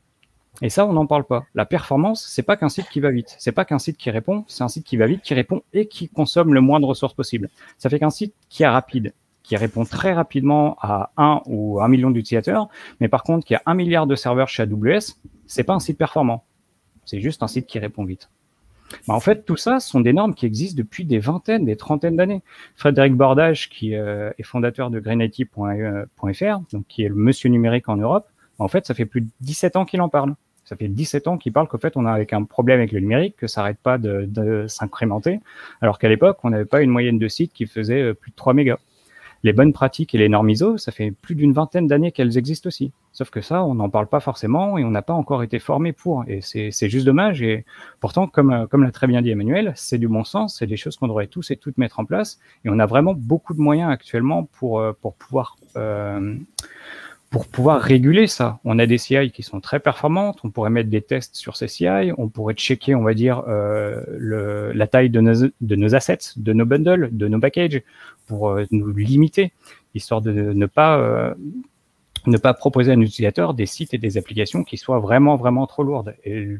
Et 0.61 0.69
ça, 0.69 0.87
on 0.87 0.93
n'en 0.93 1.07
parle 1.07 1.25
pas. 1.25 1.45
La 1.55 1.65
performance, 1.65 2.27
c'est 2.29 2.43
pas 2.43 2.57
qu'un 2.57 2.69
site 2.69 2.89
qui 2.91 3.01
va 3.01 3.11
vite. 3.11 3.35
C'est 3.39 3.53
pas 3.53 3.65
qu'un 3.65 3.79
site 3.79 3.97
qui 3.97 4.11
répond, 4.11 4.45
c'est 4.49 4.63
un 4.63 4.69
site 4.69 4.85
qui 4.85 4.97
va 4.97 5.07
vite, 5.07 5.23
qui 5.23 5.35
répond 5.35 5.63
et 5.73 5.87
qui 5.87 6.09
consomme 6.09 6.53
le 6.53 6.61
moins 6.61 6.79
de 6.79 6.85
ressources 6.85 7.15
possible. 7.15 7.49
Ça 7.79 7.89
fait 7.89 7.99
qu'un 7.99 8.11
site 8.11 8.35
qui 8.51 8.63
est 8.63 8.69
rapide, 8.69 9.15
qui 9.43 9.57
répond 9.57 9.85
très 9.85 10.13
rapidement 10.13 10.77
à 10.81 11.11
un 11.17 11.41
ou 11.47 11.81
un 11.81 11.89
million 11.89 12.11
d'utilisateurs, 12.11 12.69
mais 13.01 13.09
par 13.09 13.23
contre, 13.23 13.47
qui 13.47 13.55
a 13.55 13.63
un 13.67 13.75
milliard 13.75 14.07
de 14.07 14.15
serveurs 14.15 14.49
chez 14.49 14.63
AWS, 14.65 15.17
c'est 15.47 15.65
pas 15.65 15.75
un 15.75 15.81
site 15.81 15.99
performant. 15.99 16.45
C'est 17.05 17.21
juste 17.21 17.43
un 17.43 17.49
site 17.49 17.67
qui 17.67 17.79
répond 17.79 18.05
vite. 18.05 18.29
Bah, 19.09 19.15
en 19.15 19.21
fait, 19.21 19.45
tout 19.45 19.57
ça 19.57 19.81
sont 19.81 20.01
des 20.01 20.13
normes 20.13 20.35
qui 20.35 20.47
existent 20.47 20.77
depuis 20.77 21.05
des 21.05 21.19
vingtaines, 21.19 21.65
des 21.65 21.77
trentaines 21.77 22.17
d'années. 22.17 22.43
Frédéric 22.77 23.15
Bordage, 23.15 23.69
qui 23.69 23.95
euh, 23.95 24.31
est 24.39 24.43
fondateur 24.43 24.91
de 24.91 25.01
greenIT.fr, 25.01 26.61
donc 26.73 26.87
qui 26.89 27.03
est 27.03 27.09
le 27.09 27.15
monsieur 27.15 27.49
numérique 27.49 27.89
en 27.89 27.97
Europe, 27.97 28.29
en 28.63 28.69
fait, 28.69 28.87
ça 28.87 28.95
fait 28.95 29.07
plus 29.07 29.23
de 29.23 29.29
17 29.41 29.77
ans 29.77 29.85
qu'il 29.85 30.01
en 30.01 30.09
parle. 30.09 30.35
Ça 30.65 30.77
fait 30.77 30.89
17 30.89 31.29
ans 31.29 31.39
qu'il 31.39 31.53
parle 31.53 31.67
qu'en 31.67 31.79
fait, 31.79 31.97
on 31.97 32.07
a 32.07 32.13
avec 32.13 32.33
un 32.33 32.45
problème 32.45 32.79
avec 32.79 32.93
le 32.93 33.01
numérique, 33.01 33.37
que 33.37 33.47
ça 33.47 33.61
n'arrête 33.61 33.79
pas 33.83 33.99
de, 33.99 34.67
s'incrémenter, 34.69 35.41
alors 35.81 35.99
qu'à 35.99 36.09
l'époque, 36.09 36.39
on 36.45 36.51
n'avait 36.51 36.65
pas 36.65 36.83
une 36.83 36.91
moyenne 36.91 37.19
de 37.19 37.29
sites 37.29 37.53
qui 37.53 37.67
faisait 37.67 38.01
euh, 38.01 38.15
plus 38.15 38.31
de 38.31 38.37
3 38.37 38.55
mégas. 38.55 38.79
Les 39.45 39.53
bonnes 39.53 39.73
pratiques 39.73 40.15
et 40.15 40.19
les 40.19 40.29
normes 40.29 40.49
ISO, 40.51 40.79
ça 40.79 40.93
fait 40.93 41.11
plus 41.11 41.35
d'une 41.35 41.53
vingtaine 41.53 41.89
d'années 41.89 42.13
qu'elles 42.13 42.39
existent 42.39 42.69
aussi. 42.69 42.93
Sauf 43.11 43.31
que 43.31 43.41
ça, 43.41 43.65
on 43.65 43.75
n'en 43.75 43.91
parle 43.91 44.07
pas 44.07 44.21
forcément 44.21 44.79
et 44.79 44.85
on 44.85 44.91
n'a 44.91 45.03
pas 45.03 45.15
encore 45.15 45.43
été 45.43 45.59
formé 45.59 45.93
pour. 45.93 46.25
Et 46.29 46.41
c'est 46.43 46.89
juste 46.89 47.05
dommage. 47.05 47.43
Et 47.43 47.65
pourtant, 47.99 48.29
comme, 48.29 48.53
euh, 48.53 48.67
comme 48.69 48.85
l'a 48.85 48.93
très 48.93 49.09
bien 49.09 49.21
dit 49.21 49.31
Emmanuel, 49.31 49.73
c'est 49.75 49.99
du 49.99 50.07
bon 50.07 50.23
sens, 50.23 50.59
c'est 50.59 50.69
des 50.69 50.77
choses 50.77 50.97
qu'on 50.97 51.09
devrait 51.09 51.27
tous 51.27 51.51
et 51.51 51.57
toutes 51.57 51.77
mettre 51.77 51.99
en 51.99 52.05
place. 52.05 52.39
Et 52.65 52.71
on 52.71 52.79
a 52.79 52.87
vraiment 52.87 53.15
beaucoup 53.15 53.53
de 53.53 53.61
moyens 53.61 53.91
actuellement 53.91 54.45
pour, 54.45 54.79
euh, 54.79 54.93
pour 55.03 55.15
pouvoir 55.15 55.57
pour 57.33 57.49
pouvoir 57.49 57.81
réguler 57.81 58.27
ça. 58.27 58.61
On 58.63 58.79
a 58.79 58.85
des 58.85 58.99
CI 58.99 59.31
qui 59.33 59.43
sont 59.43 59.61
très 59.61 59.81
performantes, 59.81 60.41
on 60.45 60.51
pourrait 60.51 60.69
mettre 60.69 60.91
des 60.91 61.01
tests 61.01 61.35
sur 61.35 61.57
ces 61.57 61.67
CI, 61.67 62.13
on 62.19 62.29
pourrait 62.29 62.53
checker, 62.53 62.95
on 62.95 63.03
va 63.03 63.15
dire, 63.15 63.43
euh, 63.49 64.05
le, 64.19 64.73
la 64.73 64.87
taille 64.87 65.09
de 65.09 65.23
nos, 65.23 65.49
de 65.61 65.77
nos 65.77 65.95
assets, 65.95 66.35
de 66.37 66.53
nos 66.53 66.67
bundles, 66.67 67.09
de 67.11 67.29
nos 67.29 67.41
packages, 67.41 67.83
pour 68.27 68.51
euh, 68.51 68.67
nous 68.71 68.93
limiter, 68.93 69.55
histoire 69.95 70.21
de 70.21 70.31
ne 70.31 70.67
pas, 70.67 70.99
euh, 70.99 71.33
ne 72.27 72.37
pas 72.37 72.53
proposer 72.53 72.91
à 72.93 72.97
un 72.97 73.01
utilisateur 73.01 73.55
des 73.55 73.67
sites 73.67 73.95
et 73.95 73.99
des 73.99 74.19
applications 74.19 74.63
qui 74.63 74.77
soient 74.77 75.01
vraiment, 75.01 75.37
vraiment 75.37 75.67
trop 75.67 75.85
lourdes. 75.85 76.15
Et, 76.25 76.59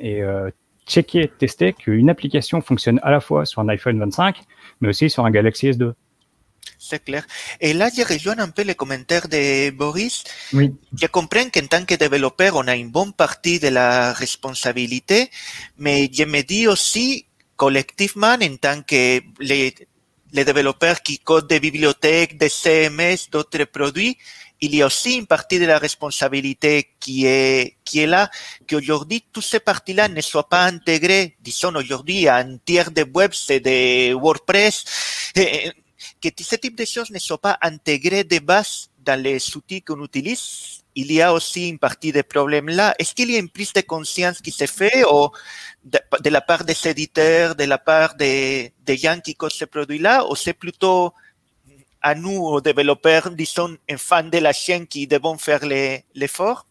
et 0.00 0.22
checker, 0.84 1.28
tester 1.38 1.72
qu'une 1.72 2.10
application 2.10 2.60
fonctionne 2.60 2.98
à 3.04 3.12
la 3.12 3.20
fois 3.20 3.46
sur 3.46 3.62
un 3.62 3.68
iPhone 3.68 4.00
25, 4.00 4.42
mais 4.80 4.88
aussi 4.88 5.08
sur 5.08 5.24
un 5.24 5.30
Galaxy 5.30 5.70
S2 5.70 5.92
c'est 6.78 7.02
clair. 7.02 7.26
Et 7.60 7.72
là, 7.72 7.88
rejoins 8.08 8.38
un 8.38 8.50
peu 8.50 8.62
les 8.62 8.74
commentaires 8.74 9.28
de 9.28 9.70
Boris. 9.70 10.24
Oui. 10.52 10.72
Je 11.00 11.06
comprends 11.06 11.48
qu'en 11.50 11.66
tant 11.66 11.84
que 11.84 11.94
développeur, 11.94 12.56
on 12.56 12.66
a 12.68 12.76
une 12.76 12.90
bonne 12.90 13.12
partie 13.12 13.58
de 13.58 13.68
la 13.68 14.12
responsabilité, 14.12 15.30
mais 15.78 16.10
je 16.12 16.24
me 16.24 16.42
dis 16.42 16.66
aussi, 16.68 17.26
collectivement, 17.56 18.36
en 18.40 18.56
tant 18.56 18.82
que 18.82 19.20
les, 19.40 19.74
les 20.32 20.44
développeurs 20.44 21.00
qui 21.02 21.18
codent 21.18 21.48
des 21.48 21.60
bibliothèques, 21.60 22.36
des 22.36 22.48
CMS, 22.48 23.30
d'autres 23.30 23.64
produits, 23.64 24.16
il 24.60 24.74
y 24.74 24.82
a 24.82 24.86
aussi 24.86 25.16
une 25.16 25.26
partie 25.26 25.58
de 25.58 25.66
la 25.66 25.78
responsabilité 25.78 26.90
qui 26.98 27.26
est, 27.26 27.76
qui 27.84 28.00
est 28.00 28.06
là, 28.06 28.30
qu'aujourd'hui, 28.68 29.24
toutes 29.32 29.44
ces 29.44 29.60
parties-là 29.60 30.08
ne 30.08 30.20
soient 30.20 30.48
pas 30.48 30.64
intégrées. 30.64 31.36
Disons, 31.40 31.74
aujourd'hui, 31.74 32.28
un 32.28 32.56
tiers 32.64 32.90
de 32.90 33.04
web, 33.14 33.32
c'est 33.34 33.60
de 33.60 34.14
WordPress, 34.14 34.84
que 36.22 36.28
ce 36.38 36.56
type 36.56 36.76
de 36.76 36.84
choses 36.84 37.10
ne 37.10 37.18
soient 37.18 37.40
pas 37.40 37.58
intégrées 37.62 38.24
de 38.24 38.38
base 38.38 38.90
dans 39.04 39.20
les 39.20 39.38
outils 39.56 39.82
qu'on 39.82 40.02
utilise. 40.04 40.82
Il 40.94 41.12
y 41.12 41.20
a 41.20 41.32
aussi 41.32 41.68
une 41.68 41.78
partie 41.78 42.12
des 42.12 42.22
problèmes 42.22 42.68
là. 42.68 42.94
Est-ce 42.98 43.14
qu'il 43.14 43.30
y 43.30 43.36
a 43.36 43.38
une 43.38 43.48
prise 43.48 43.72
de 43.72 43.80
conscience 43.80 44.40
qui 44.40 44.50
se 44.50 44.66
fait 44.66 45.04
ou 45.04 45.28
de, 45.84 46.30
la 46.30 46.40
part 46.40 46.64
des 46.64 46.88
éditeurs, 46.88 47.54
de 47.56 47.64
la 47.64 47.78
part 47.78 48.14
des, 48.14 48.72
des 48.84 48.96
gens 48.96 49.18
qui 49.22 49.34
codent 49.34 49.52
ces 49.52 49.66
produits-là, 49.66 50.26
ou 50.30 50.36
c'est 50.36 50.54
plutôt 50.54 51.12
à 52.00 52.14
nous, 52.14 52.36
aux 52.36 52.60
développeurs, 52.60 53.30
disons, 53.30 53.76
fans 53.96 54.28
de 54.28 54.38
la 54.38 54.52
chaîne 54.52 54.86
qui 54.86 55.06
devons 55.06 55.38
faire 55.38 55.64
l'effort? 56.14 56.66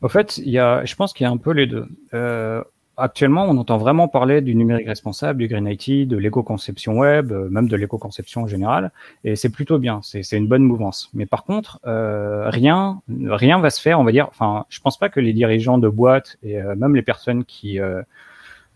Au 0.00 0.08
fait, 0.08 0.38
il 0.38 0.50
y 0.50 0.58
a, 0.58 0.84
je 0.84 0.94
pense 0.94 1.12
qu'il 1.12 1.24
y 1.24 1.26
a 1.26 1.30
un 1.30 1.36
peu 1.36 1.50
les 1.50 1.66
deux. 1.66 1.86
Euh, 2.14 2.62
actuellement, 2.96 3.44
on 3.48 3.56
entend 3.56 3.78
vraiment 3.78 4.08
parler 4.08 4.40
du 4.40 4.54
numérique 4.54 4.86
responsable, 4.86 5.40
du 5.40 5.48
Green 5.48 5.66
IT, 5.66 6.08
de 6.08 6.16
l'éco-conception 6.16 6.98
web, 6.98 7.32
euh, 7.32 7.48
même 7.48 7.68
de 7.68 7.76
l'éco-conception 7.76 8.42
en 8.42 8.46
général, 8.46 8.92
et 9.24 9.36
c'est 9.36 9.50
plutôt 9.50 9.78
bien, 9.78 10.00
c'est 10.02 10.30
une 10.32 10.48
bonne 10.48 10.62
mouvance. 10.62 11.10
Mais 11.14 11.26
par 11.26 11.44
contre, 11.44 11.80
euh, 11.86 12.48
rien, 12.50 13.00
rien 13.26 13.58
va 13.58 13.70
se 13.70 13.80
faire, 13.80 14.00
on 14.00 14.04
va 14.04 14.12
dire. 14.12 14.28
Enfin, 14.28 14.66
je 14.68 14.80
pense 14.80 14.98
pas 14.98 15.08
que 15.08 15.20
les 15.20 15.32
dirigeants 15.32 15.78
de 15.78 15.88
boîtes 15.88 16.36
et 16.42 16.60
euh, 16.60 16.74
même 16.76 16.94
les 16.94 17.02
personnes 17.02 17.44
qui 17.44 17.80
euh, 17.80 18.02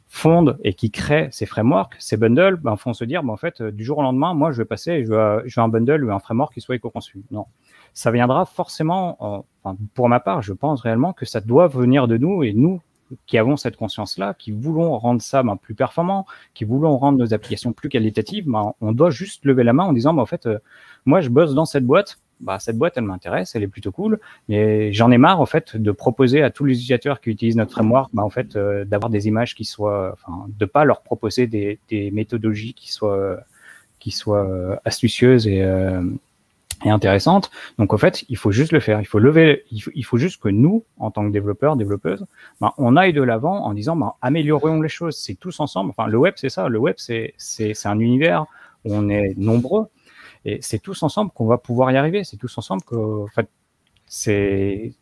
fondent 0.09 0.59
et 0.65 0.75
qui 0.75 0.91
créent 0.91 1.29
ces 1.31 1.47
frameworks, 1.47 1.97
ces 1.99 2.17
bundles, 2.17 2.57
ben, 2.57 2.77
font 2.77 2.95
se 2.95 3.05
dire, 3.05 3.23
ben, 3.23 3.33
en 3.33 3.37
fait, 3.37 3.63
du 3.63 3.85
jour 3.85 3.99
au 3.99 4.03
lendemain, 4.03 4.35
moi, 4.35 4.53
je 4.53 4.59
vais 4.59 4.65
passer, 4.67 4.93
et 4.93 5.05
je 5.05 5.11
veux, 5.11 5.43
je 5.47 5.61
veux 5.61 5.65
un 5.65 5.69
bundle 5.69 6.05
ou 6.05 6.13
un 6.13 6.19
framework 6.19 6.55
qui 6.55 6.61
soit 6.61 6.77
éco-conçu. 6.77 7.23
Non, 7.31 7.47
ça 7.95 8.11
viendra 8.11 8.47
forcément. 8.47 9.45
Enfin, 9.63 9.77
pour 9.95 10.09
ma 10.09 10.21
part, 10.21 10.43
je 10.43 10.53
pense 10.53 10.81
réellement 10.81 11.13
que 11.13 11.27
ça 11.27 11.41
doit 11.41 11.69
venir 11.69 12.09
de 12.09 12.17
nous 12.17 12.43
et 12.43 12.53
nous 12.53 12.81
qui 13.27 13.39
avons 13.39 13.57
cette 13.57 13.77
conscience-là, 13.77 14.35
qui 14.39 14.51
voulons 14.53 14.99
rendre 14.99 15.23
ça 15.23 15.43
ben, 15.43 15.57
plus 15.57 15.75
performant, 15.75 16.27
qui 16.55 16.65
voulons 16.65 16.97
rendre 16.97 17.19
nos 17.19 17.35
applications 17.35 17.73
plus 17.73 17.89
qualitatives, 17.89 18.45
ben, 18.47 18.75
on 18.81 18.93
doit 18.93 19.11
juste 19.11 19.45
lever 19.45 19.65
la 19.65 19.73
main 19.73 19.85
en 19.85 19.93
disant, 19.93 20.15
ben, 20.15 20.23
en 20.23 20.27
fait, 20.27 20.47
euh, 20.47 20.59
moi, 21.07 21.21
je 21.21 21.29
bosse 21.29 21.55
dans 21.55 21.65
cette 21.65 21.85
boîte, 21.85 22.19
bah, 22.41 22.59
cette 22.59 22.79
boîte, 22.79 22.95
elle 22.97 23.05
m'intéresse, 23.05 23.55
elle 23.55 23.63
est 23.63 23.69
plutôt 23.69 23.93
cool, 23.93 24.21
mais 24.49 24.93
j'en 24.93 25.11
ai 25.11 25.19
marre, 25.19 25.41
en 25.41 25.47
fait, 25.47 25.77
de 25.77 25.91
proposer 25.91 26.43
à 26.43 26.51
tous 26.51 26.65
les 26.65 26.75
utilisateurs 26.75 27.21
qui 27.21 27.31
utilisent 27.31 27.57
notre 27.57 27.73
framework, 27.73 28.11
bah, 28.13 28.23
en 28.23 28.31
fait, 28.31 28.57
euh, 28.57 28.85
d'avoir 28.85 29.11
des 29.11 29.27
images 29.27 29.55
qui 29.55 29.65
soient, 29.65 30.13
enfin, 30.13 30.47
de 30.49 30.65
pas 30.65 30.85
leur 30.85 31.03
proposer 31.03 31.47
des, 31.47 31.79
des 31.89 32.11
méthodologies 32.11 32.75
qui 32.75 32.93
soient, 32.93 33.39
qui 33.99 34.11
soient 34.11 34.49
euh, 34.49 34.77
astucieuses 34.85 35.47
et, 35.47 35.63
est 36.85 36.91
intéressante. 36.91 37.51
Donc 37.79 37.93
en 37.93 37.99
fait, 37.99 38.25
il 38.29 38.37
faut 38.37 38.53
juste 38.53 38.73
le 38.73 38.81
faire. 38.81 39.01
Il 39.01 39.07
faut 39.07 39.19
lever, 39.19 39.65
il 39.71 40.05
faut, 40.05 40.17
juste 40.17 40.41
que 40.41 40.49
nous, 40.49 40.85
en 40.99 41.11
tant 41.11 41.27
que 41.27 41.33
développeurs, 41.33 41.77
développeuses, 41.77 42.27
ben, 42.61 42.73
on 42.79 42.97
aille 42.97 43.13
de 43.13 43.23
l'avant 43.23 43.65
en 43.65 43.75
disant 43.75 43.97
ben, 43.97 44.13
améliorons 44.23 44.81
les 44.81 44.89
choses. 44.89 45.17
C'est 45.17 45.35
tous 45.35 45.61
ensemble. 45.61 45.91
Enfin, 45.91 46.07
le 46.07 46.19
web, 46.19 46.35
c'est 46.37 46.51
ça. 46.51 46.69
Le 46.69 46.79
web, 46.79 46.95
c'est 46.99 47.35
c'est 47.37 47.75
un 47.87 47.99
univers 47.99 48.47
où 48.85 48.95
on 48.95 49.09
est 49.09 49.35
nombreux 49.37 49.87
et 50.45 50.59
c'est 50.63 50.79
tous 50.79 51.03
ensemble 51.03 51.31
qu'on 51.33 51.47
va 51.47 51.59
pouvoir 51.59 51.91
y 51.91 51.97
arriver. 51.97 52.25
C'est 52.25 52.37
tous 52.37 52.57
ensemble 52.59 52.83
que, 52.83 53.25
en 53.25 53.29
fait, 53.29 53.49
c'est 54.07 54.95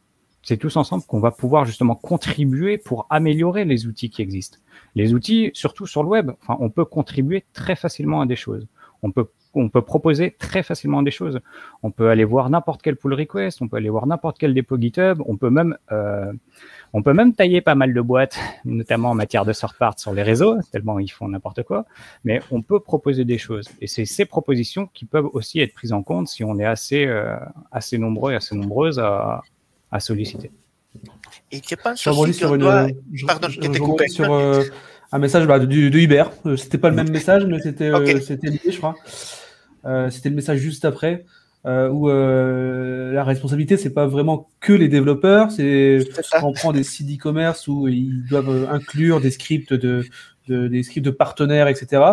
c'est 0.42 0.56
tous 0.56 0.76
ensemble 0.76 1.04
qu'on 1.04 1.18
va 1.18 1.32
pouvoir 1.32 1.64
justement 1.64 1.96
contribuer 1.96 2.78
pour 2.78 3.06
améliorer 3.10 3.64
les 3.64 3.86
outils 3.86 4.10
qui 4.10 4.22
existent. 4.22 4.58
Les 4.94 5.12
outils, 5.12 5.50
surtout 5.54 5.86
sur 5.88 6.04
le 6.04 6.08
web, 6.08 6.30
enfin, 6.40 6.56
on 6.60 6.70
peut 6.70 6.84
contribuer 6.84 7.44
très 7.52 7.74
facilement 7.74 8.20
à 8.20 8.26
des 8.26 8.36
choses. 8.36 8.68
On 9.02 9.10
peut 9.10 9.28
on 9.56 9.68
peut 9.68 9.82
proposer 9.82 10.36
très 10.38 10.62
facilement 10.62 11.02
des 11.02 11.10
choses. 11.10 11.40
On 11.82 11.90
peut 11.90 12.08
aller 12.10 12.24
voir 12.24 12.50
n'importe 12.50 12.82
quel 12.82 12.96
pull 12.96 13.14
request, 13.14 13.62
on 13.62 13.68
peut 13.68 13.76
aller 13.76 13.88
voir 13.88 14.06
n'importe 14.06 14.38
quel 14.38 14.54
dépôt 14.54 14.78
GitHub, 14.78 15.22
on 15.26 15.36
peut 15.36 15.50
même 15.50 15.76
euh, 15.92 16.32
on 16.92 17.02
peut 17.02 17.12
même 17.12 17.34
tailler 17.34 17.60
pas 17.60 17.74
mal 17.74 17.92
de 17.92 18.00
boîtes, 18.00 18.38
notamment 18.64 19.10
en 19.10 19.14
matière 19.14 19.44
de 19.44 19.52
sort 19.52 19.74
part 19.74 19.98
sur 19.98 20.14
les 20.14 20.22
réseaux, 20.22 20.56
tellement 20.72 20.98
ils 20.98 21.10
font 21.10 21.28
n'importe 21.28 21.62
quoi. 21.62 21.86
Mais 22.24 22.40
on 22.50 22.62
peut 22.62 22.80
proposer 22.80 23.24
des 23.24 23.38
choses, 23.38 23.68
et 23.80 23.86
c'est 23.86 24.04
ces 24.04 24.24
propositions 24.24 24.88
qui 24.92 25.04
peuvent 25.04 25.28
aussi 25.32 25.60
être 25.60 25.74
prises 25.74 25.92
en 25.92 26.02
compte 26.02 26.28
si 26.28 26.44
on 26.44 26.58
est 26.58 26.64
assez 26.64 27.06
euh, 27.06 27.36
assez 27.72 27.98
nombreux 27.98 28.32
et 28.32 28.36
assez 28.36 28.54
nombreuses 28.54 28.98
à, 28.98 29.42
à 29.90 30.00
solliciter. 30.00 30.50
Et 31.52 31.60
je 31.68 31.74
pense 31.74 32.06
aussi 32.06 32.32
sur 32.32 32.54
une... 32.54 32.62
Pardon, 33.26 33.48
je, 33.50 33.78
coupé. 33.78 34.08
Sur, 34.08 34.32
euh, 34.32 34.62
un 35.12 35.18
message 35.18 35.46
bah, 35.46 35.58
de, 35.58 35.66
de, 35.66 35.98
Hubert. 35.98 36.30
c'était 36.56 36.78
pas 36.78 36.90
le 36.90 36.96
même 36.96 37.10
message, 37.10 37.44
mais 37.46 37.60
c'était 37.60 37.92
c'était 38.20 38.48
lié, 38.48 38.60
je 38.70 38.78
crois. 38.78 38.94
Euh, 39.86 40.10
c'était 40.10 40.28
le 40.28 40.34
message 40.34 40.58
juste 40.58 40.84
après. 40.84 41.24
Euh, 41.64 41.88
où 41.88 42.08
euh, 42.08 43.12
la 43.12 43.24
responsabilité, 43.24 43.76
c'est 43.76 43.92
pas 43.92 44.06
vraiment 44.06 44.48
que 44.60 44.72
les 44.72 44.86
développeurs, 44.86 45.50
c'est 45.50 45.98
on 46.40 46.52
prend 46.52 46.72
des 46.72 46.84
sites 46.84 47.18
e-commerce 47.18 47.66
où 47.66 47.88
ils 47.88 48.24
doivent 48.28 48.68
inclure 48.70 49.20
des 49.20 49.32
scripts 49.32 49.74
de, 49.74 50.04
des 50.46 50.82
scripts 50.84 51.04
de 51.04 51.10
partenaires, 51.10 51.66
etc. 51.66 52.04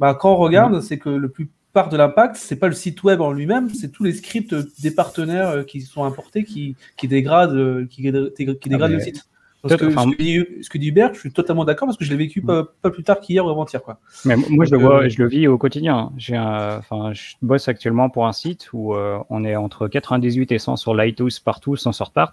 Bah, 0.00 0.14
quand 0.14 0.32
on 0.32 0.36
regarde, 0.36 0.76
mm. 0.76 0.80
c'est 0.80 0.98
que 0.98 1.10
le 1.10 1.28
plus 1.28 1.50
part 1.74 1.90
de 1.90 1.98
l'impact, 1.98 2.36
c'est 2.36 2.56
pas 2.56 2.68
le 2.68 2.74
site 2.74 3.02
web 3.02 3.20
en 3.20 3.32
lui-même, 3.32 3.68
c'est 3.68 3.92
tous 3.92 4.02
les 4.02 4.14
scripts 4.14 4.54
des 4.80 4.90
partenaires 4.90 5.66
qui 5.66 5.82
sont 5.82 6.04
importés 6.04 6.44
qui, 6.44 6.74
qui 6.96 7.06
dégradent, 7.06 7.86
qui, 7.88 8.00
dégradent 8.00 8.32
ah, 8.80 8.88
le 8.88 9.00
site 9.00 9.28
ce, 9.64 9.74
que 9.74 10.78
dit, 10.78 10.88
Hubert, 10.88 11.14
je 11.14 11.20
suis 11.20 11.32
totalement 11.32 11.64
d'accord 11.64 11.86
parce 11.88 11.98
que 11.98 12.04
je 12.04 12.10
l'ai 12.10 12.16
vécu 12.16 12.42
pas, 12.42 12.64
plus 12.82 13.02
tard 13.02 13.20
qu'hier 13.20 13.44
ou 13.44 13.48
avant-hier. 13.48 13.82
Quoi. 13.82 13.98
Mais 14.24 14.36
moi, 14.36 14.64
je, 14.64 14.72
le 14.72 14.78
vois, 14.78 15.04
euh, 15.04 15.08
je 15.08 15.22
le 15.22 15.28
vis 15.28 15.48
au 15.48 15.58
quotidien. 15.58 16.12
J'ai 16.16 16.38
enfin, 16.38 17.12
je 17.12 17.34
bosse 17.42 17.68
actuellement 17.68 18.10
pour 18.10 18.26
un 18.26 18.32
site 18.32 18.68
où 18.72 18.94
euh, 18.94 19.18
on 19.30 19.44
est 19.44 19.56
entre 19.56 19.88
98 19.88 20.52
et 20.52 20.58
100 20.58 20.76
sur 20.76 20.94
Lighthouse 20.94 21.40
partout, 21.40 21.76
sans 21.76 21.92
sort 21.92 22.12
part. 22.12 22.32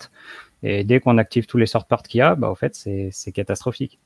Et 0.62 0.84
dès 0.84 1.00
qu'on 1.00 1.18
active 1.18 1.46
tous 1.46 1.58
les 1.58 1.66
sort 1.66 1.86
parts 1.86 2.04
qu'il 2.04 2.20
y 2.20 2.22
a, 2.22 2.36
bah, 2.36 2.50
au 2.50 2.56
fait, 2.56 2.76
c'est 2.76 3.32
catastrophique. 3.32 4.00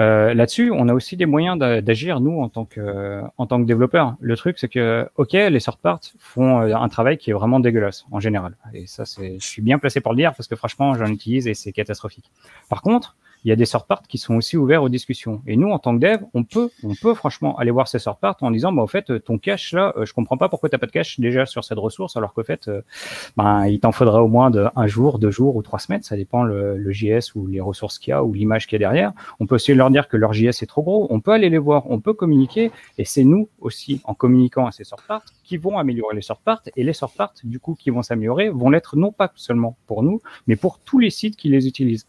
Euh, 0.00 0.34
Là-dessus, 0.34 0.70
on 0.72 0.88
a 0.88 0.94
aussi 0.94 1.16
des 1.16 1.26
moyens 1.26 1.58
d'agir 1.58 2.20
nous 2.20 2.40
en 2.40 2.48
tant 2.48 2.64
que 2.64 3.22
en 3.36 3.46
tant 3.46 3.60
que 3.60 3.66
développeurs. 3.66 4.16
Le 4.20 4.36
truc, 4.36 4.58
c'est 4.58 4.68
que 4.68 5.08
ok, 5.16 5.32
les 5.32 5.60
sort 5.60 5.78
parts 5.78 6.00
font 6.18 6.62
euh, 6.62 6.74
un 6.74 6.88
travail 6.88 7.16
qui 7.16 7.30
est 7.30 7.32
vraiment 7.32 7.60
dégueulasse 7.60 8.04
en 8.10 8.20
général. 8.20 8.56
Et 8.72 8.86
ça, 8.86 9.04
je 9.04 9.38
suis 9.38 9.62
bien 9.62 9.78
placé 9.78 10.00
pour 10.00 10.12
le 10.12 10.16
dire 10.16 10.34
parce 10.34 10.48
que 10.48 10.56
franchement, 10.56 10.94
j'en 10.94 11.06
utilise 11.06 11.46
et 11.46 11.54
c'est 11.54 11.72
catastrophique. 11.72 12.30
Par 12.68 12.82
contre, 12.82 13.16
il 13.44 13.50
y 13.50 13.52
a 13.52 13.56
des 13.56 13.66
sort 13.66 13.86
parts 13.86 14.02
qui 14.08 14.18
sont 14.18 14.34
aussi 14.34 14.56
ouverts 14.56 14.82
aux 14.82 14.88
discussions. 14.88 15.42
Et 15.46 15.56
nous, 15.56 15.70
en 15.70 15.78
tant 15.78 15.94
que 15.94 16.00
dev, 16.00 16.22
on 16.32 16.44
peut, 16.44 16.70
on 16.82 16.94
peut 16.94 17.14
franchement 17.14 17.56
aller 17.58 17.70
voir 17.70 17.88
ces 17.88 17.98
sort 17.98 18.16
parts 18.16 18.36
en 18.40 18.50
disant, 18.50 18.72
bah, 18.72 18.82
au 18.82 18.86
fait, 18.86 19.22
ton 19.22 19.38
cache 19.38 19.72
là, 19.72 19.92
euh, 19.96 20.06
je 20.06 20.14
comprends 20.14 20.38
pas 20.38 20.48
pourquoi 20.48 20.68
t'as 20.68 20.78
pas 20.78 20.86
de 20.86 20.92
cache 20.92 21.20
déjà 21.20 21.44
sur 21.44 21.64
cette 21.64 21.78
ressource, 21.78 22.16
alors 22.16 22.32
qu'au 22.32 22.42
fait, 22.42 22.68
euh, 22.68 22.80
ben, 23.36 23.66
il 23.66 23.80
t'en 23.80 23.92
faudra 23.92 24.22
au 24.22 24.28
moins 24.28 24.50
de 24.50 24.66
un 24.74 24.86
jour, 24.86 25.18
deux 25.18 25.30
jours 25.30 25.56
ou 25.56 25.62
trois 25.62 25.78
semaines, 25.78 26.02
ça 26.02 26.16
dépend 26.16 26.42
le, 26.42 26.78
le 26.78 26.92
JS 26.92 27.34
ou 27.34 27.46
les 27.46 27.60
ressources 27.60 27.98
qu'il 27.98 28.10
y 28.10 28.14
a 28.14 28.24
ou 28.24 28.32
l'image 28.32 28.66
qu'il 28.66 28.80
y 28.80 28.84
a 28.84 28.88
derrière. 28.88 29.12
On 29.40 29.46
peut 29.46 29.56
aussi 29.56 29.74
leur 29.74 29.90
dire 29.90 30.08
que 30.08 30.16
leur 30.16 30.32
JS 30.32 30.62
est 30.62 30.68
trop 30.68 30.82
gros. 30.82 31.06
On 31.10 31.20
peut 31.20 31.32
aller 31.32 31.50
les 31.50 31.58
voir, 31.58 31.90
on 31.90 32.00
peut 32.00 32.14
communiquer, 32.14 32.70
et 32.98 33.04
c'est 33.04 33.24
nous 33.24 33.48
aussi, 33.60 34.00
en 34.04 34.14
communiquant 34.14 34.66
à 34.66 34.72
ces 34.72 34.84
sort 34.84 35.02
parts, 35.06 35.24
qui 35.42 35.58
vont 35.58 35.78
améliorer 35.78 36.14
les 36.14 36.22
sort 36.22 36.40
parts, 36.40 36.62
et 36.76 36.82
les 36.84 36.94
sort 36.94 37.12
parts, 37.12 37.34
du 37.44 37.60
coup, 37.60 37.74
qui 37.74 37.90
vont 37.90 38.02
s'améliorer, 38.02 38.48
vont 38.48 38.70
l'être 38.70 38.96
non 38.96 39.12
pas 39.12 39.30
seulement 39.34 39.76
pour 39.86 40.02
nous, 40.02 40.20
mais 40.46 40.56
pour 40.56 40.78
tous 40.78 40.98
les 40.98 41.10
sites 41.10 41.36
qui 41.36 41.48
les 41.48 41.66
utilisent. 41.66 42.06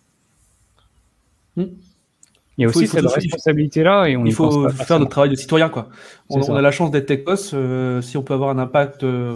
Il 1.58 2.62
y 2.62 2.66
a 2.66 2.70
aussi 2.70 2.88
cette 2.88 3.06
responsabilité-là 3.06 4.08
et 4.08 4.16
on 4.16 4.26
il 4.26 4.34
faut 4.34 4.70
faire 4.70 5.00
notre 5.00 5.12
travail 5.12 5.30
de 5.30 5.36
citoyen. 5.36 5.70
Quoi. 5.70 5.90
On, 6.30 6.56
a 6.56 6.62
la 6.62 6.72
chance 6.72 6.90
d'être 6.92 7.06
techos. 7.06 7.54
Euh, 7.54 8.02
si 8.02 8.18
on 8.18 8.24
peut 8.24 8.34
avoir 8.34 8.50
un 8.50 8.60
impact 8.60 9.04
euh, 9.04 9.36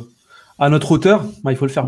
à 0.57 0.69
notre 0.69 0.91
hauteur, 0.91 1.25
bah, 1.43 1.51
il 1.51 1.57
faut 1.57 1.65
le 1.65 1.71
faire. 1.71 1.85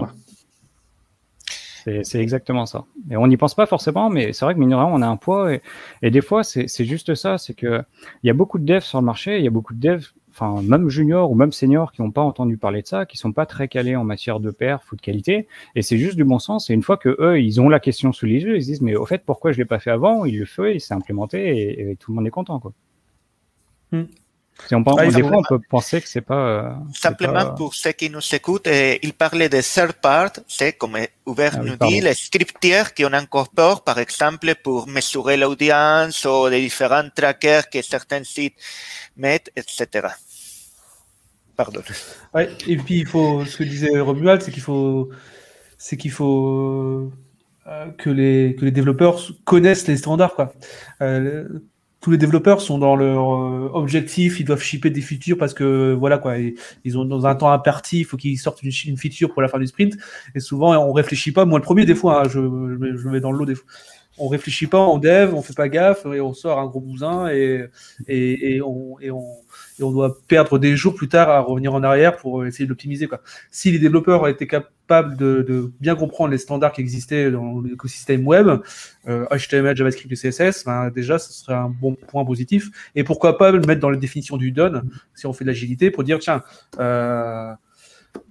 C'est 2.03 2.19
exactement 2.19 2.65
ça. 2.65 2.84
Et 3.09 3.17
on 3.17 3.25
n'y 3.27 3.38
pense 3.38 3.55
pas 3.55 3.65
forcément, 3.65 4.09
mais 4.09 4.34
c'est 4.34 4.45
vrai 4.45 4.53
que 4.53 4.59
mine 4.59 4.73
on 4.73 5.01
a 5.01 5.07
un 5.07 5.15
poids. 5.15 5.53
Et, 5.53 5.61
et 6.01 6.11
des 6.11 6.21
fois, 6.21 6.43
c'est 6.43 6.86
juste 6.86 7.15
ça. 7.15 7.38
C'est 7.38 7.53
qu'il 7.53 7.84
y 8.23 8.29
a 8.29 8.34
beaucoup 8.34 8.59
de 8.59 8.65
devs 8.65 8.84
sur 8.84 8.99
le 8.99 9.05
marché, 9.05 9.39
il 9.39 9.43
y 9.43 9.47
a 9.47 9.51
beaucoup 9.51 9.73
de 9.73 9.79
devs 9.79 10.11
enfin 10.32 10.61
même 10.61 10.89
juniors 10.89 11.32
ou 11.32 11.36
même 11.36 11.51
seniors 11.51 11.91
qui 11.91 12.01
n'ont 12.01 12.11
pas 12.11 12.21
entendu 12.21 12.57
parler 12.57 12.82
de 12.82 12.88
ça, 12.88 13.05
qui 13.05 13.17
sont 13.17 13.34
pas 13.34 13.45
très 13.45 13.67
calés 13.67 13.95
en 13.95 14.03
matière 14.03 14.39
de 14.39 14.51
perf 14.51 14.91
ou 14.91 14.95
de 14.95 15.01
qualité, 15.01 15.47
et 15.75 15.82
c'est 15.82 15.97
juste 15.97 16.15
du 16.15 16.23
bon 16.23 16.39
sens. 16.39 16.69
Et 16.69 16.73
une 16.73 16.84
fois 16.84 16.97
que 16.97 17.15
eux, 17.19 17.39
ils 17.41 17.61
ont 17.61 17.69
la 17.69 17.79
question 17.79 18.11
sous 18.13 18.25
les 18.25 18.41
yeux, 18.41 18.57
ils 18.57 18.61
se 18.63 18.67
disent 18.67 18.82
mais 18.82 18.95
au 18.95 19.05
fait 19.05 19.23
pourquoi 19.25 19.51
je 19.51 19.57
l'ai 19.57 19.65
pas 19.65 19.79
fait 19.79 19.91
avant? 19.91 20.25
Il 20.25 20.39
le 20.39 20.45
fait, 20.45 20.75
il 20.75 20.82
s'est 20.82 20.93
implémenté 20.93 21.91
et, 21.91 21.95
tout 21.97 22.11
le 22.11 22.15
monde 22.15 22.27
est 22.27 22.32
content 22.32 22.59
quoi. 22.59 22.73
Hmm. 24.69 24.75
on 24.75 24.83
pense, 24.83 25.13
des 25.13 25.23
fois, 25.23 25.37
on 25.37 25.43
peut 25.43 25.59
penser 25.69 26.01
que 26.01 26.07
c'est 26.07 26.21
pas. 26.21 26.35
Euh, 26.35 26.69
Simplement 26.93 27.53
pour 27.55 27.73
ceux 27.73 27.93
qui 27.93 28.09
nous 28.09 28.21
écoutent, 28.33 28.67
il 28.67 29.13
parlait 29.13 29.49
de 29.49 29.61
third 29.61 29.93
part, 29.93 30.31
c'est 30.47 30.73
comme 30.73 30.97
Hubert 31.27 31.55
ah 31.55 31.63
nous 31.63 31.77
dit, 31.77 32.01
les 32.01 32.13
scriptières 32.13 32.93
qu'on 32.93 33.13
incorpore, 33.13 33.83
par 33.83 33.97
exemple, 33.97 34.53
pour 34.63 34.87
mesurer 34.87 35.37
l'audience 35.37 36.25
ou 36.25 36.47
les 36.47 36.61
différents 36.61 37.09
trackers 37.15 37.69
que 37.69 37.81
certains 37.81 38.23
sites 38.23 38.55
mettre, 39.17 39.51
etc. 39.55 40.07
Pardon. 41.55 41.81
et 42.67 42.77
puis 42.77 42.99
il 42.99 43.05
faut, 43.05 43.45
ce 43.45 43.57
que 43.57 43.63
disait 43.63 43.99
Romuald, 43.99 44.41
c'est 44.41 44.51
qu'il 44.51 44.63
faut, 44.63 45.09
c'est 45.77 45.97
qu'il 45.97 46.11
faut 46.11 47.11
euh, 47.67 47.91
que 47.91 48.09
les 48.09 48.55
que 48.55 48.65
les 48.65 48.71
développeurs 48.71 49.21
connaissent 49.45 49.87
les 49.87 49.97
standards 49.97 50.33
quoi. 50.33 50.51
Euh, 51.01 51.47
tous 52.01 52.09
les 52.09 52.17
développeurs 52.17 52.61
sont 52.61 52.79
dans 52.79 52.95
leur 52.95 53.35
euh, 53.35 53.69
objectif, 53.73 54.39
ils 54.39 54.43
doivent 54.43 54.61
shipper 54.61 54.89
des 54.89 55.01
features 55.01 55.37
parce 55.37 55.53
que 55.53 55.93
voilà 55.93 56.17
quoi, 56.17 56.35
ils 56.83 56.97
ont 56.97 57.05
dans 57.05 57.27
un 57.27 57.35
temps 57.35 57.51
imparti, 57.51 57.99
il 57.99 58.05
faut 58.05 58.17
qu'ils 58.17 58.39
sortent 58.39 58.63
une, 58.63 58.97
feature 58.97 59.31
pour 59.31 59.41
la 59.41 59.47
fin 59.47 59.59
du 59.59 59.67
sprint. 59.67 59.95
Et 60.33 60.39
souvent, 60.39 60.75
on 60.75 60.91
réfléchit 60.91 61.31
pas. 61.31 61.45
Moi, 61.45 61.59
le 61.59 61.63
premier 61.63 61.85
des 61.85 61.95
fois, 61.95 62.21
hein, 62.21 62.29
je, 62.29 62.39
je, 62.39 62.97
je, 62.97 63.09
mets 63.09 63.19
dans 63.19 63.31
le 63.31 63.37
lot 63.37 63.45
des 63.45 63.55
fois 63.55 63.67
on 64.17 64.27
réfléchit 64.27 64.67
pas 64.67 64.79
en 64.79 64.97
dev, 64.97 65.33
on 65.33 65.41
fait 65.41 65.55
pas 65.55 65.69
gaffe 65.69 66.05
et 66.05 66.21
on 66.21 66.33
sort 66.33 66.59
un 66.59 66.67
gros 66.67 66.81
bousin 66.81 67.29
et, 67.29 67.65
et, 68.07 68.55
et, 68.55 68.61
on, 68.61 68.99
et, 68.99 69.09
on, 69.09 69.25
on 69.81 69.91
doit 69.91 70.17
perdre 70.27 70.59
des 70.59 70.75
jours 70.75 70.93
plus 70.93 71.07
tard 71.07 71.29
à 71.29 71.39
revenir 71.39 71.73
en 71.73 71.81
arrière 71.81 72.17
pour 72.17 72.45
essayer 72.45 72.65
de 72.65 72.69
l'optimiser. 72.69 73.09
Si 73.49 73.71
les 73.71 73.79
développeurs 73.79 74.27
étaient 74.27 74.47
capables 74.47 74.69
de, 74.91 75.41
de, 75.41 75.71
bien 75.79 75.95
comprendre 75.95 76.31
les 76.31 76.37
standards 76.37 76.73
qui 76.73 76.81
existaient 76.81 77.31
dans 77.31 77.61
l'écosystème 77.61 78.27
web, 78.27 78.47
euh, 79.07 79.25
HTML, 79.31 79.75
JavaScript 79.75 80.11
et 80.11 80.29
CSS, 80.29 80.65
ben 80.65 80.89
déjà 80.89 81.17
ce 81.19 81.31
serait 81.33 81.53
un 81.55 81.69
bon 81.69 81.95
point 81.95 82.25
positif. 82.25 82.69
Et 82.95 83.03
pourquoi 83.03 83.37
pas 83.37 83.51
le 83.51 83.59
mettre 83.61 83.81
dans 83.81 83.89
la 83.89 83.97
définition 83.97 84.37
du 84.37 84.51
done 84.51 84.89
si 85.15 85.25
on 85.25 85.33
fait 85.33 85.45
de 85.45 85.49
l'agilité 85.49 85.91
pour 85.91 86.03
dire 86.03 86.19
tiens, 86.19 86.43
euh, 86.79 87.53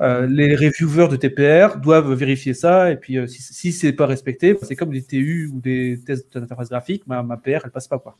euh, 0.02 0.26
les 0.26 0.56
reviewers 0.56 1.08
de 1.08 1.16
TPR 1.16 1.76
doivent 1.76 2.12
vérifier 2.12 2.54
ça, 2.54 2.90
et 2.90 2.96
puis 2.96 3.18
euh, 3.18 3.26
si, 3.26 3.42
si 3.42 3.72
c'est 3.72 3.92
pas 3.92 4.06
respecté, 4.06 4.56
c'est 4.62 4.74
comme 4.76 4.90
des 4.90 5.02
TU 5.02 5.50
ou 5.52 5.60
des 5.60 6.00
tests 6.04 6.36
d'interface 6.36 6.70
graphique, 6.70 7.06
ma, 7.06 7.22
ma, 7.22 7.36
PR, 7.36 7.60
elle 7.64 7.70
passe 7.70 7.88
pas. 7.88 7.98
Quoi. 7.98 8.16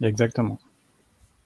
Exactement. 0.00 0.58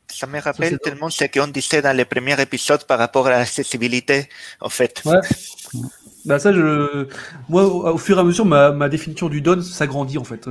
Ça 0.09 0.27
me 0.27 0.41
rappelle 0.41 0.73
ça, 0.73 0.79
tellement 0.79 1.11
ce 1.11 1.25
qu'on 1.25 1.49
disait 1.49 1.83
dans 1.83 1.95
les 1.95 2.07
premiers 2.07 2.41
épisodes 2.41 2.85
par 2.85 2.99
rapport 2.99 3.27
à 3.27 3.31
l'accessibilité, 3.31 4.29
en 4.61 4.71
fait. 4.71 5.03
Ouais. 5.05 5.21
Bah 6.27 6.39
ça, 6.39 6.53
je... 6.53 7.07
moi, 7.49 7.65
au, 7.65 7.87
au, 7.87 7.99
fur 7.99 8.17
et 8.19 8.21
à 8.21 8.25
mesure, 8.25 8.45
ma, 8.45 8.73
ma 8.73 8.89
définition 8.89 9.29
du 9.29 9.41
DON 9.41 9.61
s'agrandit 9.61 10.19
en 10.19 10.25
fait. 10.25 10.49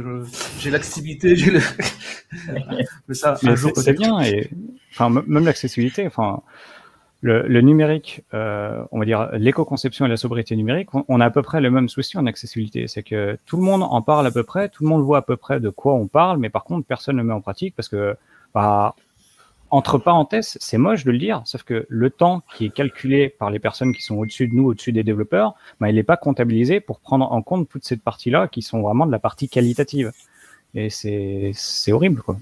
J'ai 0.59 0.71
l'accessibilité, 0.71 1.36
j'ai 1.36 1.51
le. 1.51 1.59
Mais 3.07 3.13
ça, 3.13 3.38
Mais 3.43 3.55
c'est 3.76 3.93
bien 3.93 4.21
et 4.21 4.49
enfin 4.91 5.09
même 5.09 5.45
l'accessibilité. 5.45 6.07
Enfin, 6.07 6.41
le, 7.21 7.41
le, 7.47 7.61
numérique, 7.61 8.23
euh, 8.34 8.84
on 8.91 8.99
va 8.99 9.05
dire 9.05 9.30
l'éco-conception 9.34 10.05
et 10.05 10.09
la 10.09 10.17
sobriété 10.17 10.55
numérique, 10.55 10.93
on, 10.93 11.03
on, 11.07 11.19
a 11.19 11.26
à 11.26 11.30
peu 11.30 11.41
près 11.41 11.59
le 11.59 11.71
même 11.71 11.89
souci 11.89 12.17
en 12.17 12.26
accessibilité. 12.26 12.88
C'est 12.88 13.03
que 13.03 13.38
tout 13.45 13.57
le 13.57 13.63
monde 13.63 13.84
en 13.84 14.01
parle 14.01 14.28
à 14.28 14.32
peu 14.32 14.43
près, 14.43 14.69
tout 14.69 14.84
le 14.84 14.89
monde 14.89 15.03
voit 15.03 15.17
à 15.17 15.21
peu 15.23 15.36
près 15.36 15.59
de 15.59 15.69
quoi 15.69 15.93
on 15.95 16.07
parle, 16.07 16.38
mais 16.38 16.49
par 16.49 16.63
contre, 16.63 16.86
personne 16.88 17.15
ne 17.15 17.21
le 17.21 17.28
met 17.28 17.34
en 17.34 17.41
pratique 17.41 17.76
parce 17.76 17.89
que, 17.89 18.15
bah, 18.53 18.95
entre 19.76 19.97
parenthèses, 19.97 20.57
c'est 20.61 20.78
moche 20.78 21.03
de 21.03 21.11
le 21.11 21.17
dire, 21.17 21.41
sauf 21.43 21.63
que 21.63 21.86
le 21.89 22.09
temps 22.09 22.43
qui 22.55 22.65
est 22.65 22.69
calculé 22.69 23.28
par 23.28 23.51
les 23.51 23.59
personnes 23.59 23.93
qui 23.93 24.01
sont 24.01 24.15
au-dessus 24.15 24.47
de 24.47 24.53
nous, 24.53 24.67
au-dessus 24.67 24.93
des 24.93 25.03
développeurs, 25.03 25.53
bah, 25.82 25.89
il 25.89 25.95
n'est 25.95 26.03
pas 26.03 26.15
comptabilisé 26.15 26.80
pour 26.80 27.01
prendre 27.01 27.30
en 27.30 27.41
compte 27.41 27.67
toute 27.67 27.84
cette 27.84 28.01
partie-là 28.01 28.47
qui 28.47 28.61
sont 28.61 28.82
vraiment 28.82 29.05
de 29.05 29.11
la 29.11 29.19
partie 29.19 29.49
qualitative. 29.49 30.13
Et 30.76 30.89
c'est 30.89 31.91
horrible, 31.91 32.21
quoi. 32.21 32.38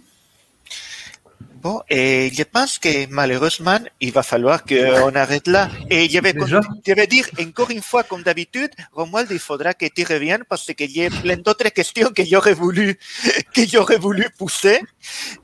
Bon, 1.63 1.81
et 1.89 2.29
je 2.33 2.43
pense 2.43 2.77
que 2.77 3.07
malheureusement, 3.07 3.79
il 4.01 4.11
va 4.11 4.21
falloir 4.21 4.65
qu'on 4.65 5.15
arrête 5.15 5.47
là. 5.47 5.69
Et 5.89 6.09
je 6.09 6.19
vais, 6.19 6.33
je 6.85 6.93
vais 6.93 7.07
dire 7.07 7.25
encore 7.39 7.71
une 7.71 7.81
fois, 7.81 8.03
comme 8.03 8.21
d'habitude, 8.21 8.71
Romuald, 8.91 9.31
il 9.31 9.39
faudra 9.39 9.73
que 9.73 9.85
tu 9.85 10.03
reviennes 10.03 10.43
parce 10.43 10.73
qu'il 10.73 10.91
y 10.91 11.05
a 11.05 11.09
plein 11.09 11.37
d'autres 11.37 11.69
questions 11.69 12.09
que 12.09 12.25
j'aurais 12.25 12.53
voulu, 12.53 12.99
que 13.55 13.65
j'aurais 13.65 13.97
voulu 13.97 14.29
pousser. 14.37 14.81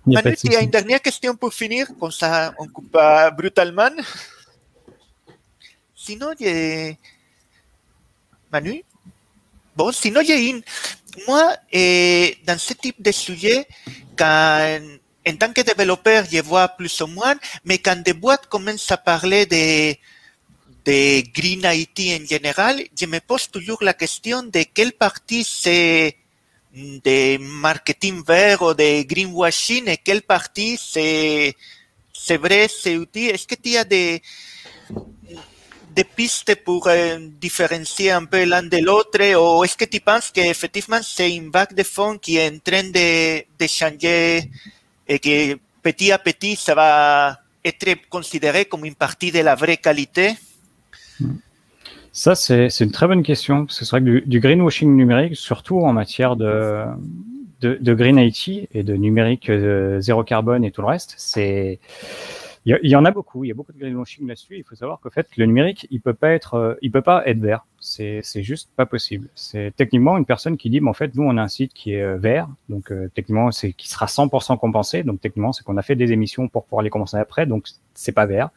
Manu, 0.06 0.36
tu 0.36 0.54
as 0.54 0.60
une 0.60 0.70
dernière 0.70 1.02
question 1.02 1.38
pour 1.38 1.54
finir, 1.54 1.88
comme 1.98 2.12
ça 2.12 2.54
on 2.60 2.68
coupe 2.68 2.92
pas 2.92 3.32
brutalement. 3.32 3.96
Sinon, 5.96 6.32
j'ai... 6.38 6.98
Manu? 8.52 8.84
Bon, 9.74 9.94
sinon, 9.94 10.20
j'ai 10.28 10.50
une... 10.50 10.62
Moi, 11.30 11.56
dans 12.46 12.60
ce 12.60 12.74
type 12.74 13.02
de 13.02 13.12
sujet, 13.14 13.66
quand 14.18 14.82
en 15.30 15.38
tant 15.38 15.54
que 15.54 15.62
développeur, 15.62 16.26
je 16.32 16.42
vois 16.42 16.68
plus 16.70 17.02
ou 17.02 17.08
moins, 17.08 17.36
mais 17.66 17.78
quand 17.78 18.02
des 18.04 18.14
boîtes 18.14 18.48
commencent 18.48 18.92
à 18.92 18.98
parler 18.98 19.46
de, 19.46 19.96
Green 21.34 21.62
IT 21.64 22.00
en 22.20 22.26
général, 22.26 22.82
je 23.00 23.06
me 23.06 23.20
pose 23.20 23.48
toujours 23.50 23.84
la 23.84 23.94
question 23.94 24.42
de 24.42 24.64
quelle 24.74 24.94
partie 24.94 25.44
c'est 25.44 26.16
de 26.74 27.38
marketing 27.38 28.24
vert 28.26 28.62
ou 28.64 28.74
de 28.74 29.04
greenwashing 29.04 29.88
et 29.88 29.98
quelle 29.98 30.24
partie 30.24 30.80
c'est, 30.82 31.54
c'est 32.14 32.38
vrai, 32.38 32.68
c'est 32.68 32.94
utile. 32.94 33.32
Est-ce 33.32 33.48
que 33.48 33.56
tu 33.56 33.76
as 33.78 33.84
des, 33.84 34.22
pistes 36.16 36.56
pour 36.64 36.88
euh, 36.88 37.18
différencier 37.42 38.12
un 38.12 38.24
peu 38.26 38.46
l'un 38.46 38.64
de 38.64 38.78
l'autre 38.78 39.20
ou 39.36 39.64
est-ce 39.66 39.76
que 39.76 39.86
tu 39.86 40.00
penses 40.00 40.32
qu'effectivement 40.32 41.02
c'est 41.04 41.36
une 41.36 41.52
vague 41.52 41.74
de 41.74 41.84
fonds 41.84 42.18
qui 42.18 42.38
est 42.38 42.48
en 42.48 42.58
train 42.60 42.84
de, 42.84 43.44
de 43.60 43.68
changer 43.68 44.50
et 45.10 45.20
que 45.20 45.60
petit 45.82 46.12
à 46.12 46.20
petit, 46.20 46.56
ça 46.56 46.76
va 46.76 47.40
être 47.66 48.08
considéré 48.10 48.66
comme 48.66 48.86
une 48.86 48.96
partie 48.96 49.32
de 49.32 49.40
la 49.40 49.56
vraie 49.56 49.78
qualité? 49.78 50.36
Ça, 52.12 52.36
c'est 52.36 52.80
une 52.80 52.92
très 52.92 53.08
bonne 53.08 53.24
question. 53.24 53.66
Parce 53.66 53.80
que 53.80 53.86
c'est 53.86 53.92
vrai 53.92 54.02
que 54.02 54.26
du, 54.26 54.40
greenwashing 54.40 54.96
numérique, 54.96 55.36
surtout 55.36 55.80
en 55.80 55.94
matière 55.94 56.36
de, 56.36 56.86
green 57.62 58.18
IT 58.18 58.70
et 58.72 58.84
de 58.84 58.96
numérique 58.96 59.50
euh, 59.50 60.00
zéro 60.00 60.24
carbone 60.24 60.64
et 60.64 60.72
tout 60.72 60.82
le 60.82 60.88
reste, 60.88 61.16
il 62.66 62.78
y, 62.84 62.96
en 62.96 63.06
a 63.06 63.12
beaucoup. 63.12 63.44
Il 63.44 63.48
y 63.48 63.52
a 63.52 63.54
beaucoup 63.54 63.72
de 63.74 63.80
greenwashing 63.80 64.28
là-dessus. 64.28 64.58
Il 64.58 64.64
faut 64.64 64.76
savoir 64.76 65.00
qu'en 65.00 65.10
fait, 65.10 65.28
le 65.38 65.46
numérique, 65.46 65.88
il 65.90 66.02
peut 66.02 66.16
euh, 66.24 66.76
peut 66.92 67.02
pas 67.02 67.24
être 67.26 67.40
vert. 67.40 67.66
C'est, 67.82 68.22
juste 68.44 68.70
pas 68.76 68.86
possible. 68.86 69.30
C'est 69.36 69.74
techniquement 69.76 70.18
une 70.18 70.26
personne 70.26 70.58
qui 70.58 70.70
dit, 70.70 70.82
mais 70.82 70.90
en 70.90 70.94
fait, 70.94 71.16
nous, 71.16 71.24
on 71.24 71.38
a 71.38 71.42
un 71.42 71.48
site 71.48 71.74
qui 71.74 71.94
est 71.94 72.02
euh, 72.02 72.18
vert, 72.18 72.48
donc 72.68 72.92
euh, 72.92 73.10
techniquement, 73.14 73.52
c'est 73.52 73.74
qui 73.74 73.90
sera 73.90 74.06
100% 74.06 74.58
compensé. 74.58 75.04
Donc 75.04 75.22
techniquement, 75.22 75.54
c'est 75.54 75.64
qu'on 75.64 75.78
a 75.78 75.82
fait 75.82 75.96
des 75.96 76.12
émissions 76.12 76.48
pour 76.48 76.66
pouvoir 76.66 76.84
les 76.84 76.90
compenser 76.90 77.18
après, 77.18 77.46
donc 77.46 77.68
c'est 77.94 78.12
pas 78.12 78.26
vert. 78.26 78.50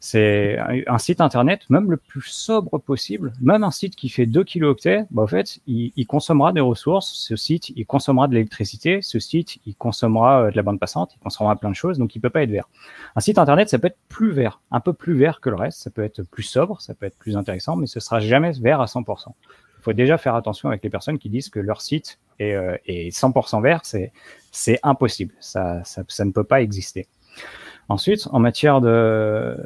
C'est 0.00 0.58
un 0.86 0.98
site 0.98 1.20
internet, 1.20 1.62
même 1.68 1.90
le 1.90 1.96
plus 1.96 2.22
sobre 2.22 2.78
possible, 2.78 3.32
même 3.40 3.64
un 3.64 3.70
site 3.70 3.96
qui 3.96 4.08
fait 4.08 4.26
2 4.26 4.44
kilooctets, 4.44 5.04
bah, 5.10 5.22
en 5.22 5.26
fait, 5.26 5.60
il, 5.66 5.92
il, 5.96 6.06
consommera 6.06 6.52
des 6.52 6.60
ressources. 6.60 7.12
Ce 7.14 7.36
site, 7.36 7.70
il 7.76 7.86
consommera 7.86 8.28
de 8.28 8.34
l'électricité. 8.34 9.00
Ce 9.02 9.18
site, 9.18 9.58
il 9.66 9.74
consommera 9.74 10.50
de 10.50 10.56
la 10.56 10.62
bande 10.62 10.80
passante. 10.80 11.14
Il 11.14 11.18
consommera 11.20 11.56
plein 11.56 11.70
de 11.70 11.74
choses, 11.74 11.98
donc 11.98 12.14
il 12.14 12.20
peut 12.20 12.30
pas 12.30 12.42
être 12.42 12.50
vert. 12.50 12.68
Un 13.16 13.20
site 13.20 13.38
internet, 13.38 13.68
ça 13.68 13.78
peut 13.78 13.88
être 13.88 13.98
plus 14.08 14.30
vert, 14.30 14.60
un 14.70 14.80
peu 14.80 14.92
plus 14.92 15.14
vert 15.14 15.40
que 15.40 15.50
le 15.50 15.56
reste. 15.56 15.78
Ça 15.78 15.90
peut 15.90 16.02
être 16.02 16.22
plus 16.22 16.42
sobre, 16.42 16.80
ça 16.80 16.94
peut 16.94 17.06
être 17.06 17.18
plus 17.18 17.36
intéressant, 17.36 17.76
mais 17.76 17.86
ce 17.86 18.00
sera 18.00 18.20
jamais 18.20 18.53
vert 18.60 18.80
à 18.80 18.86
100%. 18.86 19.28
Il 19.78 19.82
faut 19.82 19.92
déjà 19.92 20.16
faire 20.16 20.34
attention 20.34 20.70
avec 20.70 20.82
les 20.82 20.90
personnes 20.90 21.18
qui 21.18 21.28
disent 21.28 21.50
que 21.50 21.60
leur 21.60 21.82
site 21.82 22.18
est, 22.38 22.54
euh, 22.54 22.76
est 22.86 23.14
100% 23.14 23.62
vert, 23.62 23.82
c'est 23.84 24.78
impossible, 24.82 25.34
ça, 25.40 25.82
ça, 25.84 26.24
ne 26.24 26.30
peut 26.30 26.44
pas 26.44 26.62
exister. 26.62 27.06
Ensuite, 27.88 28.28
en 28.30 28.38
matière 28.38 28.80
de 28.80 29.56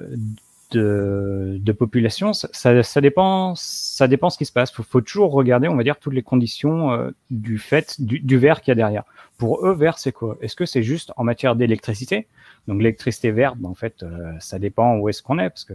population, 1.79 2.33
ça, 2.33 3.01
dépend, 3.01 3.55
ça 3.57 4.09
dépend 4.09 4.29
ce 4.29 4.39
qui 4.39 4.45
se 4.45 4.53
passe. 4.53 4.73
Faut, 4.73 4.83
faut 4.83 5.01
toujours 5.01 5.33
regarder, 5.33 5.69
on 5.69 5.77
va 5.77 5.85
dire, 5.85 5.99
toutes 5.99 6.15
les 6.15 6.23
conditions 6.23 6.93
euh, 6.93 7.11
du 7.31 7.59
fait 7.59 8.01
du, 8.01 8.39
verre 8.39 8.61
qu'il 8.61 8.71
y 8.71 8.73
a 8.73 8.75
derrière. 8.75 9.05
Pour 9.37 9.65
eux, 9.65 9.75
vert, 9.75 9.99
c'est 9.99 10.11
quoi? 10.11 10.37
Est-ce 10.41 10.57
que 10.57 10.67
c'est 10.67 10.83
juste 10.83 11.13
en 11.17 11.23
matière 11.23 11.55
d'électricité? 11.55 12.27
Donc 12.67 12.79
l'électricité 12.79 13.31
verte, 13.31 13.57
ben, 13.59 13.69
en 13.69 13.75
fait, 13.75 14.03
euh, 14.03 14.33
ça 14.41 14.59
dépend 14.59 14.97
où 14.97 15.09
est-ce 15.09 15.23
qu'on 15.23 15.39
est, 15.39 15.49
parce 15.49 15.65
que 15.65 15.75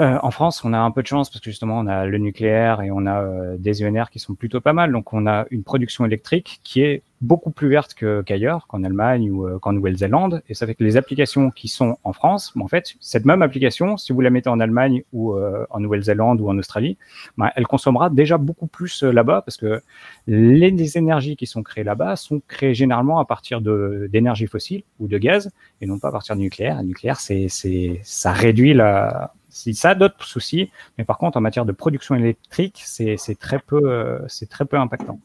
euh, 0.00 0.16
en 0.22 0.30
France, 0.30 0.64
on 0.64 0.72
a 0.72 0.78
un 0.78 0.92
peu 0.92 1.02
de 1.02 1.08
chance 1.08 1.28
parce 1.28 1.40
que 1.40 1.50
justement, 1.50 1.78
on 1.80 1.88
a 1.88 2.06
le 2.06 2.18
nucléaire 2.18 2.82
et 2.82 2.90
on 2.92 3.04
a 3.04 3.20
euh, 3.20 3.56
des 3.58 3.84
ENR 3.84 4.10
qui 4.12 4.20
sont 4.20 4.34
plutôt 4.34 4.60
pas 4.60 4.72
mal. 4.72 4.92
Donc, 4.92 5.12
on 5.12 5.26
a 5.26 5.46
une 5.50 5.64
production 5.64 6.06
électrique 6.06 6.60
qui 6.62 6.82
est 6.82 7.02
beaucoup 7.20 7.50
plus 7.50 7.68
verte 7.68 7.94
qu'ailleurs, 7.94 8.68
qu'en 8.68 8.84
Allemagne 8.84 9.28
ou 9.28 9.48
euh, 9.48 9.58
qu'en 9.58 9.72
Nouvelle-Zélande. 9.72 10.40
Et 10.48 10.54
ça 10.54 10.68
fait 10.68 10.76
que 10.76 10.84
les 10.84 10.96
applications 10.96 11.50
qui 11.50 11.66
sont 11.66 11.96
en 12.04 12.12
France, 12.12 12.54
en 12.60 12.68
fait, 12.68 12.94
cette 13.00 13.24
même 13.24 13.42
application, 13.42 13.96
si 13.96 14.12
vous 14.12 14.20
la 14.20 14.30
mettez 14.30 14.48
en 14.48 14.60
Allemagne 14.60 15.02
ou 15.12 15.36
en 15.36 15.80
Nouvelle-Zélande 15.80 16.40
ou 16.40 16.48
en 16.48 16.56
Australie, 16.58 16.96
bah, 17.36 17.50
elle 17.56 17.66
consommera 17.66 18.08
déjà 18.08 18.38
beaucoup 18.38 18.68
plus 18.68 19.02
là-bas 19.02 19.42
parce 19.42 19.56
que 19.56 19.82
les, 20.28 20.70
les, 20.70 20.96
énergies 20.96 21.34
qui 21.34 21.46
sont 21.46 21.64
créées 21.64 21.82
là-bas 21.82 22.14
sont 22.14 22.40
créées 22.46 22.74
généralement 22.74 23.18
à 23.18 23.24
partir 23.24 23.60
d'énergie 23.60 24.46
fossile 24.46 24.82
ou 25.00 25.08
de 25.08 25.18
gaz 25.18 25.50
et 25.80 25.86
non 25.86 25.98
pas 25.98 26.08
à 26.08 26.12
partir 26.12 26.36
du 26.36 26.42
nucléaire. 26.42 26.76
Le 26.76 26.84
nucléaire, 26.84 27.18
c'est 27.18 27.48
ça 27.48 28.32
réduit 28.32 28.74
la, 28.74 29.32
si 29.58 29.74
ça 29.74 29.90
a 29.90 29.94
d'autres 29.94 30.24
soucis, 30.24 30.70
mais 30.96 31.04
par 31.04 31.18
contre 31.18 31.36
en 31.36 31.40
matière 31.40 31.64
de 31.64 31.72
production 31.72 32.14
électrique, 32.14 32.82
c'est 32.84 33.16
très 33.38 33.58
peu, 33.58 34.20
c'est 34.28 34.48
très 34.48 34.64
peu 34.64 34.76
impactant. 34.78 35.20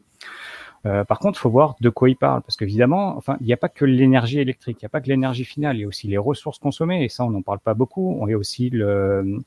Euh, 0.86 1.06
par 1.06 1.20
contre, 1.20 1.40
il 1.40 1.42
faut 1.42 1.50
voir 1.50 1.76
de 1.80 1.90
quoi 1.90 2.10
il 2.10 2.16
parle, 2.16 2.42
parce 2.42 2.58
qu'évidemment, 2.58 3.16
enfin, 3.16 3.38
il 3.40 3.48
n'y 3.48 3.54
a 3.54 3.58
pas 3.58 3.70
que 3.70 3.86
l'énergie 3.86 4.40
électrique, 4.40 4.78
il 4.82 4.84
n'y 4.84 4.88
a 4.88 4.90
pas 4.90 5.00
que 5.00 5.08
l'énergie 5.08 5.46
finale, 5.46 5.78
il 5.78 5.82
y 5.82 5.84
a 5.86 5.88
aussi 5.88 6.08
les 6.08 6.18
ressources 6.18 6.60
consommées, 6.60 7.06
et 7.06 7.10
ça, 7.10 7.24
on 7.26 7.30
n'en 7.30 7.42
parle 7.42 7.60
pas 7.60 7.74
beaucoup. 7.74 8.18
On 8.20 8.28
y 8.28 8.34
a 8.34 8.38
aussi 8.38 8.70
le, 8.70 9.40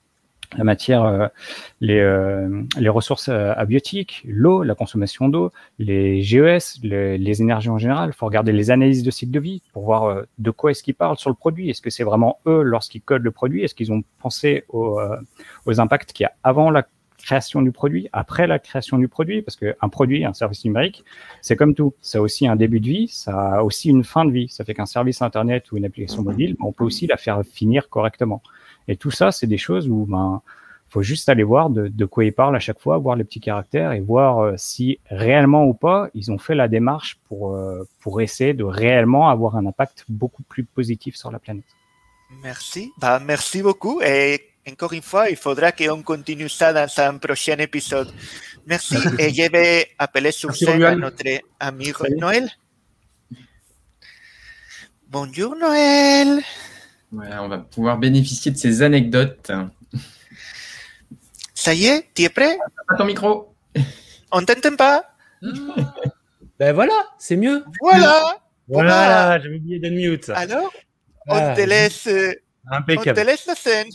la 0.56 0.64
matière, 0.64 1.04
euh, 1.04 1.26
les, 1.80 1.98
euh, 1.98 2.62
les 2.78 2.88
ressources 2.88 3.28
euh, 3.28 3.52
abiotiques, 3.56 4.22
l'eau, 4.26 4.62
la 4.62 4.74
consommation 4.74 5.28
d'eau, 5.28 5.52
les 5.78 6.22
GES, 6.22 6.80
les, 6.82 7.18
les, 7.18 7.42
énergies 7.42 7.70
en 7.70 7.78
général. 7.78 8.10
Il 8.10 8.16
faut 8.16 8.26
regarder 8.26 8.52
les 8.52 8.70
analyses 8.70 9.02
de 9.02 9.10
cycle 9.10 9.32
de 9.32 9.40
vie 9.40 9.62
pour 9.72 9.84
voir 9.84 10.22
de 10.38 10.50
quoi 10.50 10.70
est-ce 10.70 10.82
qu'ils 10.82 10.94
parlent 10.94 11.18
sur 11.18 11.30
le 11.30 11.36
produit. 11.36 11.70
Est-ce 11.70 11.82
que 11.82 11.90
c'est 11.90 12.04
vraiment 12.04 12.38
eux 12.46 12.62
lorsqu'ils 12.62 13.02
codent 13.02 13.24
le 13.24 13.30
produit? 13.30 13.62
Est-ce 13.62 13.74
qu'ils 13.74 13.92
ont 13.92 14.02
pensé 14.20 14.64
aux, 14.68 15.00
aux 15.66 15.80
impacts 15.80 16.12
qu'il 16.12 16.24
y 16.24 16.26
a 16.26 16.32
avant 16.42 16.70
la 16.70 16.86
création 17.26 17.60
du 17.62 17.72
produit, 17.72 18.08
après 18.12 18.46
la 18.46 18.58
création 18.58 18.98
du 18.98 19.08
produit, 19.08 19.42
parce 19.42 19.56
qu'un 19.56 19.88
produit, 19.88 20.24
un 20.24 20.32
service 20.32 20.64
numérique, 20.64 21.04
c'est 21.42 21.56
comme 21.56 21.74
tout. 21.74 21.94
Ça 22.00 22.18
a 22.18 22.20
aussi 22.20 22.46
un 22.46 22.56
début 22.56 22.78
de 22.78 22.86
vie, 22.86 23.08
ça 23.08 23.56
a 23.56 23.62
aussi 23.62 23.88
une 23.88 24.04
fin 24.04 24.24
de 24.24 24.30
vie. 24.30 24.48
Ça 24.48 24.64
fait 24.64 24.74
qu'un 24.74 24.86
service 24.86 25.22
Internet 25.22 25.72
ou 25.72 25.76
une 25.76 25.84
application 25.84 26.22
mobile, 26.22 26.56
on 26.60 26.72
peut 26.72 26.84
aussi 26.84 27.06
la 27.06 27.16
faire 27.16 27.42
finir 27.44 27.88
correctement. 27.88 28.42
Et 28.88 28.96
tout 28.96 29.10
ça, 29.10 29.32
c'est 29.32 29.46
des 29.46 29.58
choses 29.58 29.88
où 29.88 30.06
ben, 30.06 30.42
faut 30.88 31.02
juste 31.02 31.28
aller 31.28 31.42
voir 31.42 31.68
de, 31.70 32.04
quoi 32.04 32.24
ils 32.24 32.32
parlent 32.32 32.56
à 32.56 32.60
chaque 32.60 32.80
fois, 32.80 32.98
voir 32.98 33.16
les 33.16 33.24
petits 33.24 33.40
caractères 33.40 33.92
et 33.92 34.00
voir 34.00 34.38
euh, 34.38 34.54
si 34.56 34.98
réellement 35.10 35.64
ou 35.66 35.74
pas 35.74 36.08
ils 36.14 36.30
ont 36.30 36.38
fait 36.38 36.54
la 36.54 36.68
démarche 36.68 37.18
pour, 37.28 37.54
euh, 37.54 37.86
pour 38.00 38.20
essayer 38.20 38.54
de 38.54 38.64
réellement 38.64 39.28
avoir 39.28 39.56
un 39.56 39.66
impact 39.66 40.04
beaucoup 40.08 40.42
plus 40.42 40.64
positif 40.64 41.16
sur 41.16 41.30
la 41.30 41.38
planète. 41.38 41.64
Merci. 42.42 42.92
Bah, 42.98 43.20
merci 43.22 43.62
beaucoup. 43.62 44.00
Et 44.00 44.40
encore 44.68 44.92
une 44.92 45.02
fois, 45.02 45.28
il 45.30 45.36
faudra 45.36 45.72
qu'on 45.72 46.02
continue 46.02 46.48
ça 46.48 46.72
dans 46.72 46.88
un 46.98 47.18
prochain 47.18 47.58
épisode. 47.58 48.12
Merci. 48.66 48.96
Et 49.18 49.32
je 49.32 49.50
vais 49.50 49.88
appeler 49.98 50.32
sur 50.32 50.54
scène 50.54 50.82
à 50.82 50.94
notre 50.94 51.24
ami 51.60 51.92
Noël. 52.16 52.48
Bonjour 55.08 55.54
Noël. 55.56 56.42
Voilà, 57.16 57.42
on 57.42 57.48
va 57.48 57.58
pouvoir 57.58 57.96
bénéficier 57.96 58.52
de 58.52 58.58
ces 58.58 58.82
anecdotes. 58.82 59.50
Ça 61.54 61.72
y 61.72 61.86
est, 61.86 62.10
tu 62.14 62.24
es 62.24 62.28
prêt? 62.28 62.58
À 62.88 62.96
ton 62.96 63.06
micro. 63.06 63.54
On 64.30 64.42
t'entend 64.44 64.76
pas? 64.76 65.04
Ben 66.58 66.72
voilà, 66.72 66.94
c'est 67.18 67.36
mieux. 67.36 67.62
Voilà. 67.82 68.22
Voilà, 68.66 69.38
j'ai 69.38 69.54
oublié 69.54 69.78
de 69.78 69.90
mute. 69.90 70.30
Alors, 70.30 70.72
on 71.28 71.54
te 71.54 71.60
laisse. 71.60 72.08
On 72.70 72.82
te 72.82 73.20
laisse 73.20 73.44
la 73.44 73.54
scène. 73.54 73.88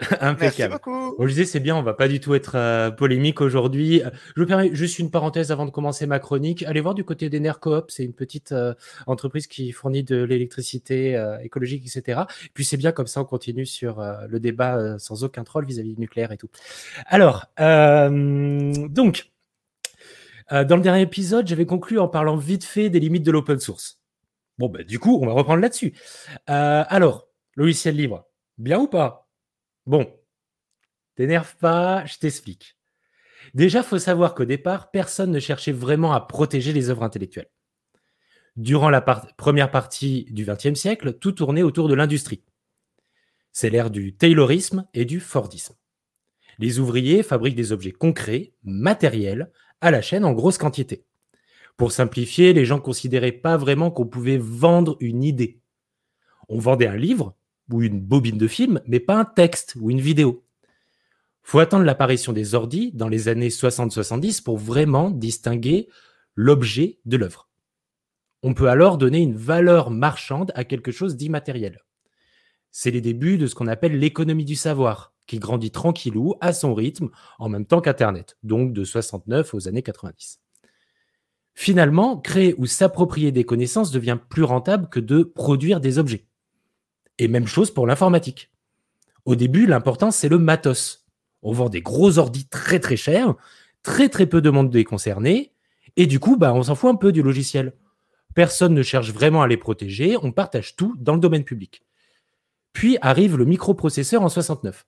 Impeccable. 0.20 0.74
Merci 0.74 1.16
beaucoup. 1.16 1.26
disais, 1.26 1.44
c'est 1.44 1.60
bien, 1.60 1.76
on 1.76 1.82
va 1.82 1.94
pas 1.94 2.08
du 2.08 2.18
tout 2.18 2.34
être 2.34 2.56
euh, 2.56 2.90
polémique 2.90 3.40
aujourd'hui. 3.40 4.02
Je 4.34 4.40
me 4.40 4.46
permets 4.46 4.74
juste 4.74 4.98
une 4.98 5.10
parenthèse 5.10 5.52
avant 5.52 5.66
de 5.66 5.70
commencer 5.70 6.06
ma 6.06 6.18
chronique. 6.18 6.64
Allez 6.64 6.80
voir 6.80 6.94
du 6.94 7.04
côté 7.04 7.30
d'Enercoop, 7.30 7.90
c'est 7.90 8.04
une 8.04 8.12
petite 8.12 8.50
euh, 8.52 8.74
entreprise 9.06 9.46
qui 9.46 9.70
fournit 9.70 10.02
de 10.02 10.22
l'électricité 10.22 11.16
euh, 11.16 11.38
écologique, 11.38 11.84
etc. 11.86 12.22
puis 12.54 12.64
c'est 12.64 12.76
bien 12.76 12.90
comme 12.90 13.06
ça, 13.06 13.20
on 13.20 13.24
continue 13.24 13.66
sur 13.66 14.02
le 14.28 14.40
débat 14.40 14.98
sans 14.98 15.24
aucun 15.24 15.44
troll 15.44 15.64
vis-à-vis 15.64 15.94
du 15.94 16.00
nucléaire 16.00 16.32
et 16.32 16.36
tout. 16.36 16.48
Alors, 17.06 17.46
donc, 17.58 19.30
dans 20.50 20.76
le 20.76 20.82
dernier 20.82 21.02
épisode, 21.02 21.46
j'avais 21.46 21.66
conclu 21.66 21.98
en 21.98 22.08
parlant 22.08 22.36
vite 22.36 22.64
fait 22.64 22.90
des 22.90 23.00
limites 23.00 23.24
de 23.24 23.30
l'open 23.30 23.58
source. 23.58 24.00
Bon, 24.58 24.68
ben, 24.68 24.84
du 24.84 24.98
coup, 24.98 25.18
on 25.22 25.26
va 25.26 25.32
reprendre 25.32 25.60
là-dessus. 25.60 25.94
alors, 26.46 27.28
logiciel 27.56 27.96
libre, 27.96 28.26
bien 28.58 28.80
ou 28.80 28.88
pas? 28.88 29.23
Bon, 29.86 30.10
t'énerve 31.14 31.56
pas, 31.56 32.04
je 32.06 32.18
t'explique. 32.18 32.76
Déjà, 33.52 33.82
faut 33.82 33.98
savoir 33.98 34.34
qu'au 34.34 34.46
départ, 34.46 34.90
personne 34.90 35.30
ne 35.30 35.40
cherchait 35.40 35.72
vraiment 35.72 36.14
à 36.14 36.20
protéger 36.20 36.72
les 36.72 36.88
œuvres 36.88 37.02
intellectuelles. 37.02 37.50
Durant 38.56 38.88
la 38.88 39.02
première 39.02 39.70
partie 39.70 40.26
du 40.30 40.46
XXe 40.46 40.78
siècle, 40.78 41.14
tout 41.14 41.32
tournait 41.32 41.62
autour 41.62 41.88
de 41.88 41.94
l'industrie. 41.94 42.42
C'est 43.52 43.68
l'ère 43.68 43.90
du 43.90 44.16
Taylorisme 44.16 44.86
et 44.94 45.04
du 45.04 45.20
Fordisme. 45.20 45.74
Les 46.58 46.78
ouvriers 46.78 47.22
fabriquent 47.22 47.56
des 47.56 47.72
objets 47.72 47.92
concrets, 47.92 48.54
matériels, 48.62 49.50
à 49.80 49.90
la 49.90 50.02
chaîne 50.02 50.24
en 50.24 50.32
grosse 50.32 50.58
quantité. 50.58 51.04
Pour 51.76 51.92
simplifier, 51.92 52.52
les 52.52 52.64
gens 52.64 52.80
considéraient 52.80 53.32
pas 53.32 53.56
vraiment 53.56 53.90
qu'on 53.90 54.06
pouvait 54.06 54.38
vendre 54.38 54.96
une 55.00 55.24
idée. 55.24 55.60
On 56.48 56.58
vendait 56.58 56.86
un 56.86 56.96
livre, 56.96 57.36
ou 57.70 57.82
une 57.82 58.00
bobine 58.00 58.38
de 58.38 58.46
film, 58.48 58.80
mais 58.86 59.00
pas 59.00 59.16
un 59.16 59.24
texte 59.24 59.76
ou 59.80 59.90
une 59.90 60.00
vidéo. 60.00 60.44
Faut 61.42 61.58
attendre 61.58 61.84
l'apparition 61.84 62.32
des 62.32 62.54
ordis 62.54 62.90
dans 62.92 63.08
les 63.08 63.28
années 63.28 63.48
60-70 63.48 64.42
pour 64.42 64.56
vraiment 64.56 65.10
distinguer 65.10 65.88
l'objet 66.34 66.98
de 67.04 67.16
l'œuvre. 67.16 67.48
On 68.42 68.54
peut 68.54 68.68
alors 68.68 68.98
donner 68.98 69.20
une 69.20 69.36
valeur 69.36 69.90
marchande 69.90 70.52
à 70.54 70.64
quelque 70.64 70.90
chose 70.90 71.16
d'immatériel. 71.16 71.84
C'est 72.70 72.90
les 72.90 73.00
débuts 73.00 73.38
de 73.38 73.46
ce 73.46 73.54
qu'on 73.54 73.66
appelle 73.66 73.98
l'économie 73.98 74.44
du 74.44 74.56
savoir, 74.56 75.14
qui 75.26 75.38
grandit 75.38 75.70
tranquillou 75.70 76.34
à 76.40 76.52
son 76.52 76.74
rythme 76.74 77.10
en 77.38 77.48
même 77.48 77.66
temps 77.66 77.80
qu'Internet, 77.80 78.36
donc 78.42 78.72
de 78.72 78.84
69 78.84 79.54
aux 79.54 79.68
années 79.68 79.82
90. 79.82 80.40
Finalement, 81.54 82.18
créer 82.18 82.54
ou 82.58 82.66
s'approprier 82.66 83.32
des 83.32 83.44
connaissances 83.44 83.90
devient 83.90 84.18
plus 84.28 84.42
rentable 84.42 84.88
que 84.88 85.00
de 85.00 85.22
produire 85.22 85.80
des 85.80 85.98
objets. 85.98 86.26
Et 87.18 87.28
même 87.28 87.46
chose 87.46 87.72
pour 87.72 87.86
l'informatique. 87.86 88.50
Au 89.24 89.36
début, 89.36 89.66
l'important, 89.66 90.10
c'est 90.10 90.28
le 90.28 90.38
matos. 90.38 91.06
On 91.42 91.52
vend 91.52 91.68
des 91.68 91.80
gros 91.80 92.18
ordis 92.18 92.46
très 92.48 92.80
très 92.80 92.96
chers, 92.96 93.34
très 93.82 94.08
très 94.08 94.26
peu 94.26 94.40
de 94.40 94.50
monde 94.50 94.74
est 94.74 94.84
concerné, 94.84 95.52
et 95.96 96.06
du 96.06 96.18
coup, 96.18 96.36
bah, 96.36 96.52
on 96.54 96.64
s'en 96.64 96.74
fout 96.74 96.90
un 96.90 96.96
peu 96.96 97.12
du 97.12 97.22
logiciel. 97.22 97.74
Personne 98.34 98.74
ne 98.74 98.82
cherche 98.82 99.12
vraiment 99.12 99.42
à 99.42 99.46
les 99.46 99.56
protéger, 99.56 100.16
on 100.20 100.32
partage 100.32 100.74
tout 100.74 100.94
dans 100.98 101.14
le 101.14 101.20
domaine 101.20 101.44
public. 101.44 101.82
Puis 102.72 102.98
arrive 103.00 103.36
le 103.36 103.44
microprocesseur 103.44 104.22
en 104.22 104.28
69. 104.28 104.86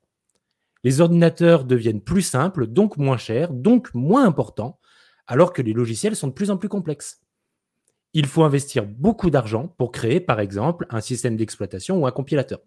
Les 0.83 1.01
ordinateurs 1.01 1.64
deviennent 1.64 2.01
plus 2.01 2.22
simples, 2.22 2.66
donc 2.66 2.97
moins 2.97 3.16
chers, 3.16 3.53
donc 3.53 3.95
moins 3.95 4.27
importants, 4.27 4.81
alors 5.27 5.53
que 5.53 5.62
les 5.62 5.72
logiciels 5.72 6.16
sont 6.16 6.29
de 6.29 6.33
plus 6.33 6.51
en 6.51 6.57
plus 6.57 6.68
complexes 6.68 7.20
il 8.13 8.27
faut 8.27 8.45
investir 8.45 8.87
beaucoup 8.87 9.31
d'argent 9.31 9.69
pour 9.79 9.93
créer, 9.93 10.21
par 10.21 10.41
exemple, 10.41 10.87
un 10.91 11.01
système 11.01 11.37
d'exploitation 11.37 11.99
ou 11.99 12.07
un 12.07 12.13
compilateur. 12.13 12.61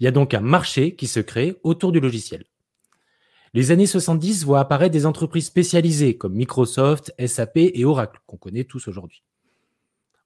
Il 0.00 0.04
y 0.04 0.08
a 0.08 0.10
donc 0.10 0.34
un 0.34 0.40
marché 0.40 0.96
qui 0.96 1.06
se 1.06 1.20
crée 1.20 1.56
autour 1.62 1.92
du 1.92 2.00
logiciel. 2.00 2.44
Les 3.52 3.70
années 3.70 3.86
70 3.86 4.44
voient 4.44 4.58
apparaître 4.58 4.92
des 4.92 5.06
entreprises 5.06 5.46
spécialisées 5.46 6.16
comme 6.16 6.34
Microsoft, 6.34 7.14
SAP 7.24 7.58
et 7.58 7.84
Oracle, 7.84 8.20
qu'on 8.26 8.36
connaît 8.36 8.64
tous 8.64 8.88
aujourd'hui. 8.88 9.22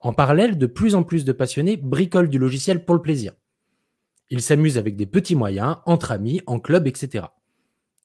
En 0.00 0.14
parallèle, 0.14 0.56
de 0.56 0.66
plus 0.66 0.94
en 0.94 1.02
plus 1.02 1.24
de 1.26 1.32
passionnés 1.32 1.76
bricolent 1.76 2.30
du 2.30 2.38
logiciel 2.38 2.84
pour 2.84 2.94
le 2.94 3.02
plaisir. 3.02 3.32
Ils 4.30 4.42
s'amusent 4.42 4.78
avec 4.78 4.96
des 4.96 5.06
petits 5.06 5.34
moyens, 5.34 5.76
entre 5.84 6.12
amis, 6.12 6.40
en 6.46 6.58
club, 6.58 6.86
etc. 6.86 7.26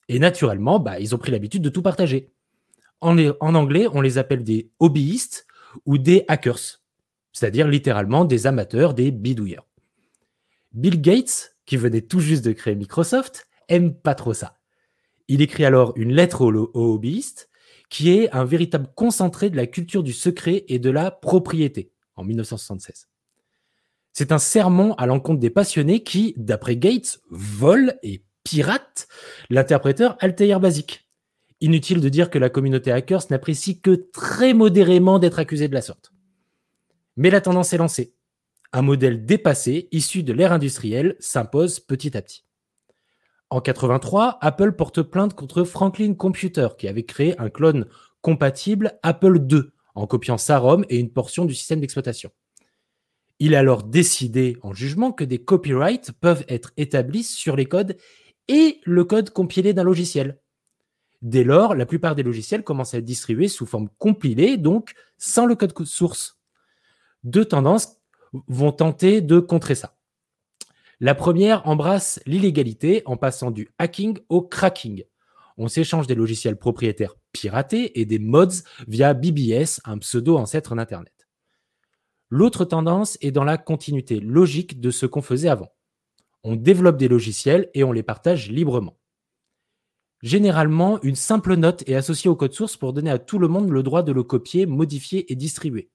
Et 0.09 0.19
naturellement, 0.19 0.79
bah, 0.79 0.99
ils 0.99 1.15
ont 1.15 1.17
pris 1.17 1.31
l'habitude 1.31 1.61
de 1.61 1.69
tout 1.69 1.81
partager. 1.81 2.33
En, 3.03 3.55
anglais, 3.55 3.87
on 3.91 4.01
les 4.01 4.17
appelle 4.17 4.43
des 4.43 4.71
hobbyistes 4.79 5.45
ou 5.85 5.97
des 5.97 6.23
hackers, 6.27 6.79
c'est-à-dire 7.33 7.67
littéralement 7.67 8.23
des 8.23 8.47
amateurs, 8.47 8.93
des 8.93 9.11
bidouilleurs. 9.11 9.67
Bill 10.71 11.01
Gates, 11.01 11.55
qui 11.65 11.77
venait 11.77 12.01
tout 12.01 12.21
juste 12.21 12.45
de 12.45 12.53
créer 12.53 12.75
Microsoft, 12.75 13.47
aime 13.67 13.93
pas 13.93 14.15
trop 14.15 14.33
ça. 14.33 14.57
Il 15.27 15.41
écrit 15.41 15.65
alors 15.65 15.93
une 15.95 16.13
lettre 16.13 16.45
aux, 16.45 16.71
hobbyistes, 16.73 17.49
qui 17.89 18.11
est 18.11 18.33
un 18.33 18.45
véritable 18.45 18.87
concentré 18.95 19.49
de 19.49 19.57
la 19.57 19.67
culture 19.67 20.01
du 20.01 20.13
secret 20.13 20.63
et 20.67 20.79
de 20.79 20.89
la 20.89 21.11
propriété, 21.11 21.91
en 22.15 22.23
1976. 22.23 23.09
C'est 24.13 24.31
un 24.31 24.39
sermon 24.39 24.93
à 24.93 25.05
l'encontre 25.05 25.39
des 25.39 25.49
passionnés 25.49 26.03
qui, 26.03 26.33
d'après 26.37 26.77
Gates, 26.77 27.19
volent 27.29 27.93
et 28.01 28.23
piratent 28.43 29.07
l'interpréteur 29.49 30.15
Altair 30.19 30.59
Basic. 30.59 31.02
Inutile 31.61 32.01
de 32.01 32.09
dire 32.09 32.29
que 32.29 32.39
la 32.39 32.49
communauté 32.49 32.91
hackers 32.91 33.23
n'apprécie 33.29 33.79
que 33.79 34.09
très 34.11 34.53
modérément 34.53 35.19
d'être 35.19 35.39
accusée 35.39 35.67
de 35.67 35.73
la 35.73 35.81
sorte. 35.81 36.11
Mais 37.15 37.29
la 37.29 37.41
tendance 37.41 37.73
est 37.73 37.77
lancée. 37.77 38.13
Un 38.71 38.81
modèle 38.81 39.25
dépassé, 39.25 39.87
issu 39.91 40.23
de 40.23 40.33
l'ère 40.33 40.51
industrielle, 40.51 41.15
s'impose 41.19 41.79
petit 41.79 42.17
à 42.17 42.21
petit. 42.21 42.43
En 43.49 43.61
83, 43.61 44.39
Apple 44.41 44.73
porte 44.73 45.03
plainte 45.03 45.35
contre 45.35 45.63
Franklin 45.63 46.15
Computer, 46.15 46.69
qui 46.77 46.87
avait 46.87 47.05
créé 47.05 47.39
un 47.39 47.49
clone 47.49 47.85
compatible 48.21 48.97
Apple 49.03 49.45
II, 49.49 49.61
en 49.93 50.07
copiant 50.07 50.39
sa 50.39 50.57
ROM 50.57 50.85
et 50.89 50.97
une 50.97 51.11
portion 51.11 51.45
du 51.45 51.53
système 51.53 51.79
d'exploitation. 51.79 52.31
Il 53.37 53.53
a 53.55 53.59
alors 53.59 53.83
décidé 53.83 54.57
en 54.63 54.73
jugement 54.73 55.11
que 55.11 55.23
des 55.23 55.37
copyrights 55.43 56.13
peuvent 56.13 56.45
être 56.47 56.71
établis 56.77 57.23
sur 57.23 57.55
les 57.55 57.65
codes 57.65 57.97
et 58.47 58.79
le 58.85 59.03
code 59.05 59.29
compilé 59.29 59.73
d'un 59.73 59.83
logiciel, 59.83 60.39
Dès 61.23 61.45
lors, 61.45 61.73
la 61.73 61.85
plupart 61.85 62.15
des 62.15 62.23
logiciels 62.23 62.65
commencent 62.65 62.93
à 62.93 62.97
être 62.97 63.05
distribués 63.05 63.47
sous 63.47 63.65
forme 63.65 63.87
compilée, 63.97 64.57
donc 64.57 64.93
sans 65.17 65.45
le 65.45 65.55
code 65.55 65.73
source. 65.85 66.37
Deux 67.23 67.45
tendances 67.45 67.97
vont 68.49 68.73
tenter 68.73 69.21
de 69.21 69.39
contrer 69.39 69.73
ça. 69.73 69.95
La 70.99 71.15
première 71.15 71.65
embrasse 71.65 72.19
l'illégalité 72.25 73.03
en 73.05 73.15
passant 73.15 73.51
du 73.51 73.69
hacking 73.77 74.19
au 74.27 74.41
cracking. 74.41 75.05
On 75.57 75.69
s'échange 75.69 76.07
des 76.07 76.15
logiciels 76.15 76.57
propriétaires 76.57 77.15
piratés 77.31 78.01
et 78.01 78.05
des 78.05 78.19
mods 78.19 78.63
via 78.89 79.13
BBS, 79.13 79.79
un 79.85 79.99
pseudo 79.99 80.37
ancêtre 80.37 80.75
d'Internet. 80.75 81.13
L'autre 82.29 82.65
tendance 82.65 83.17
est 83.21 83.31
dans 83.31 83.43
la 83.45 83.57
continuité 83.57 84.19
logique 84.19 84.81
de 84.81 84.91
ce 84.91 85.05
qu'on 85.05 85.21
faisait 85.21 85.49
avant. 85.49 85.71
On 86.43 86.57
développe 86.57 86.97
des 86.97 87.07
logiciels 87.07 87.69
et 87.73 87.85
on 87.85 87.93
les 87.93 88.03
partage 88.03 88.51
librement. 88.51 88.97
Généralement, 90.23 91.01
une 91.03 91.17
simple 91.17 91.57
note 91.57 91.83
est 91.85 91.95
associée 91.95 92.29
au 92.29 92.35
code 92.37 92.53
source 92.53 92.77
pour 92.77 92.93
donner 92.93 93.11
à 93.11 93.19
tout 93.19 93.39
le 93.39 93.49
monde 93.49 93.69
le 93.69 93.83
droit 93.83 94.03
de 94.03 94.13
le 94.13 94.23
copier, 94.23 94.65
modifier 94.65 95.29
et 95.29 95.35
distribuer. 95.35 95.89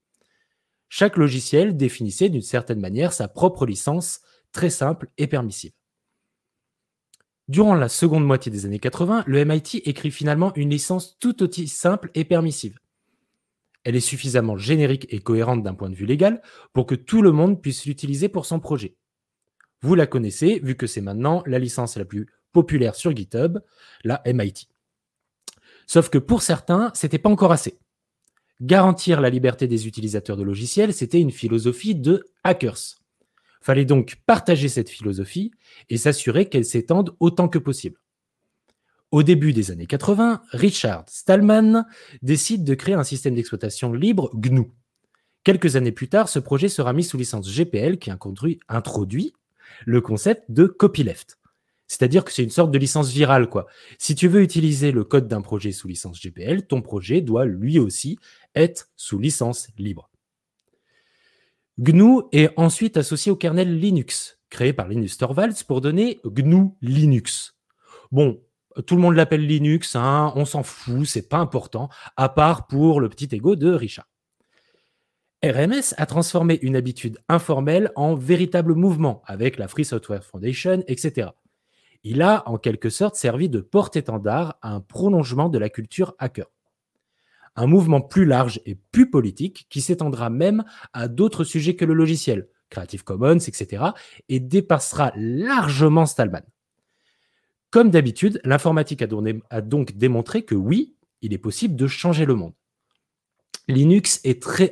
Chaque 0.90 1.16
logiciel 1.16 1.78
définissait 1.78 2.28
d'une 2.28 2.42
certaine 2.42 2.78
manière 2.78 3.14
sa 3.14 3.26
propre 3.26 3.64
licence, 3.64 4.20
très 4.52 4.68
simple 4.68 5.08
et 5.16 5.26
permissive. 5.26 5.72
Durant 7.48 7.74
la 7.74 7.88
seconde 7.88 8.26
moitié 8.26 8.52
des 8.52 8.66
années 8.66 8.78
80, 8.78 9.24
le 9.26 9.42
MIT 9.46 9.80
écrit 9.86 10.10
finalement 10.10 10.54
une 10.56 10.68
licence 10.68 11.18
tout 11.18 11.42
aussi 11.42 11.66
simple 11.66 12.10
et 12.14 12.26
permissive. 12.26 12.78
Elle 13.82 13.96
est 13.96 14.00
suffisamment 14.00 14.58
générique 14.58 15.06
et 15.08 15.20
cohérente 15.20 15.62
d'un 15.62 15.74
point 15.74 15.88
de 15.88 15.94
vue 15.94 16.04
légal 16.04 16.42
pour 16.74 16.84
que 16.84 16.94
tout 16.94 17.22
le 17.22 17.32
monde 17.32 17.62
puisse 17.62 17.86
l'utiliser 17.86 18.28
pour 18.28 18.44
son 18.44 18.60
projet. 18.60 18.94
Vous 19.80 19.94
la 19.94 20.06
connaissez, 20.06 20.60
vu 20.62 20.74
que 20.74 20.86
c'est 20.86 21.00
maintenant 21.00 21.42
la 21.46 21.58
licence 21.58 21.96
la 21.96 22.04
plus 22.04 22.26
populaire 22.52 22.94
sur 22.94 23.14
GitHub, 23.14 23.58
la 24.04 24.22
MIT. 24.26 24.68
Sauf 25.86 26.10
que 26.10 26.18
pour 26.18 26.42
certains, 26.42 26.90
c'était 26.94 27.18
pas 27.18 27.30
encore 27.30 27.52
assez. 27.52 27.78
Garantir 28.60 29.20
la 29.20 29.30
liberté 29.30 29.66
des 29.66 29.86
utilisateurs 29.86 30.36
de 30.36 30.42
logiciels, 30.42 30.92
c'était 30.92 31.20
une 31.20 31.30
philosophie 31.30 31.94
de 31.94 32.24
hackers. 32.44 32.98
Fallait 33.60 33.84
donc 33.84 34.16
partager 34.26 34.68
cette 34.68 34.90
philosophie 34.90 35.52
et 35.88 35.96
s'assurer 35.96 36.48
qu'elle 36.48 36.64
s'étende 36.64 37.14
autant 37.20 37.48
que 37.48 37.58
possible. 37.58 38.00
Au 39.10 39.22
début 39.22 39.52
des 39.52 39.70
années 39.70 39.86
80, 39.86 40.42
Richard 40.50 41.04
Stallman 41.08 41.86
décide 42.20 42.64
de 42.64 42.74
créer 42.74 42.94
un 42.94 43.04
système 43.04 43.34
d'exploitation 43.34 43.92
libre 43.92 44.30
GNU. 44.34 44.70
Quelques 45.44 45.76
années 45.76 45.92
plus 45.92 46.08
tard, 46.08 46.28
ce 46.28 46.38
projet 46.38 46.68
sera 46.68 46.92
mis 46.92 47.04
sous 47.04 47.16
licence 47.16 47.50
GPL 47.50 47.98
qui 47.98 48.10
introduit 48.10 49.32
le 49.86 50.00
concept 50.02 50.44
de 50.50 50.66
copyleft. 50.66 51.38
C'est-à-dire 51.88 52.24
que 52.24 52.32
c'est 52.32 52.44
une 52.44 52.50
sorte 52.50 52.70
de 52.70 52.78
licence 52.78 53.10
virale, 53.10 53.48
quoi. 53.48 53.66
Si 53.98 54.14
tu 54.14 54.28
veux 54.28 54.42
utiliser 54.42 54.92
le 54.92 55.04
code 55.04 55.26
d'un 55.26 55.40
projet 55.40 55.72
sous 55.72 55.88
licence 55.88 56.20
GPL, 56.20 56.66
ton 56.66 56.82
projet 56.82 57.22
doit 57.22 57.46
lui 57.46 57.78
aussi 57.78 58.18
être 58.54 58.90
sous 58.94 59.18
licence 59.18 59.68
libre. 59.78 60.10
GNU 61.78 62.22
est 62.32 62.50
ensuite 62.58 62.96
associé 62.96 63.32
au 63.32 63.36
kernel 63.36 63.78
Linux, 63.78 64.38
créé 64.50 64.72
par 64.72 64.88
Linus 64.88 65.16
Torvalds 65.16 65.64
pour 65.66 65.80
donner 65.80 66.20
GNU 66.24 66.70
Linux. 66.82 67.56
Bon, 68.12 68.42
tout 68.86 68.94
le 68.94 69.00
monde 69.00 69.14
l'appelle 69.14 69.46
Linux, 69.46 69.96
hein, 69.96 70.32
on 70.36 70.44
s'en 70.44 70.62
fout, 70.62 71.06
c'est 71.06 71.28
pas 71.28 71.38
important, 71.38 71.88
à 72.16 72.28
part 72.28 72.66
pour 72.66 73.00
le 73.00 73.08
petit 73.08 73.28
ego 73.32 73.56
de 73.56 73.72
Richard. 73.72 74.08
RMS 75.42 75.94
a 75.96 76.06
transformé 76.06 76.58
une 76.62 76.74
habitude 76.76 77.18
informelle 77.28 77.92
en 77.94 78.16
véritable 78.16 78.74
mouvement 78.74 79.22
avec 79.24 79.56
la 79.56 79.68
Free 79.68 79.84
Software 79.84 80.24
Foundation, 80.24 80.82
etc. 80.88 81.28
Il 82.04 82.22
a 82.22 82.48
en 82.48 82.58
quelque 82.58 82.90
sorte 82.90 83.16
servi 83.16 83.48
de 83.48 83.60
porte-étendard 83.60 84.58
à 84.62 84.72
un 84.72 84.80
prolongement 84.80 85.48
de 85.48 85.58
la 85.58 85.68
culture 85.68 86.14
hacker 86.18 86.46
un 87.58 87.66
mouvement 87.66 88.00
plus 88.00 88.24
large 88.24 88.60
et 88.66 88.76
plus 88.76 89.10
politique 89.10 89.66
qui 89.68 89.80
s'étendra 89.80 90.30
même 90.30 90.64
à 90.92 91.08
d'autres 91.08 91.42
sujets 91.42 91.74
que 91.74 91.84
le 91.84 91.92
logiciel, 91.92 92.48
Creative 92.70 93.02
Commons, 93.02 93.38
etc., 93.38 93.82
et 94.28 94.38
dépassera 94.38 95.12
largement 95.16 96.06
Stallman. 96.06 96.44
Comme 97.70 97.90
d'habitude, 97.90 98.40
l'informatique 98.44 99.02
a, 99.02 99.60
donc 99.60 99.96
démontré 99.96 100.42
que 100.42 100.54
oui, 100.54 100.94
il 101.20 101.32
est 101.32 101.38
possible 101.38 101.74
de 101.74 101.88
changer 101.88 102.26
le 102.26 102.36
monde. 102.36 102.54
Linux 103.68 104.22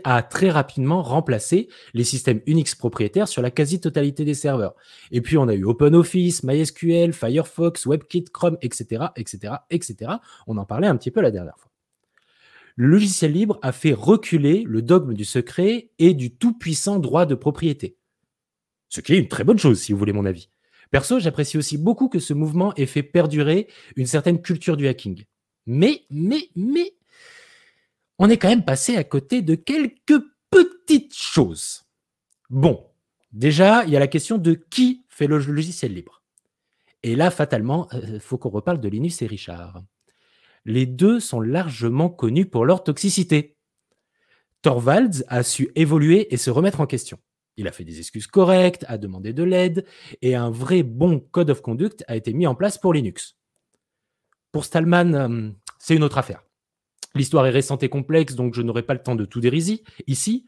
a 0.05 0.23
très 0.23 0.51
rapidement 0.51 1.03
remplacé 1.03 1.69
les 1.95 2.05
systèmes 2.05 2.41
Unix 2.47 2.75
propriétaires 2.75 3.29
sur 3.29 3.43
la 3.43 3.51
quasi-totalité 3.51 4.25
des 4.25 4.35
serveurs. 4.35 4.75
Et 5.13 5.21
puis 5.21 5.37
on 5.39 5.49
a 5.49 5.55
eu 5.55 5.65
OpenOffice, 5.65 6.43
MySQL, 6.43 7.13
Firefox, 7.13 7.87
WebKit, 7.87 8.25
Chrome, 8.33 8.57
etc., 8.63 9.07
etc., 9.17 9.55
etc. 9.71 10.13
On 10.47 10.57
en 10.57 10.65
parlait 10.65 10.89
un 10.89 10.97
petit 10.97 11.11
peu 11.11 11.21
la 11.21 11.31
dernière 11.31 11.59
fois 11.59 11.71
le 12.77 12.89
logiciel 12.89 13.33
libre 13.33 13.59
a 13.63 13.73
fait 13.73 13.95
reculer 13.95 14.63
le 14.67 14.83
dogme 14.83 15.15
du 15.15 15.25
secret 15.25 15.91
et 15.99 16.13
du 16.13 16.37
tout-puissant 16.37 16.99
droit 16.99 17.25
de 17.25 17.35
propriété. 17.35 17.97
Ce 18.91 19.01
qui 19.01 19.15
est 19.15 19.19
une 19.19 19.29
très 19.29 19.45
bonne 19.45 19.59
chose, 19.59 19.81
si 19.81 19.93
vous 19.93 19.99
voulez 19.99 20.13
mon 20.13 20.27
avis. 20.27 20.51
Perso, 20.91 21.19
j'apprécie 21.19 21.59
aussi 21.59 21.79
beaucoup 21.79 22.09
que 22.09 22.19
ce 22.19 22.35
mouvement 22.35 22.75
ait 22.77 22.87
fait 22.87 23.03
perdurer 23.03 23.67
une 23.97 24.07
certaine 24.07 24.41
culture 24.41 24.77
du 24.77 24.87
hacking. 24.87 25.25
Mais, 25.67 26.03
mais, 26.11 26.51
mais, 26.55 26.93
on 28.19 28.31
est 28.31 28.37
quand 28.37 28.49
même 28.49 28.65
passé 28.65 28.97
à 28.97 29.05
côté 29.05 29.43
de 29.43 29.55
quelques 29.55 30.23
petites 30.51 31.15
choses. 31.15 31.85
Bon, 32.51 32.87
déjà, 33.33 33.85
il 33.85 33.91
y 33.91 33.97
a 33.97 34.01
la 34.01 34.07
question 34.07 34.39
de 34.39 34.55
qui 34.55 35.05
fait 35.09 35.27
le 35.27 35.39
logiciel 35.39 35.95
libre. 35.95 36.23
Et 37.03 37.17
là, 37.17 37.31
fatalement, 37.31 37.89
il 37.93 38.17
euh, 38.17 38.21
faut 38.21 38.39
qu'on 38.39 38.51
reparle 38.51 38.81
de 38.81 38.89
Linus 38.89 39.23
et 39.23 39.27
Richard 39.27 39.83
les 40.67 40.85
deux 40.85 41.21
sont 41.21 41.41
largement 41.41 42.11
connus 42.11 42.47
pour 42.47 42.67
leur 42.67 42.85
toxicité. 42.85 43.57
Torvalds 44.63 45.25
a 45.29 45.43
su 45.45 45.71
évoluer 45.77 46.35
et 46.35 46.37
se 46.37 46.51
remettre 46.51 46.81
en 46.81 46.87
question. 46.87 47.19
Il 47.57 47.69
a 47.69 47.73
fait 47.73 47.85
des 47.85 48.01
excuses 48.01 48.27
correctes, 48.27 48.85
a 48.89 48.99
demandé 48.99 49.33
de 49.33 49.45
l'aide, 49.45 49.87
et 50.21 50.35
un 50.35 50.51
vrai 50.51 50.83
bon 50.83 51.21
code 51.21 51.51
of 51.51 51.63
conduct 51.63 52.05
a 52.09 52.17
été 52.17 52.35
mis 52.35 52.47
en 52.47 52.55
place 52.55 52.77
pour 52.77 52.93
Linux. 52.93 53.37
Pour 54.53 54.65
Stallman, 54.65 55.15
euh, 55.15 55.51
c'est 55.79 55.95
une 55.95 56.03
autre 56.03 56.19
affaire. 56.19 56.43
L'histoire 57.17 57.47
est 57.47 57.51
récente 57.51 57.83
et 57.83 57.89
complexe, 57.89 58.35
donc 58.35 58.55
je 58.55 58.61
n'aurai 58.61 58.83
pas 58.83 58.93
le 58.93 59.03
temps 59.03 59.15
de 59.15 59.25
tout 59.25 59.41
dériser 59.41 59.83
ici. 60.07 60.45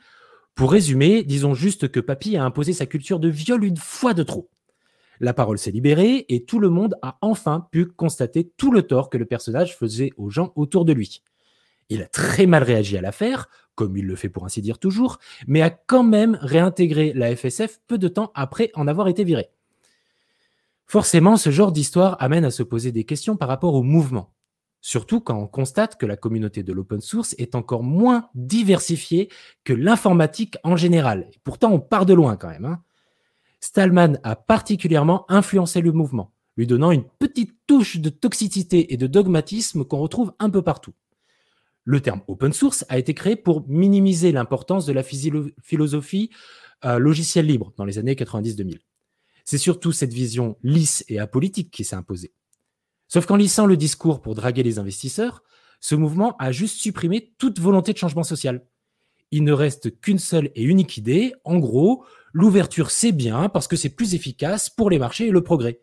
Pour 0.54 0.70
résumer, 0.70 1.22
disons 1.22 1.54
juste 1.54 1.88
que 1.88 1.98
Papy 1.98 2.36
a 2.36 2.44
imposé 2.44 2.74
sa 2.74 2.84
culture 2.84 3.20
de 3.20 3.28
viol 3.28 3.64
une 3.64 3.78
fois 3.78 4.12
de 4.12 4.22
trop. 4.22 4.50
La 5.18 5.32
parole 5.32 5.58
s'est 5.58 5.70
libérée 5.70 6.26
et 6.28 6.44
tout 6.44 6.58
le 6.58 6.68
monde 6.68 6.96
a 7.00 7.16
enfin 7.22 7.66
pu 7.72 7.86
constater 7.86 8.52
tout 8.58 8.70
le 8.70 8.82
tort 8.82 9.08
que 9.08 9.16
le 9.16 9.24
personnage 9.24 9.76
faisait 9.76 10.10
aux 10.18 10.28
gens 10.28 10.52
autour 10.56 10.84
de 10.84 10.92
lui. 10.92 11.22
Il 11.88 12.02
a 12.02 12.06
très 12.06 12.44
mal 12.44 12.62
réagi 12.62 12.98
à 12.98 13.00
l'affaire, 13.00 13.48
comme 13.74 13.96
il 13.96 14.04
le 14.04 14.14
fait 14.14 14.28
pour 14.28 14.44
ainsi 14.44 14.60
dire 14.60 14.78
toujours, 14.78 15.18
mais 15.46 15.62
a 15.62 15.70
quand 15.70 16.04
même 16.04 16.38
réintégré 16.42 17.14
la 17.14 17.34
FSF 17.34 17.80
peu 17.86 17.96
de 17.96 18.08
temps 18.08 18.30
après 18.34 18.70
en 18.74 18.86
avoir 18.86 19.08
été 19.08 19.24
viré. 19.24 19.48
Forcément, 20.86 21.38
ce 21.38 21.50
genre 21.50 21.72
d'histoire 21.72 22.16
amène 22.20 22.44
à 22.44 22.50
se 22.50 22.62
poser 22.62 22.92
des 22.92 23.04
questions 23.04 23.36
par 23.36 23.48
rapport 23.48 23.74
au 23.74 23.82
mouvement. 23.82 24.34
Surtout 24.80 25.20
quand 25.20 25.36
on 25.36 25.46
constate 25.46 25.96
que 25.96 26.06
la 26.06 26.16
communauté 26.16 26.62
de 26.62 26.72
l'open 26.72 27.00
source 27.00 27.34
est 27.38 27.54
encore 27.54 27.82
moins 27.82 28.28
diversifiée 28.34 29.28
que 29.64 29.72
l'informatique 29.72 30.56
en 30.62 30.76
général. 30.76 31.30
pourtant, 31.44 31.72
on 31.72 31.80
part 31.80 32.06
de 32.06 32.14
loin 32.14 32.36
quand 32.36 32.48
même. 32.48 32.64
Hein. 32.64 32.82
Stallman 33.60 34.18
a 34.22 34.36
particulièrement 34.36 35.30
influencé 35.30 35.80
le 35.80 35.92
mouvement, 35.92 36.32
lui 36.56 36.66
donnant 36.66 36.92
une 36.92 37.04
petite 37.18 37.56
touche 37.66 37.98
de 37.98 38.08
toxicité 38.08 38.92
et 38.92 38.96
de 38.96 39.06
dogmatisme 39.06 39.84
qu'on 39.84 39.98
retrouve 39.98 40.32
un 40.38 40.48
peu 40.48 40.62
partout. 40.62 40.94
Le 41.84 42.00
terme 42.00 42.20
open 42.28 42.52
source 42.52 42.84
a 42.88 42.98
été 42.98 43.14
créé 43.14 43.34
pour 43.34 43.66
minimiser 43.68 44.30
l'importance 44.30 44.86
de 44.86 44.92
la 44.92 45.02
philosophie 45.02 46.30
euh, 46.84 46.98
logiciel 46.98 47.46
libre 47.46 47.72
dans 47.76 47.84
les 47.84 47.98
années 47.98 48.14
90-2000. 48.14 48.78
C'est 49.44 49.58
surtout 49.58 49.90
cette 49.92 50.12
vision 50.12 50.56
lisse 50.62 51.04
et 51.08 51.18
apolitique 51.18 51.70
qui 51.70 51.84
s'est 51.84 51.96
imposée. 51.96 52.32
Sauf 53.08 53.26
qu'en 53.26 53.36
lissant 53.36 53.66
le 53.66 53.76
discours 53.76 54.20
pour 54.20 54.34
draguer 54.34 54.62
les 54.62 54.78
investisseurs, 54.78 55.42
ce 55.80 55.94
mouvement 55.94 56.36
a 56.38 56.52
juste 56.52 56.78
supprimé 56.78 57.32
toute 57.38 57.58
volonté 57.58 57.92
de 57.92 57.98
changement 57.98 58.22
social. 58.22 58.66
Il 59.30 59.44
ne 59.44 59.52
reste 59.52 60.00
qu'une 60.00 60.18
seule 60.18 60.50
et 60.54 60.62
unique 60.62 60.96
idée, 60.96 61.34
en 61.44 61.58
gros, 61.58 62.04
l'ouverture 62.32 62.90
c'est 62.90 63.12
bien 63.12 63.48
parce 63.48 63.68
que 63.68 63.76
c'est 63.76 63.90
plus 63.90 64.14
efficace 64.14 64.70
pour 64.70 64.90
les 64.90 64.98
marchés 64.98 65.26
et 65.26 65.30
le 65.30 65.42
progrès. 65.42 65.80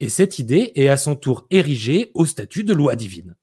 Et 0.00 0.08
cette 0.08 0.38
idée 0.38 0.72
est 0.74 0.88
à 0.88 0.96
son 0.96 1.16
tour 1.16 1.46
érigée 1.50 2.10
au 2.14 2.26
statut 2.26 2.64
de 2.64 2.74
loi 2.74 2.96
divine. 2.96 3.36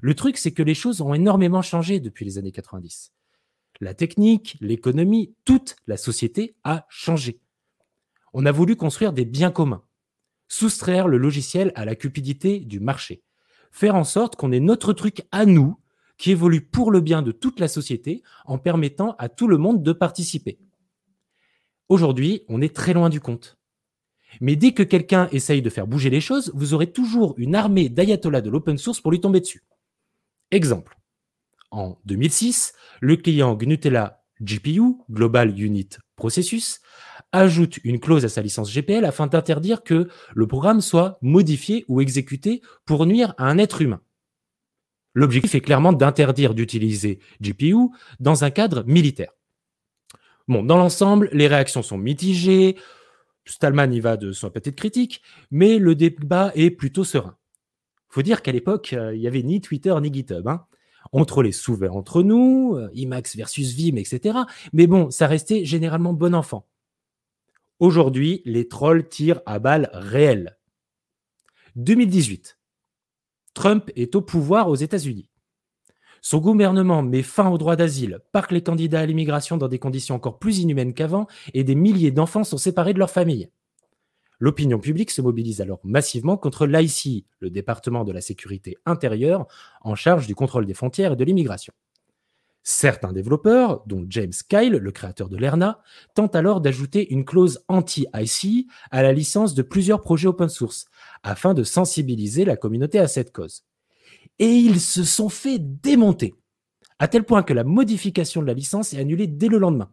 Le 0.00 0.14
truc, 0.14 0.38
c'est 0.38 0.52
que 0.52 0.62
les 0.62 0.74
choses 0.74 1.00
ont 1.00 1.14
énormément 1.14 1.62
changé 1.62 2.00
depuis 2.00 2.24
les 2.24 2.38
années 2.38 2.52
90. 2.52 3.12
La 3.80 3.94
technique, 3.94 4.56
l'économie, 4.60 5.34
toute 5.44 5.76
la 5.86 5.96
société 5.96 6.56
a 6.64 6.86
changé. 6.88 7.40
On 8.32 8.44
a 8.44 8.52
voulu 8.52 8.76
construire 8.76 9.12
des 9.12 9.24
biens 9.24 9.50
communs, 9.50 9.84
soustraire 10.48 11.08
le 11.08 11.18
logiciel 11.18 11.72
à 11.74 11.84
la 11.84 11.94
cupidité 11.94 12.60
du 12.60 12.80
marché, 12.80 13.22
faire 13.70 13.94
en 13.94 14.04
sorte 14.04 14.36
qu'on 14.36 14.52
ait 14.52 14.60
notre 14.60 14.92
truc 14.92 15.22
à 15.30 15.46
nous 15.46 15.78
qui 16.16 16.32
évolue 16.32 16.62
pour 16.62 16.90
le 16.90 17.00
bien 17.00 17.22
de 17.22 17.32
toute 17.32 17.60
la 17.60 17.68
société 17.68 18.22
en 18.44 18.58
permettant 18.58 19.14
à 19.18 19.28
tout 19.28 19.46
le 19.46 19.56
monde 19.56 19.82
de 19.82 19.92
participer. 19.92 20.58
Aujourd'hui, 21.88 22.42
on 22.48 22.60
est 22.60 22.74
très 22.74 22.92
loin 22.92 23.08
du 23.08 23.20
compte. 23.20 23.56
Mais 24.40 24.56
dès 24.56 24.72
que 24.72 24.82
quelqu'un 24.82 25.28
essaye 25.32 25.62
de 25.62 25.70
faire 25.70 25.86
bouger 25.86 26.10
les 26.10 26.20
choses, 26.20 26.52
vous 26.54 26.74
aurez 26.74 26.92
toujours 26.92 27.34
une 27.38 27.54
armée 27.54 27.88
d'ayatollahs 27.88 28.42
de 28.42 28.50
l'open 28.50 28.76
source 28.76 29.00
pour 29.00 29.10
lui 29.10 29.20
tomber 29.20 29.40
dessus. 29.40 29.64
Exemple. 30.50 30.98
En 31.70 31.98
2006, 32.04 32.72
le 33.00 33.16
client 33.16 33.54
Gnutella 33.54 34.24
GPU, 34.40 34.96
Global 35.10 35.58
Unit 35.58 35.88
Processus, 36.16 36.80
ajoute 37.32 37.78
une 37.84 38.00
clause 38.00 38.24
à 38.24 38.28
sa 38.28 38.42
licence 38.42 38.72
GPL 38.72 39.04
afin 39.04 39.26
d'interdire 39.26 39.82
que 39.82 40.08
le 40.34 40.46
programme 40.46 40.80
soit 40.80 41.18
modifié 41.20 41.84
ou 41.88 42.00
exécuté 42.00 42.62
pour 42.84 43.06
nuire 43.06 43.34
à 43.38 43.46
un 43.46 43.58
être 43.58 43.82
humain. 43.82 44.00
L'objectif 45.14 45.54
est 45.54 45.60
clairement 45.60 45.92
d'interdire 45.92 46.54
d'utiliser 46.54 47.18
GPU 47.40 47.88
dans 48.20 48.44
un 48.44 48.50
cadre 48.50 48.84
militaire. 48.84 49.32
Bon, 50.46 50.62
dans 50.62 50.78
l'ensemble, 50.78 51.28
les 51.32 51.46
réactions 51.46 51.82
sont 51.82 51.98
mitigées. 51.98 52.76
Stallman 53.44 53.92
y 53.92 54.00
va 54.00 54.16
de 54.16 54.32
son 54.32 54.48
de 54.48 54.70
critique, 54.70 55.22
mais 55.50 55.78
le 55.78 55.94
débat 55.94 56.52
est 56.54 56.70
plutôt 56.70 57.04
serein. 57.04 57.36
Faut 58.08 58.22
dire 58.22 58.42
qu'à 58.42 58.52
l'époque, 58.52 58.94
euh, 58.94 59.14
il 59.14 59.20
n'y 59.20 59.26
avait 59.26 59.42
ni 59.42 59.60
Twitter 59.60 59.94
ni 60.00 60.12
GitHub. 60.12 60.46
Hein. 60.48 60.64
Entre 61.12 61.42
les 61.42 61.52
souverains 61.52 61.94
entre 61.94 62.22
nous, 62.22 62.76
euh, 62.76 62.90
Emacs 62.94 63.34
versus 63.36 63.74
Vim, 63.74 63.96
etc. 63.96 64.38
Mais 64.72 64.86
bon, 64.86 65.10
ça 65.10 65.26
restait 65.26 65.64
généralement 65.64 66.12
bon 66.12 66.34
enfant. 66.34 66.66
Aujourd'hui, 67.80 68.42
les 68.44 68.66
trolls 68.66 69.08
tirent 69.08 69.40
à 69.46 69.60
balles 69.60 69.88
réelles. 69.92 70.58
2018. 71.76 72.58
Trump 73.54 73.92
est 73.94 74.16
au 74.16 74.20
pouvoir 74.20 74.68
aux 74.68 74.74
États-Unis. 74.74 75.30
Son 76.20 76.38
gouvernement 76.38 77.04
met 77.04 77.22
fin 77.22 77.48
au 77.48 77.56
droit 77.56 77.76
d'asile, 77.76 78.18
parque 78.32 78.50
les 78.50 78.64
candidats 78.64 78.98
à 78.98 79.06
l'immigration 79.06 79.56
dans 79.56 79.68
des 79.68 79.78
conditions 79.78 80.16
encore 80.16 80.40
plus 80.40 80.58
inhumaines 80.58 80.92
qu'avant, 80.92 81.28
et 81.54 81.62
des 81.62 81.76
milliers 81.76 82.10
d'enfants 82.10 82.42
sont 82.42 82.58
séparés 82.58 82.94
de 82.94 82.98
leur 82.98 83.10
famille. 83.10 83.48
L'opinion 84.40 84.80
publique 84.80 85.12
se 85.12 85.22
mobilise 85.22 85.60
alors 85.60 85.78
massivement 85.84 86.36
contre 86.36 86.66
l'ICI, 86.66 87.26
le 87.38 87.48
département 87.48 88.02
de 88.02 88.10
la 88.10 88.20
sécurité 88.20 88.76
intérieure 88.86 89.46
en 89.82 89.94
charge 89.94 90.26
du 90.26 90.34
contrôle 90.34 90.66
des 90.66 90.74
frontières 90.74 91.12
et 91.12 91.16
de 91.16 91.24
l'immigration. 91.24 91.74
Certains 92.62 93.12
développeurs, 93.12 93.82
dont 93.86 94.04
James 94.08 94.32
Kyle, 94.48 94.74
le 94.74 94.90
créateur 94.90 95.28
de 95.28 95.36
l'ERNA, 95.36 95.80
tentent 96.14 96.36
alors 96.36 96.60
d'ajouter 96.60 97.12
une 97.12 97.24
clause 97.24 97.64
anti-ICI 97.68 98.66
à 98.90 99.02
la 99.02 99.12
licence 99.12 99.54
de 99.54 99.62
plusieurs 99.62 100.02
projets 100.02 100.28
open 100.28 100.48
source, 100.48 100.86
afin 101.22 101.54
de 101.54 101.64
sensibiliser 101.64 102.44
la 102.44 102.56
communauté 102.56 102.98
à 102.98 103.08
cette 103.08 103.32
cause 103.32 103.64
et 104.38 104.50
ils 104.50 104.80
se 104.80 105.04
sont 105.04 105.28
fait 105.28 105.58
démonter, 105.58 106.34
à 106.98 107.08
tel 107.08 107.24
point 107.24 107.42
que 107.42 107.52
la 107.52 107.64
modification 107.64 108.40
de 108.40 108.46
la 108.46 108.54
licence 108.54 108.92
est 108.92 108.98
annulée 108.98 109.26
dès 109.26 109.48
le 109.48 109.58
lendemain. 109.58 109.92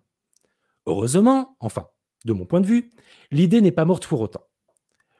Heureusement, 0.85 1.57
enfin, 1.59 1.87
de 2.25 2.33
mon 2.33 2.45
point 2.45 2.61
de 2.61 2.67
vue, 2.67 2.91
l'idée 3.31 3.61
n'est 3.61 3.71
pas 3.71 3.85
morte 3.85 4.07
pour 4.07 4.21
autant. 4.21 4.45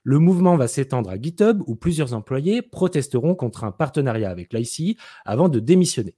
Le 0.03 0.19
mouvement 0.19 0.55
va 0.55 0.67
s'étendre 0.67 1.09
à 1.09 1.19
GitHub 1.19 1.63
où 1.65 1.75
plusieurs 1.75 2.13
employés 2.13 2.61
protesteront 2.61 3.33
contre 3.33 3.63
un 3.63 3.71
partenariat 3.71 4.29
avec 4.29 4.53
l'ICI 4.53 4.97
avant 5.25 5.49
de 5.49 5.59
démissionner. 5.59 6.15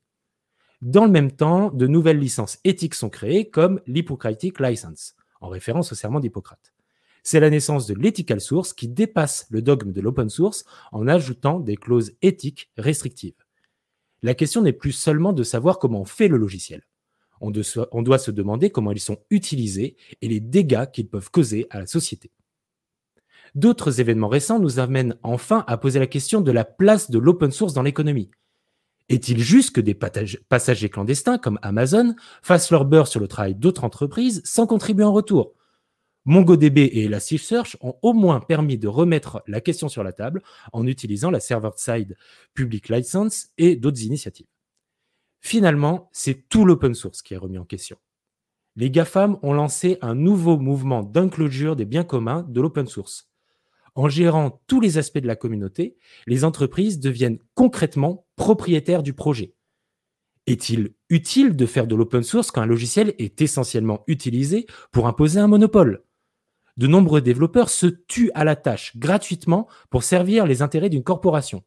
Dans 0.82 1.06
le 1.06 1.12
même 1.12 1.32
temps, 1.32 1.72
de 1.72 1.88
nouvelles 1.88 2.20
licences 2.20 2.60
éthiques 2.64 2.94
sont 2.94 3.10
créées 3.10 3.50
comme 3.50 3.82
l'Hippocratic 3.88 4.60
License, 4.60 5.16
en 5.42 5.50
référence 5.50 5.92
au 5.92 5.96
serment 5.96 6.20
d'Hippocrate. 6.20 6.74
C'est 7.24 7.40
la 7.40 7.50
naissance 7.50 7.88
de 7.88 7.96
l'ethical 7.96 8.40
source 8.40 8.74
qui 8.74 8.88
dépasse 8.88 9.48
le 9.50 9.62
dogme 9.62 9.92
de 9.92 10.02
l'open 10.02 10.30
source 10.30 10.66
en 10.92 11.08
ajoutant 11.08 11.60
des 11.60 11.78
clauses 11.78 12.14
éthiques 12.22 12.70
restrictives. 12.78 13.34
La 14.22 14.36
question 14.36 14.62
n'est 14.62 14.72
plus 14.72 14.92
seulement 14.92 15.34
de 15.34 15.44
savoir 15.44 15.80
comment 15.80 16.02
on 16.02 16.06
fait 16.06 16.28
le 16.28 16.38
logiciel. 16.38 16.84
On, 17.42 17.52
doit 17.52 18.18
se 18.18 18.32
demander 18.32 18.70
comment 18.70 18.92
ils 18.92 19.00
sont 19.00 19.20
utilisés 19.30 19.96
et 20.22 20.28
les 20.28 20.40
dégâts 20.40 20.90
qu'ils 20.92 21.10
peuvent 21.10 21.30
causer 21.30 21.68
à 21.70 21.80
la 21.80 21.86
société. 21.86 22.32
D'autres 23.56 24.00
événements 24.00 24.28
récents 24.28 24.60
nous 24.60 24.80
amènent 24.80 25.18
enfin 25.22 25.64
à 25.68 25.78
poser 25.78 26.00
la 26.00 26.08
question 26.08 26.42
de 26.42 26.52
la 26.52 26.66
place 26.66 27.12
de 27.12 27.20
l'open 27.20 27.52
source 27.52 27.74
dans 27.74 27.84
l'économie. 27.84 28.32
Est-il 29.10 29.40
juste 29.40 29.72
que 29.72 29.82
des 29.82 29.94
passagers 29.94 30.90
clandestins 30.90 31.38
comme 31.38 31.60
Amazon 31.62 32.16
fassent 32.42 32.72
leur 32.72 32.86
beurre 32.86 33.08
sur 33.08 33.20
le 33.20 33.28
travail 33.28 33.56
d'autres 33.56 33.86
entreprises 33.86 34.42
sans 34.44 34.68
contribuer 34.68 35.06
en 35.06 35.14
retour? 35.14 35.54
MongoDB 36.26 36.80
et 36.80 37.06
Elasticsearch 37.06 37.78
ont 37.80 37.96
au 38.02 38.12
moins 38.12 38.42
permis 38.42 38.78
de 38.78 38.90
remettre 38.90 39.42
la 39.48 39.62
question 39.62 39.88
sur 39.88 40.04
la 40.04 40.12
table 40.12 40.44
en 40.74 40.86
utilisant 40.86 41.32
la 41.32 41.40
server-side 41.40 42.18
public 42.54 42.90
license 42.90 43.48
et 43.58 43.78
d'autres 43.78 44.04
initiatives. 44.04 44.48
Finalement, 45.40 46.10
c'est 46.12 46.50
tout 46.50 46.66
l'open 46.66 46.94
source 46.94 47.22
qui 47.22 47.34
est 47.34 47.38
remis 47.38 47.58
en 47.58 47.64
question. 47.64 47.98
Les 48.76 48.92
GAFAM 48.92 49.38
ont 49.42 49.54
lancé 49.54 49.98
un 50.02 50.16
nouveau 50.16 50.58
mouvement 50.58 51.02
d'inclosure 51.02 51.78
des 51.78 51.86
biens 51.86 52.04
communs 52.04 52.46
de 52.50 52.60
l'open 52.60 52.88
source. 52.88 53.30
En 53.98 54.10
gérant 54.10 54.62
tous 54.68 54.80
les 54.80 55.00
aspects 55.00 55.18
de 55.18 55.26
la 55.26 55.36
communauté, 55.36 55.98
les 56.28 56.44
entreprises 56.46 57.00
deviennent 57.00 57.40
concrètement 57.56 58.28
propriétaires 58.36 59.02
du 59.02 59.14
projet. 59.14 59.56
Est-il 60.46 60.94
utile 61.10 61.56
de 61.56 61.66
faire 61.66 61.88
de 61.88 61.96
l'open 61.96 62.22
source 62.22 62.52
quand 62.52 62.62
un 62.62 62.68
logiciel 62.68 63.16
est 63.18 63.42
essentiellement 63.42 64.04
utilisé 64.06 64.68
pour 64.92 65.08
imposer 65.08 65.40
un 65.40 65.48
monopole? 65.48 66.04
De 66.78 66.86
nombreux 66.86 67.22
développeurs 67.22 67.72
se 67.72 67.88
tuent 67.88 68.30
à 68.36 68.44
la 68.44 68.56
tâche 68.56 68.96
gratuitement 68.98 69.68
pour 69.90 70.04
servir 70.04 70.46
les 70.46 70.62
intérêts 70.62 70.90
d'une 70.90 71.04
corporation. 71.04 71.64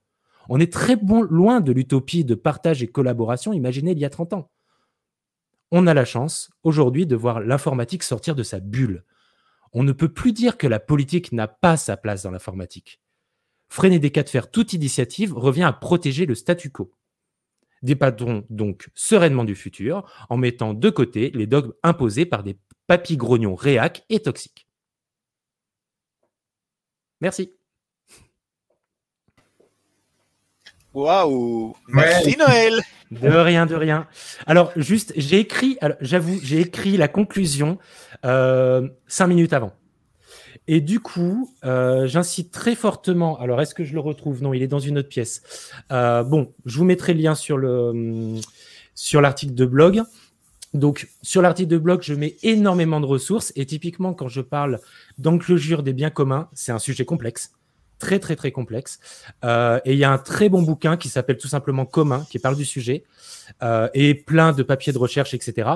On 0.49 0.61
est 0.61 0.73
très 0.73 0.97
loin 1.31 1.61
de 1.61 1.73
l'utopie 1.73 2.25
de 2.25 2.37
partage 2.37 2.81
et 2.81 2.87
collaboration 2.87 3.53
imaginée 3.53 3.91
il 3.91 3.99
y 3.99 4.05
a 4.05 4.11
30 4.11 4.35
ans. 4.35 4.53
On 5.73 5.89
a 5.89 5.95
la 5.95 6.05
chance 6.05 6.53
aujourd'hui 6.63 7.07
de 7.07 7.17
voir 7.17 7.41
l'informatique 7.41 8.05
sortir 8.05 8.37
de 8.37 8.45
sa 8.45 8.61
bulle. 8.61 9.05
On 9.73 9.83
ne 9.83 9.93
peut 9.93 10.13
plus 10.13 10.33
dire 10.33 10.59
que 10.59 10.67
la 10.67 10.81
politique 10.81 11.33
n'a 11.33 11.49
pas 11.49 11.77
sa 11.77 11.97
place 11.97 12.23
dans 12.23 12.31
l'informatique. 12.31 13.01
Freiner 13.69 14.01
des 14.01 14.11
cas 14.11 14.25
de 14.25 14.29
faire 14.29 14.51
toute 14.51 14.73
initiative 14.73 15.33
revient 15.33 15.63
à 15.63 15.73
protéger 15.73 16.27
le 16.27 16.35
statu 16.35 16.71
quo. 16.71 16.93
Débattons 17.83 18.45
donc 18.51 18.91
sereinement 18.95 19.45
du 19.45 19.55
futur 19.55 20.11
en 20.29 20.37
mettant 20.37 20.75
de 20.75 20.91
côté 20.91 21.31
les 21.31 21.47
dogmes 21.47 21.73
imposés 21.83 22.27
par 22.27 22.43
des 22.43 22.59
papilles 22.87 23.17
grognons 23.17 23.55
réacs 23.55 24.05
et 24.09 24.21
toxiques. 24.21 24.67
Merci. 27.21 27.60
Waouh 30.95 31.75
Merci 31.89 32.37
Noël 32.37 32.81
De 33.11 33.29
rien, 33.29 33.67
de 33.67 33.75
rien. 33.75 34.07
Alors, 34.47 34.73
juste, 34.77 35.13
j'ai 35.17 35.39
écrit, 35.39 35.79
j'avoue, 36.01 36.39
j'ai 36.43 36.61
écrit 36.61 36.97
la 36.97 37.09
conclusion 37.09 37.79
euh, 38.25 38.89
cinq 39.07 39.29
minutes 39.29 39.53
avant. 39.53 39.73
Et 40.67 40.81
du 40.81 41.01
coup, 41.01 41.53
euh, 41.65 42.07
j'incite 42.07 42.53
très 42.53 42.75
fortement. 42.75 43.39
Alors, 43.41 43.61
est-ce 43.61 43.75
que 43.75 43.85
je 43.85 43.95
le 43.95 44.01
retrouve? 44.01 44.43
Non, 44.43 44.53
il 44.55 44.63
est 44.63 44.69
dans 44.69 44.79
une 44.79 44.99
autre 44.99 45.09
pièce. 45.09 45.73
Euh, 45.91 46.23
bon, 46.23 46.53
je 46.67 46.79
vous 46.79 46.85
mettrai 46.85 47.15
le 47.15 47.21
lien 47.21 47.35
sur 47.35 47.57
le 47.57 48.35
sur 48.95 49.21
l'article 49.21 49.55
de 49.55 49.65
blog. 49.65 50.03
Donc, 50.75 51.09
sur 51.23 51.43
l'article 51.43 51.71
de 51.71 51.79
blog, 51.79 52.03
je 52.03 52.15
mets 52.15 52.37
énormément 52.43 53.01
de 53.01 53.07
ressources. 53.07 53.53
Et 53.57 53.67
typiquement, 53.67 54.15
quand 54.15 54.29
je 54.29 54.41
parle 54.41 54.79
d'enclosure 55.19 55.83
des 55.83 55.93
biens 55.93 56.11
communs, 56.11 56.49
c'est 56.53 56.71
un 56.71 56.79
sujet 56.79 57.05
complexe. 57.05 57.53
Très, 58.01 58.19
très, 58.19 58.35
très 58.35 58.51
complexe. 58.51 58.99
Euh, 59.45 59.79
et 59.85 59.93
il 59.93 59.99
y 59.99 60.05
a 60.05 60.11
un 60.11 60.19
très 60.19 60.49
bon 60.49 60.63
bouquin 60.63 60.97
qui 60.97 61.09
s'appelle 61.11 61.37
tout 61.37 61.49
simplement 61.49 61.85
Commun, 61.85 62.27
qui 62.31 62.39
parle 62.39 62.57
du 62.57 62.65
sujet. 62.65 63.05
Euh, 63.63 63.89
et 63.95 64.15
plein 64.15 64.53
de 64.53 64.63
papiers 64.63 64.93
de 64.93 64.99
recherche, 64.99 65.35
etc. 65.35 65.69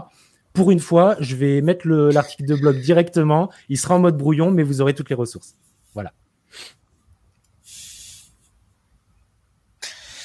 Pour 0.54 0.70
une 0.70 0.80
fois, 0.80 1.16
je 1.20 1.36
vais 1.36 1.60
mettre 1.60 1.86
l'article 1.86 2.46
de 2.46 2.56
blog 2.56 2.80
directement. 2.80 3.50
Il 3.68 3.76
sera 3.76 3.94
en 3.94 3.98
mode 3.98 4.16
brouillon, 4.16 4.50
mais 4.50 4.62
vous 4.62 4.80
aurez 4.80 4.94
toutes 4.94 5.10
les 5.10 5.14
ressources. 5.14 5.54
Voilà. 5.92 6.12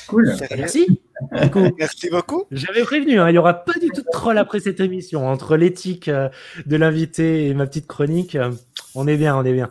Cool. 0.07 0.33
Merci. 0.55 1.01
Merci 1.77 2.09
beaucoup. 2.09 2.45
J'avais 2.49 2.83
prévenu, 2.83 3.19
hein, 3.19 3.29
il 3.29 3.33
n'y 3.33 3.37
aura 3.37 3.53
pas 3.53 3.73
du 3.73 3.89
tout 3.89 4.01
de 4.01 4.11
troll 4.11 4.37
après 4.37 4.61
cette 4.61 4.79
émission. 4.79 5.27
Entre 5.27 5.57
l'éthique 5.57 6.07
euh, 6.07 6.29
de 6.65 6.77
l'invité 6.77 7.47
et 7.47 7.53
ma 7.53 7.67
petite 7.67 7.87
chronique, 7.87 8.37
on 8.95 9.07
est 9.07 9.17
bien, 9.17 9.35
on 9.35 9.43
est 9.43 9.53
bien. 9.53 9.69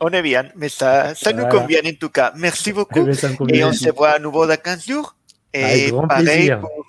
On 0.00 0.08
est 0.08 0.22
bien, 0.22 0.44
mais 0.56 0.68
ça, 0.68 1.14
ça 1.14 1.32
nous 1.32 1.46
convient 1.46 1.80
en 1.84 1.92
tout 1.98 2.08
cas. 2.10 2.32
Merci 2.36 2.72
beaucoup. 2.72 3.06
Et 3.48 3.64
on 3.64 3.72
se 3.72 3.90
voit 3.90 4.10
à 4.10 4.18
nouveau 4.18 4.46
dans 4.46 4.56
15 4.56 4.86
jours. 4.86 5.14
Et 5.52 5.92
pareil 6.08 6.52
pour, 6.60 6.84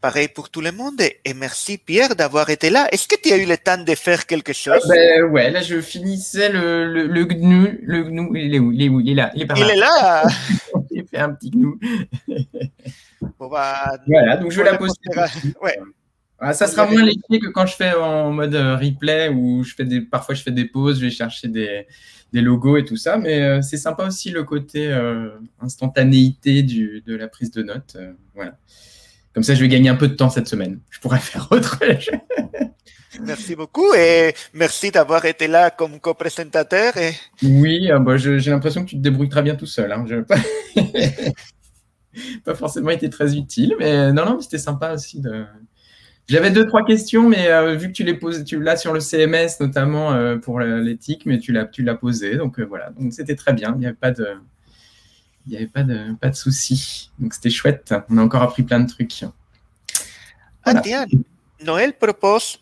pareil 0.00 0.28
pour 0.28 0.50
tout 0.50 0.60
le 0.60 0.72
monde. 0.72 1.00
Et 1.00 1.32
merci 1.34 1.78
Pierre 1.78 2.14
d'avoir 2.14 2.50
été 2.50 2.68
là. 2.68 2.86
Est-ce 2.92 3.08
que 3.08 3.16
tu 3.22 3.32
as 3.32 3.38
eu 3.38 3.46
le 3.46 3.56
temps 3.56 3.82
de 3.82 3.94
faire 3.94 4.26
quelque 4.26 4.52
chose? 4.52 4.86
ben, 4.88 5.24
Ouais, 5.24 5.50
là 5.50 5.62
je 5.62 5.80
finissais 5.80 6.50
le, 6.50 6.84
le, 6.92 7.06
le 7.06 7.24
GNU. 7.24 7.80
Le 7.82 8.02
GNU, 8.04 8.28
il 8.34 8.54
est 8.54 8.58
où 8.58 8.70
Il 8.72 8.82
est 8.82 8.88
où 8.90 9.00
Il 9.00 9.10
est 9.10 9.14
là. 9.14 9.32
Il 9.34 9.42
est, 9.42 9.48
il 9.56 9.70
est 9.70 9.76
là 9.76 10.24
J'ai 10.94 11.04
fait 11.04 11.18
un 11.18 11.30
petit 11.32 11.50
GNU. 11.50 11.78
bon, 13.38 13.48
bah, 13.48 13.96
voilà, 14.06 14.36
donc 14.36 14.50
je 14.52 14.60
vais 14.60 14.70
la 14.70 14.76
poster. 14.76 15.10
Ouais. 15.62 15.78
Ah, 16.40 16.52
ça 16.52 16.68
sera 16.68 16.86
moins 16.86 17.02
léger 17.02 17.40
que 17.40 17.48
quand 17.48 17.66
je 17.66 17.74
fais 17.74 17.94
en 17.94 18.32
mode 18.32 18.54
euh, 18.54 18.76
replay 18.76 19.28
où 19.28 19.64
je 19.64 19.74
fais 19.74 19.84
des, 19.84 20.00
parfois 20.00 20.36
je 20.36 20.42
fais 20.42 20.52
des 20.52 20.66
pauses, 20.66 21.00
je 21.00 21.06
vais 21.06 21.10
chercher 21.10 21.48
des, 21.48 21.86
des 22.32 22.40
logos 22.40 22.76
et 22.76 22.84
tout 22.84 22.96
ça, 22.96 23.16
mais 23.16 23.40
euh, 23.40 23.62
c'est 23.62 23.76
sympa 23.76 24.06
aussi 24.06 24.30
le 24.30 24.44
côté 24.44 24.88
euh, 24.88 25.30
instantanéité 25.60 26.62
du, 26.62 27.02
de 27.06 27.16
la 27.16 27.28
prise 27.28 27.50
de 27.50 27.62
notes. 27.62 27.96
Euh, 27.96 28.12
voilà. 28.34 28.56
Comme 29.34 29.42
ça, 29.42 29.54
je 29.54 29.60
vais 29.60 29.68
gagner 29.68 29.88
un 29.88 29.96
peu 29.96 30.08
de 30.08 30.14
temps 30.14 30.30
cette 30.30 30.48
semaine. 30.48 30.80
Je 30.90 31.00
pourrais 31.00 31.20
faire 31.20 31.48
autre 31.50 31.78
chose. 32.00 32.20
Merci 33.22 33.56
beaucoup 33.56 33.94
et 33.94 34.34
merci 34.52 34.90
d'avoir 34.90 35.24
été 35.24 35.48
là 35.48 35.70
comme 35.70 35.98
co-présentateur. 35.98 36.96
Et... 36.98 37.14
Oui, 37.42 37.90
euh, 37.90 37.98
bah, 37.98 38.16
j'ai 38.16 38.50
l'impression 38.50 38.84
que 38.84 38.90
tu 38.90 38.96
te 38.96 39.00
débrouilles 39.00 39.30
très 39.30 39.42
bien 39.42 39.56
tout 39.56 39.66
seul. 39.66 39.90
Hein. 39.90 40.04
Je 40.06 40.16
pas 42.44 42.54
forcément 42.54 42.90
été 42.90 43.10
très 43.10 43.36
utile, 43.36 43.74
mais 43.78 44.12
non, 44.12 44.26
non, 44.26 44.40
c'était 44.40 44.58
sympa 44.58 44.92
aussi 44.92 45.20
de. 45.20 45.44
J'avais 46.28 46.50
deux 46.50 46.66
trois 46.66 46.84
questions, 46.84 47.28
mais 47.28 47.48
euh, 47.48 47.74
vu 47.74 47.88
que 47.88 47.92
tu 47.92 48.04
les 48.04 48.14
poses, 48.14 48.44
tu 48.44 48.60
l'as 48.60 48.76
sur 48.76 48.92
le 48.92 49.00
CMS 49.00 49.60
notamment 49.60 50.12
euh, 50.12 50.36
pour 50.36 50.60
l'éthique, 50.60 51.22
mais 51.24 51.38
tu 51.38 51.52
l'as 51.52 51.64
tu 51.64 51.82
l'as 51.82 51.94
posé, 51.94 52.36
donc 52.36 52.60
voilà, 52.60 52.90
donc 52.90 53.12
c'était 53.12 53.34
très 53.34 53.54
bien. 53.54 53.72
Il 53.76 53.80
n'y 53.80 53.86
avait 53.86 53.94
pas 53.94 54.10
de 54.10 54.36
il 55.48 55.52
n'y 55.52 55.56
avait 55.56 55.66
pas 55.66 55.82
de, 55.82 56.12
pas 56.20 56.28
de 56.28 56.36
soucis. 56.36 57.10
Donc 57.18 57.32
c'était 57.32 57.50
chouette. 57.50 57.94
On 58.10 58.18
a 58.18 58.22
encore 58.22 58.42
appris 58.42 58.62
plein 58.62 58.80
de 58.80 58.88
trucs. 58.88 59.24
Ah, 60.64 60.74
tiens, 60.82 61.06
Noël 61.64 61.94
propose, 61.94 62.58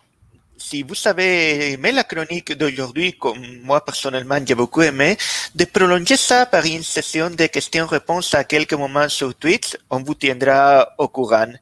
si 0.57 0.85
vous 0.85 0.95
avez 1.07 1.73
aimé 1.73 1.91
la 1.91 2.05
chronique 2.05 2.57
d'aujourd'hui, 2.57 3.15
comme 3.15 3.43
moi 3.65 3.85
personnellement 3.85 4.39
j'ai 4.47 4.55
beaucoup 4.55 4.83
aimé, 4.83 5.17
de 5.55 5.65
prolonger 5.65 6.17
ça 6.17 6.47
par 6.47 6.65
une 6.65 6.85
session 6.85 7.31
de 7.31 7.47
questions-réponses 7.47 8.35
à 8.35 8.45
quelques 8.45 8.75
moments 8.75 9.09
sur 9.09 9.35
Twitch. 9.35 9.77
On 9.91 10.03
vous 10.05 10.15
tiendra 10.15 10.95
au 10.99 11.09
courant. 11.09 11.53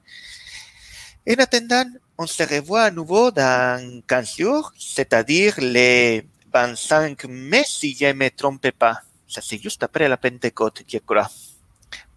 En 1.27 1.35
attendant, 1.39 1.87
on 2.19 2.27
se 2.27 2.43
revoit 2.43 2.83
à 2.83 2.91
nouveau 2.91 3.31
dans 3.31 4.03
15 4.07 4.37
jours, 4.37 4.73
c'est-à-dire 4.79 5.55
les 5.59 6.23
25 6.53 7.25
mai 7.25 7.65
si 7.67 7.97
je 7.99 8.07
ne 8.07 8.13
me 8.13 8.29
trompe 8.29 8.71
pas. 8.73 9.01
ça 9.27 9.41
c'est 9.41 9.57
juste 9.57 9.83
après 9.83 10.07
la 10.07 10.19
Pentecôte, 10.19 10.83
je 10.87 10.99
crois, 10.99 11.31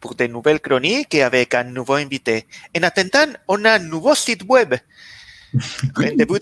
pour 0.02 0.14
de 0.16 0.28
nouvelles 0.28 0.60
chroniques 0.60 1.16
et 1.16 1.24
avec 1.24 1.54
un 1.56 1.64
nouveau 1.64 1.94
invité. 1.94 2.46
En 2.78 2.84
attendant, 2.84 3.32
on 3.48 3.64
a 3.64 3.76
un 3.76 3.80
nouveau 3.80 4.14
site 4.14 4.44
web. 4.44 4.76
Rendezvous 5.96 6.40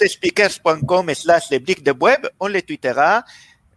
slash 1.14 1.52
les 1.52 1.60
de 1.60 1.92
web, 1.92 2.26
on 2.40 2.48
le 2.48 2.64
tweetera 2.64 3.24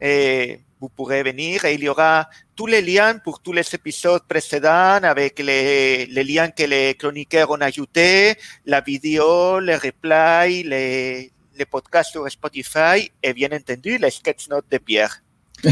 et 0.01 0.61
vous 0.81 0.89
pourrez 0.89 1.23
venir 1.23 1.65
et 1.65 1.75
il 1.75 1.83
y 1.83 1.89
aura 1.89 2.29
tous 2.55 2.67
les 2.67 2.83
liens 2.83 3.19
pour 3.19 3.41
tous 3.41 3.53
les 3.53 3.63
épisodes 3.75 4.23
précédents 4.29 5.01
avec 5.03 5.39
les, 5.39 6.07
les 6.07 6.25
liens 6.25 6.51
que 6.51 6.63
les 6.63 6.95
chroniqueurs 6.95 7.51
ont 7.51 7.61
ajoutés, 7.61 8.37
la 8.67 8.81
vidéo, 8.81 9.61
les 9.61 9.77
replays, 9.77 10.63
les, 10.63 11.33
les 11.57 11.67
podcasts 11.67 12.13
sur 12.13 12.31
Spotify 12.31 13.11
et 13.23 13.33
bien 13.33 13.49
entendu 13.53 13.99
les 13.99 14.11
sketch 14.11 14.49
notes 14.49 14.67
de 14.71 14.79
Pierre. 14.79 15.23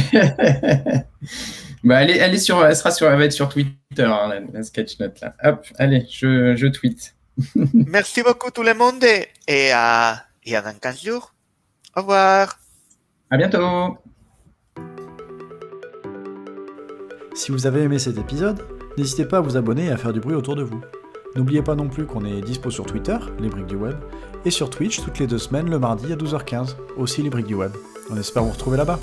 bah, 1.85 2.03
elle, 2.03 2.11
est, 2.11 2.19
elle, 2.19 2.35
est 2.35 2.39
sur, 2.39 2.65
elle, 2.65 2.77
sera 2.77 2.91
sur, 2.91 3.09
elle 3.09 3.19
va 3.19 3.25
être 3.25 3.33
sur 3.33 3.49
Twitter, 3.49 4.03
hein, 4.03 4.43
la, 4.53 4.63
sketch 4.63 4.99
note 4.99 5.21
là. 5.21 5.37
Hop, 5.45 5.65
allez, 5.79 6.07
je, 6.11 6.57
je 6.57 6.67
tweet. 6.67 7.15
Merci 7.73 8.23
beaucoup 8.23 8.51
tout 8.51 8.65
le 8.65 8.75
monde 8.75 9.05
et 9.47 9.71
à, 9.73 10.25
et 10.45 10.57
à 10.57 10.63
dans 10.63 10.75
15 10.75 11.05
jours. 11.05 11.35
Au 11.95 12.01
revoir. 12.01 12.59
À 13.31 13.37
bientôt. 13.37 13.99
Si 17.37 17.53
vous 17.53 17.66
avez 17.66 17.82
aimé 17.82 17.99
cet 17.99 18.16
épisode, 18.16 18.62
n'hésitez 18.97 19.26
pas 19.26 19.37
à 19.37 19.41
vous 19.43 19.59
abonner 19.59 19.84
et 19.84 19.91
à 19.91 19.99
faire 19.99 20.14
du 20.14 20.20
bruit 20.20 20.34
autour 20.34 20.57
de 20.57 20.62
vous. 20.62 20.80
N'oubliez 21.37 21.61
pas 21.61 21.74
non 21.74 21.87
plus 21.87 22.07
qu'on 22.07 22.24
est 22.24 22.41
dispo 22.41 22.70
sur 22.70 22.87
Twitter, 22.87 23.18
les 23.39 23.51
briques 23.51 23.66
du 23.66 23.76
web, 23.76 23.95
et 24.47 24.51
sur 24.51 24.70
Twitch 24.70 25.03
toutes 25.03 25.18
les 25.18 25.26
deux 25.26 25.37
semaines 25.37 25.68
le 25.68 25.78
mardi 25.78 26.11
à 26.14 26.16
12h15, 26.16 26.76
aussi 26.97 27.20
les 27.20 27.28
briques 27.28 27.47
du 27.47 27.55
web. 27.55 27.72
On 28.11 28.16
espère 28.16 28.43
vous 28.43 28.53
retrouver 28.53 28.78
là-bas. 28.78 28.99